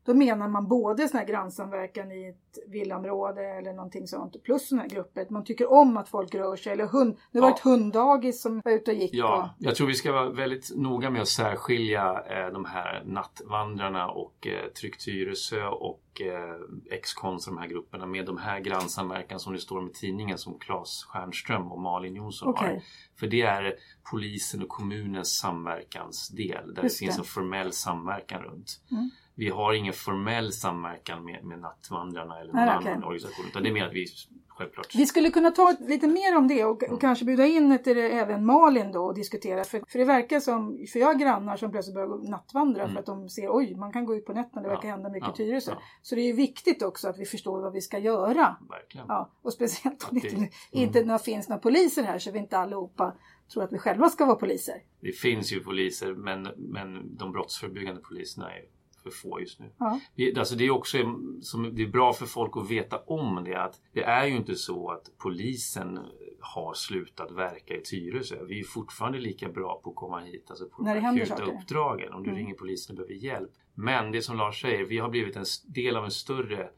Då 0.08 0.14
menar 0.14 0.48
man 0.48 0.68
både 0.68 1.08
sån 1.08 1.20
här 1.20 1.28
grannsamverkan 1.28 2.12
i 2.12 2.28
ett 2.28 2.58
villaområde 2.68 3.42
eller 3.42 3.74
någonting 3.74 4.08
sånt 4.08 4.44
plus 4.44 4.70
såna 4.70 4.82
här 4.82 4.90
grupper. 4.90 5.28
Man 5.30 5.44
tycker 5.44 5.72
om 5.72 5.98
att 5.98 6.10
folk 6.10 6.36
rör 6.36 6.56
sig. 6.56 6.74
Eller 6.74 6.86
hund. 6.86 7.18
Nu 7.32 7.40
var 7.40 7.48
det 7.50 7.54
ett 7.56 7.60
hunddagis 7.62 8.42
som 8.42 8.62
var 8.66 8.72
ute 8.72 8.92
och 8.92 8.98
gick. 8.98 9.14
Ja, 9.14 9.56
på. 9.58 9.66
jag 9.66 9.76
tror 9.76 9.88
vi 9.88 9.94
ska 9.94 10.12
vara 10.12 10.30
väldigt 10.30 10.72
noga 10.76 11.10
med 11.10 11.22
att 11.22 11.28
särskilja 11.28 12.24
eh, 12.30 12.54
de 12.54 12.66
här 12.66 13.04
nattvandrarna 13.06 14.08
och 14.08 14.48
eh, 14.48 14.72
Trygg 14.72 15.00
Tyresö 15.00 15.68
och 15.68 16.22
eh, 16.22 16.96
X-Kons, 16.98 17.46
de 17.46 17.58
här 17.58 17.68
grupperna 17.68 18.06
med 18.06 18.26
de 18.26 18.38
här 18.38 18.60
grannsamverkan 18.60 19.40
som 19.40 19.54
det 19.54 19.60
står 19.60 19.82
med 19.82 19.94
tidningen 19.94 20.38
som 20.38 20.60
Claes 20.60 21.04
Stjernström 21.04 21.72
och 21.72 21.82
Malin 21.82 22.16
Jonsson 22.16 22.50
okay. 22.50 22.74
har. 22.74 22.82
För 23.20 23.28
det 23.28 23.42
är 23.42 23.76
polisen 24.12 24.62
och 24.62 24.70
kommunens 24.70 25.38
samverkansdel 25.38 26.74
där 26.74 26.84
Just 26.84 27.00
det 27.00 27.06
finns 27.06 27.16
det. 27.16 27.22
en 27.22 27.26
formell 27.26 27.72
samverkan 27.72 28.42
runt. 28.42 28.82
Mm 28.92 29.10
vi 29.38 29.50
har 29.50 29.74
ingen 29.74 29.94
formell 29.94 30.54
samverkan 30.54 31.26
med, 31.26 31.44
med 31.44 31.60
Nattvandrarna 31.60 32.40
eller 32.40 32.54
någon 32.54 32.66
Nej, 32.66 32.78
okay. 32.78 32.92
annan 32.92 33.04
organisation. 33.04 33.46
Utan 33.46 33.64
det 33.64 33.70
är 33.70 33.74
mer 33.74 33.86
att 33.86 33.94
vi 33.94 34.06
självklart. 34.48 34.96
Vi 34.96 35.06
skulle 35.06 35.32
kunna 35.32 35.52
ta 35.52 35.76
lite 35.80 36.08
mer 36.08 36.38
om 36.38 36.48
det 36.48 36.66
och, 36.66 36.84
mm. 36.84 36.96
och 36.96 37.02
kanske 37.02 37.26
bjuda 37.26 37.46
in 37.46 37.72
ett, 37.72 37.88
även 37.88 38.46
Malin 38.46 38.92
då 38.92 39.04
och 39.04 39.16
diskutera. 39.16 39.64
För, 39.64 39.82
för 39.88 40.00
det 40.00 40.06
verkar 40.06 40.40
som, 40.40 40.86
för 40.92 41.00
jag 41.00 41.08
har 41.08 41.14
grannar 41.14 41.58
som 41.58 41.72
plötsligt 41.72 41.96
börjar 41.96 42.30
nattvandra 42.30 42.82
mm. 42.82 42.94
för 42.94 43.00
att 43.00 43.06
de 43.06 43.30
ser 43.30 43.58
oj, 43.58 43.76
man 43.76 43.94
kan 43.94 44.06
gå 44.06 44.16
ut 44.16 44.26
på 44.26 44.34
nätterna, 44.34 44.62
det 44.62 44.70
verkar 44.70 44.88
ja. 44.88 44.96
hända 44.96 45.10
mycket 45.10 45.28
ja. 45.28 45.34
i 45.34 45.38
Tyresö. 45.38 45.72
Ja. 45.72 45.82
Så 46.02 46.16
det 46.16 46.22
är 46.22 46.28
ju 46.28 46.34
viktigt 46.34 46.84
också 46.84 47.08
att 47.08 47.20
vi 47.20 47.26
förstår 47.26 47.62
vad 47.62 47.74
vi 47.74 47.82
ska 47.82 48.00
göra. 48.00 48.58
Verkligen. 48.70 49.06
Ja, 49.10 49.32
och 49.42 49.54
speciellt 49.54 50.08
om 50.12 50.20
det, 50.20 50.28
inte, 50.28 50.56
inte 50.72 51.00
mm. 51.02 51.20
finns 51.20 51.50
några 51.50 51.62
poliser 51.62 52.04
här 52.04 52.20
så 52.20 52.32
vi 52.32 52.40
inte 52.40 52.58
allihopa 52.58 53.14
tror 53.54 53.64
att 53.64 53.74
vi 53.74 53.78
själva 53.78 54.10
ska 54.10 54.26
vara 54.26 54.36
poliser. 54.36 54.84
Det 55.00 55.12
finns 55.12 55.54
ju 55.54 55.60
poliser 55.60 56.14
men, 56.14 56.48
men 56.58 57.16
de 57.18 57.32
brottsförebyggande 57.32 58.02
poliserna 58.02 58.52
är 58.54 58.77
för 59.12 59.30
få 59.30 59.40
just 59.40 59.60
nu. 59.60 59.72
Ja. 59.78 60.00
Det, 60.16 60.38
alltså 60.38 60.56
det 60.56 60.66
är 60.66 60.72
också 60.72 60.98
som, 61.42 61.76
det 61.76 61.84
är 61.84 61.88
bra 61.88 62.14
för 62.14 62.26
folk 62.26 62.58
att 62.58 62.72
veta 62.72 62.98
om 62.98 63.44
det 63.44 63.56
att 63.56 63.82
det 63.94 64.04
är 64.04 64.26
ju 64.26 64.36
inte 64.36 64.56
så 64.56 64.90
att 64.90 65.12
polisen 65.18 66.00
har 66.40 66.74
slutat 66.74 67.32
verka 67.32 67.74
i 67.74 67.82
Tyresö. 67.82 68.44
Vi 68.46 68.60
är 68.60 68.64
fortfarande 68.64 69.20
lika 69.20 69.50
bra 69.50 69.82
på 69.84 69.90
att 69.90 69.96
komma 69.96 70.20
hit 70.20 70.46
alltså 70.50 70.70
på 70.70 70.84
de 70.84 71.06
akuta 71.06 71.44
uppdragen 71.44 72.14
om 72.14 72.24
du 72.24 72.30
mm. 72.30 72.40
ringer 72.40 72.54
polisen 72.56 72.94
och 72.94 72.98
behöver 72.98 73.26
hjälp. 73.26 73.52
Men 73.74 74.12
det 74.12 74.22
som 74.22 74.38
Lars 74.38 74.62
säger, 74.62 74.86
vi 74.86 74.98
har 74.98 75.10
blivit 75.10 75.36
en 75.36 75.46
del 75.68 75.96
av 75.96 76.06
en 76.06 76.12
större 76.12 76.70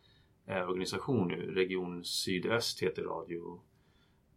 eh, 0.48 0.70
organisation 0.70 1.28
nu. 1.28 1.36
Region 1.36 2.04
Sydöst 2.04 2.84
heter 2.84 3.04
radio. 3.04 3.62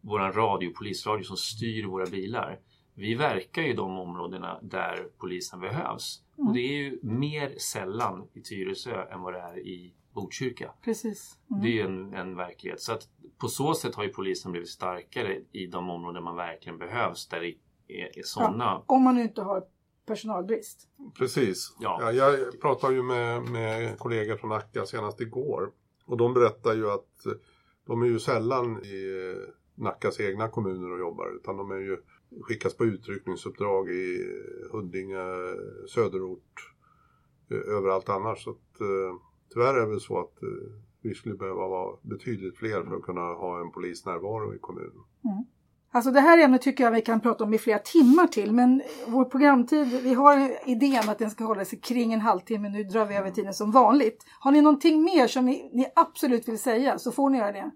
Våran 0.01 0.33
radio, 0.33 0.73
polisradio 0.73 1.23
som 1.23 1.37
styr 1.37 1.85
våra 1.85 2.05
bilar. 2.05 2.59
Vi 2.95 3.15
verkar 3.15 3.61
i 3.61 3.73
de 3.73 3.99
områdena 3.99 4.59
där 4.61 5.07
polisen 5.17 5.59
behövs. 5.59 6.23
Mm. 6.37 6.47
Och 6.47 6.53
det 6.53 6.59
är 6.59 6.77
ju 6.77 6.99
mer 7.01 7.55
sällan 7.57 8.27
i 8.33 8.41
Tyresö 8.41 9.03
än 9.11 9.21
vad 9.21 9.33
det 9.33 9.39
är 9.39 9.57
i 9.57 9.93
Botkyrka. 10.13 10.73
Precis. 10.83 11.37
Mm. 11.51 11.63
Det 11.63 11.79
är 11.79 11.85
en, 11.85 12.13
en 12.13 12.35
verklighet. 12.35 12.81
Så 12.81 12.93
att 12.93 13.09
på 13.37 13.47
så 13.47 13.73
sätt 13.73 13.95
har 13.95 14.03
ju 14.03 14.09
polisen 14.09 14.51
blivit 14.51 14.69
starkare 14.69 15.41
i 15.51 15.67
de 15.67 15.89
områden 15.89 16.23
man 16.23 16.35
verkligen 16.35 16.77
behövs. 16.77 17.27
Där 17.27 17.41
det 17.41 17.55
är, 17.87 18.19
är 18.19 18.23
sådana. 18.23 18.63
Ja, 18.63 18.83
om 18.87 19.03
man 19.03 19.19
inte 19.19 19.41
har 19.41 19.63
personalbrist. 20.05 20.87
Precis. 21.17 21.75
Ja. 21.79 21.99
ja 22.01 22.11
jag 22.11 22.61
pratade 22.61 22.93
ju 22.93 23.03
med, 23.03 23.43
med 23.43 23.99
kollegor 23.99 24.35
från 24.35 24.49
Nacka 24.49 24.85
senast 24.85 25.21
igår. 25.21 25.71
Och 26.05 26.17
de 26.17 26.33
berättar 26.33 26.73
ju 26.73 26.91
att 26.91 27.09
de 27.87 28.01
är 28.01 28.05
ju 28.05 28.19
sällan 28.19 28.85
i 28.85 29.35
Nackas 29.75 30.19
egna 30.19 30.47
kommuner 30.47 30.91
och 30.91 30.99
jobbar. 30.99 31.35
Utan 31.35 31.57
de 31.57 31.71
är 31.71 31.75
ju 31.79 31.97
skickas 32.41 32.77
på 32.77 32.85
utryckningsuppdrag 32.85 33.89
i 33.89 34.25
Huddinge, 34.71 35.17
söderort, 35.87 36.73
eh, 37.51 37.75
överallt 37.75 38.09
annars. 38.09 38.43
Så 38.43 38.49
att, 38.49 38.81
eh, 38.81 39.17
tyvärr 39.53 39.73
är 39.73 39.81
det 39.81 39.87
väl 39.87 39.99
så 39.99 40.19
att 40.19 40.43
eh, 40.43 40.49
vi 41.01 41.13
skulle 41.15 41.35
behöva 41.35 41.67
vara 41.67 41.97
betydligt 42.01 42.57
fler 42.57 42.83
för 42.83 42.95
att 42.95 43.01
kunna 43.01 43.21
ha 43.21 43.61
en 43.61 43.71
polisnärvaro 43.71 44.55
i 44.55 44.57
kommunen. 44.59 45.03
Mm. 45.23 45.45
Alltså 45.95 46.11
det 46.11 46.19
här 46.19 46.43
ämnet 46.43 46.61
tycker 46.61 46.83
jag 46.83 46.91
vi 46.91 47.01
kan 47.01 47.21
prata 47.21 47.43
om 47.43 47.53
i 47.53 47.57
flera 47.57 47.79
timmar 47.79 48.27
till 48.27 48.53
men 48.53 48.81
vår 49.07 49.25
programtid, 49.25 49.87
vi 50.03 50.13
har 50.13 50.69
idén 50.69 51.09
att 51.09 51.19
den 51.19 51.29
ska 51.29 51.43
hålla 51.43 51.65
sig 51.65 51.79
kring 51.79 52.13
en 52.13 52.21
halvtimme, 52.21 52.69
nu 52.69 52.83
drar 52.83 53.05
vi 53.05 53.15
över 53.15 53.31
tiden 53.31 53.53
som 53.53 53.71
vanligt. 53.71 54.25
Har 54.39 54.51
ni 54.51 54.61
någonting 54.61 55.03
mer 55.03 55.27
som 55.27 55.45
ni, 55.45 55.69
ni 55.73 55.85
absolut 55.95 56.47
vill 56.47 56.59
säga 56.59 56.99
så 56.99 57.11
får 57.11 57.29
ni 57.29 57.37
göra 57.37 57.51
det. 57.51 57.71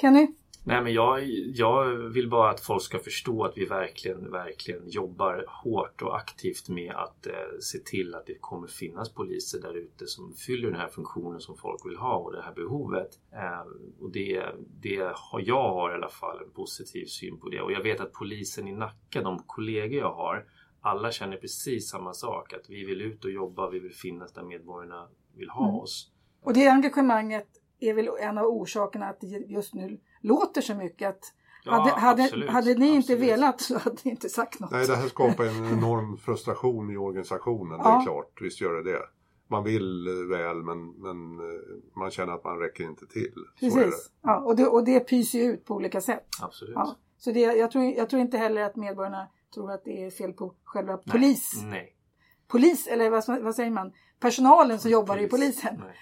Kenny? 0.00 0.34
Nej 0.64 0.82
men 0.82 0.92
jag, 0.92 1.24
jag 1.54 1.96
vill 1.96 2.28
bara 2.28 2.50
att 2.50 2.60
folk 2.60 2.82
ska 2.82 2.98
förstå 2.98 3.44
att 3.44 3.52
vi 3.56 3.64
verkligen, 3.64 4.30
verkligen 4.30 4.88
jobbar 4.88 5.44
hårt 5.48 6.02
och 6.02 6.16
aktivt 6.16 6.68
med 6.68 6.94
att 6.94 7.26
eh, 7.26 7.32
se 7.60 7.78
till 7.78 8.14
att 8.14 8.26
det 8.26 8.34
kommer 8.40 8.66
finnas 8.66 9.14
poliser 9.14 9.60
där 9.60 9.74
ute 9.74 10.06
som 10.06 10.32
fyller 10.32 10.70
den 10.70 10.80
här 10.80 10.88
funktionen 10.88 11.40
som 11.40 11.56
folk 11.56 11.86
vill 11.86 11.96
ha 11.96 12.16
och 12.16 12.32
det 12.32 12.42
här 12.42 12.54
behovet. 12.54 13.08
Eh, 13.32 14.00
och 14.00 14.12
det, 14.12 14.44
det 14.82 15.12
har 15.14 15.42
jag 15.44 15.70
har 15.72 15.90
i 15.90 15.94
alla 15.94 16.08
fall 16.08 16.42
en 16.42 16.50
positiv 16.50 17.06
syn 17.06 17.40
på 17.40 17.48
det 17.48 17.60
och 17.60 17.72
jag 17.72 17.82
vet 17.82 18.00
att 18.00 18.12
polisen 18.12 18.68
i 18.68 18.72
Nacka, 18.72 19.22
de 19.22 19.42
kollegor 19.46 19.98
jag 19.98 20.12
har, 20.12 20.46
alla 20.80 21.12
känner 21.12 21.36
precis 21.36 21.88
samma 21.88 22.12
sak. 22.12 22.52
Att 22.52 22.70
vi 22.70 22.84
vill 22.84 23.02
ut 23.02 23.24
och 23.24 23.30
jobba, 23.30 23.70
vi 23.70 23.78
vill 23.78 23.94
finnas 23.94 24.32
där 24.32 24.42
medborgarna 24.42 25.08
vill 25.36 25.50
ha 25.50 25.68
mm. 25.68 25.80
oss. 25.80 26.12
Och 26.42 26.54
det 26.54 26.68
engagemanget 26.68 27.48
är 27.80 27.94
väl 27.94 28.08
en 28.20 28.38
av 28.38 28.46
orsakerna 28.46 29.06
att 29.06 29.20
det 29.20 29.26
just 29.26 29.74
nu 29.74 30.00
låter 30.20 30.60
så 30.60 30.74
mycket 30.74 31.08
att 31.08 31.34
Ja, 31.64 31.72
hade, 31.72 31.90
hade, 31.90 32.22
absolut, 32.22 32.50
hade 32.50 32.74
ni 32.74 32.86
inte 32.86 33.12
absolut. 33.12 33.32
velat 33.32 33.60
så 33.60 33.78
hade 33.78 33.96
ni 34.02 34.10
inte 34.10 34.28
sagt 34.28 34.60
något. 34.60 34.70
Nej, 34.70 34.86
det 34.86 34.96
här 34.96 35.08
skapar 35.08 35.44
en 35.44 35.64
enorm 35.78 36.16
frustration 36.16 36.90
i 36.90 36.96
organisationen. 36.96 37.80
Ja. 37.82 37.90
Det 37.90 38.02
är 38.02 38.02
klart, 38.02 38.42
visst 38.42 38.60
gör 38.60 38.74
det 38.74 38.92
det. 38.92 39.02
Man 39.48 39.64
vill 39.64 40.08
väl 40.30 40.62
men, 40.62 40.90
men 40.90 41.38
eh, 41.38 41.60
man 41.96 42.10
känner 42.10 42.32
att 42.32 42.44
man 42.44 42.58
räcker 42.58 42.84
inte 42.84 43.06
till. 43.06 43.34
Precis, 43.60 44.10
ja, 44.22 44.40
och, 44.40 44.56
det, 44.56 44.66
och 44.66 44.84
det 44.84 45.00
pyser 45.00 45.38
ju 45.38 45.44
ut 45.44 45.64
på 45.64 45.74
olika 45.74 46.00
sätt. 46.00 46.26
Absolut. 46.42 46.74
Ja. 46.74 46.96
Så 47.18 47.32
det, 47.32 47.40
jag, 47.40 47.70
tror, 47.70 47.84
jag 47.84 48.10
tror 48.10 48.22
inte 48.22 48.38
heller 48.38 48.62
att 48.62 48.76
medborgarna 48.76 49.28
tror 49.54 49.72
att 49.72 49.84
det 49.84 50.04
är 50.04 50.10
fel 50.10 50.32
på 50.32 50.54
själva 50.64 50.92
nej, 50.92 51.12
polis. 51.12 51.62
Nej. 51.64 51.96
Polis, 52.48 52.86
eller 52.86 53.10
vad, 53.10 53.42
vad 53.42 53.54
säger 53.54 53.70
man? 53.70 53.92
Personalen 54.20 54.78
som 54.78 54.90
jobbar 54.90 55.14
Polis. 55.14 55.26
i 55.26 55.30
polisen. 55.30 55.82
Nej. 55.84 55.96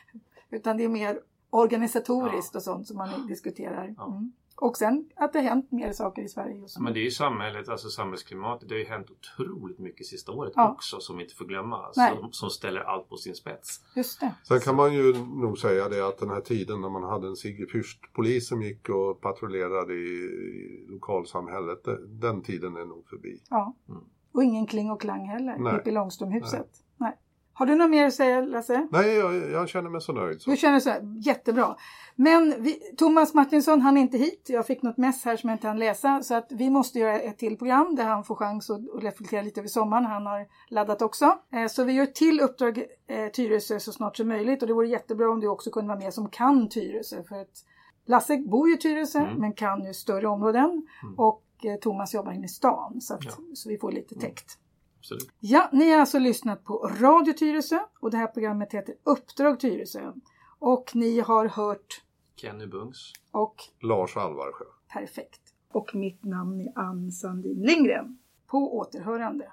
Utan 0.50 0.76
det 0.76 0.84
är 0.84 0.88
mer 0.88 1.20
organisatoriskt 1.50 2.54
ja. 2.54 2.58
och 2.58 2.62
sånt 2.62 2.86
som 2.86 2.96
man 2.96 3.26
diskuterar. 3.26 3.94
Ja. 3.96 4.06
Mm. 4.06 4.32
Och 4.60 4.76
sen 4.76 5.10
att 5.16 5.32
det 5.32 5.38
har 5.38 5.44
hänt 5.44 5.72
mer 5.72 5.92
saker 5.92 6.22
i 6.22 6.28
Sverige 6.28 6.56
just 6.56 6.78
nu. 6.78 6.84
Men 6.84 6.92
det 6.92 7.00
är 7.00 7.04
ju 7.04 7.10
samhället, 7.10 7.68
alltså 7.68 7.88
samhällsklimatet. 7.88 8.68
Det 8.68 8.74
har 8.74 8.78
ju 8.78 8.86
hänt 8.86 9.06
otroligt 9.10 9.78
mycket 9.78 10.06
sista 10.06 10.32
året 10.32 10.52
ja. 10.56 10.72
också 10.72 11.00
som 11.00 11.16
vi 11.16 11.22
inte 11.22 11.34
får 11.34 11.44
glömma. 11.44 11.76
Alltså, 11.76 12.28
som 12.30 12.50
ställer 12.50 12.80
allt 12.80 13.08
på 13.08 13.16
sin 13.16 13.34
spets. 13.34 13.80
Just 13.96 14.20
det. 14.20 14.34
Sen 14.44 14.60
kan 14.60 14.76
man 14.76 14.94
ju 14.94 15.12
nog 15.24 15.58
säga 15.58 15.88
det 15.88 16.08
att 16.08 16.18
den 16.18 16.30
här 16.30 16.40
tiden 16.40 16.80
när 16.80 16.88
man 16.88 17.02
hade 17.02 17.26
en 17.26 17.36
Sigge 17.36 17.66
Fürst-polis 17.66 18.40
som 18.40 18.62
gick 18.62 18.88
och 18.88 19.20
patrullerade 19.20 19.94
i, 19.94 19.96
i 19.96 20.86
lokalsamhället. 20.88 21.88
Den 22.08 22.42
tiden 22.42 22.76
är 22.76 22.84
nog 22.84 23.06
förbi. 23.08 23.42
Ja. 23.50 23.74
Mm. 23.88 24.02
Och 24.32 24.44
ingen 24.44 24.66
kling 24.66 24.90
och 24.90 25.00
klang 25.00 25.28
heller. 25.28 25.76
Pippi 25.76 25.90
Långstrump-huset. 25.90 26.84
Har 27.58 27.66
du 27.66 27.74
något 27.74 27.90
mer 27.90 28.06
att 28.06 28.14
säga 28.14 28.40
Lasse? 28.40 28.88
Nej, 28.90 29.14
jag, 29.14 29.50
jag 29.50 29.68
känner 29.68 29.90
mig 29.90 30.00
så 30.00 30.12
nöjd. 30.12 30.42
Så. 30.42 30.50
Du 30.50 30.56
känner 30.56 30.80
så 30.80 30.90
jättebra. 31.20 31.76
Men 32.16 32.54
vi, 32.58 32.74
Thomas 32.96 33.34
Martinsson 33.34 33.80
han 33.80 33.96
är 33.96 34.00
inte 34.00 34.18
hit. 34.18 34.46
Jag 34.48 34.66
fick 34.66 34.82
något 34.82 34.96
mess 34.96 35.24
här 35.24 35.36
som 35.36 35.48
jag 35.48 35.54
inte 35.54 35.68
hann 35.68 35.78
läsa. 35.78 36.22
Så 36.22 36.34
att 36.34 36.46
vi 36.50 36.70
måste 36.70 36.98
göra 36.98 37.20
ett 37.20 37.38
till 37.38 37.58
program 37.58 37.94
där 37.94 38.04
han 38.04 38.24
får 38.24 38.34
chans 38.34 38.70
att, 38.70 38.80
att 38.96 39.02
reflektera 39.02 39.42
lite 39.42 39.60
över 39.60 39.68
sommaren. 39.68 40.04
Han 40.04 40.26
har 40.26 40.46
laddat 40.68 41.02
också. 41.02 41.38
Eh, 41.52 41.66
så 41.66 41.84
vi 41.84 41.92
gör 41.92 42.06
till 42.06 42.40
uppdrag 42.40 42.78
eh, 43.08 43.28
Tyresö 43.28 43.80
så 43.80 43.92
snart 43.92 44.16
som 44.16 44.28
möjligt. 44.28 44.62
Och 44.62 44.68
det 44.68 44.74
vore 44.74 44.88
jättebra 44.88 45.30
om 45.30 45.40
du 45.40 45.48
också 45.48 45.70
kunde 45.70 45.88
vara 45.88 45.98
med 45.98 46.14
som 46.14 46.28
kan 46.28 46.68
Tyresö. 46.68 47.22
För 47.22 47.40
att 47.40 47.64
Lasse 48.06 48.38
bor 48.38 48.68
ju 48.68 48.74
i 48.74 48.78
Tyresö 48.78 49.18
mm. 49.18 49.40
men 49.40 49.52
kan 49.52 49.84
ju 49.84 49.94
större 49.94 50.28
områden. 50.28 50.86
Mm. 51.02 51.18
Och 51.18 51.44
eh, 51.64 51.76
Thomas 51.76 52.14
jobbar 52.14 52.32
inne 52.32 52.44
i 52.44 52.48
stan 52.48 53.00
så, 53.00 53.14
att, 53.14 53.24
Ja. 53.24 53.32
så 53.54 53.68
vi 53.68 53.78
får 53.78 53.92
lite 53.92 54.14
täckt. 54.14 54.58
Absolut. 54.98 55.28
Ja, 55.40 55.68
ni 55.72 55.90
har 55.90 56.00
alltså 56.00 56.18
lyssnat 56.18 56.64
på 56.64 56.90
Radio 57.00 57.32
Tyresö 57.32 57.78
och 58.00 58.10
det 58.10 58.16
här 58.16 58.26
programmet 58.26 58.72
heter 58.74 58.94
Uppdrag 59.04 59.60
Tyresö. 59.60 60.12
Och 60.58 60.90
ni 60.94 61.20
har 61.20 61.46
hört 61.48 62.02
Kenny 62.36 62.66
Bungs. 62.66 63.12
och 63.30 63.54
Lars 63.80 64.16
Alvarsjö. 64.16 64.64
perfekt. 64.92 65.40
Och 65.72 65.94
mitt 65.94 66.24
namn 66.24 66.60
är 66.60 66.78
Ann 66.78 67.12
Sandin 67.12 67.62
Lindgren. 67.62 68.18
På 68.46 68.76
återhörande. 68.78 69.52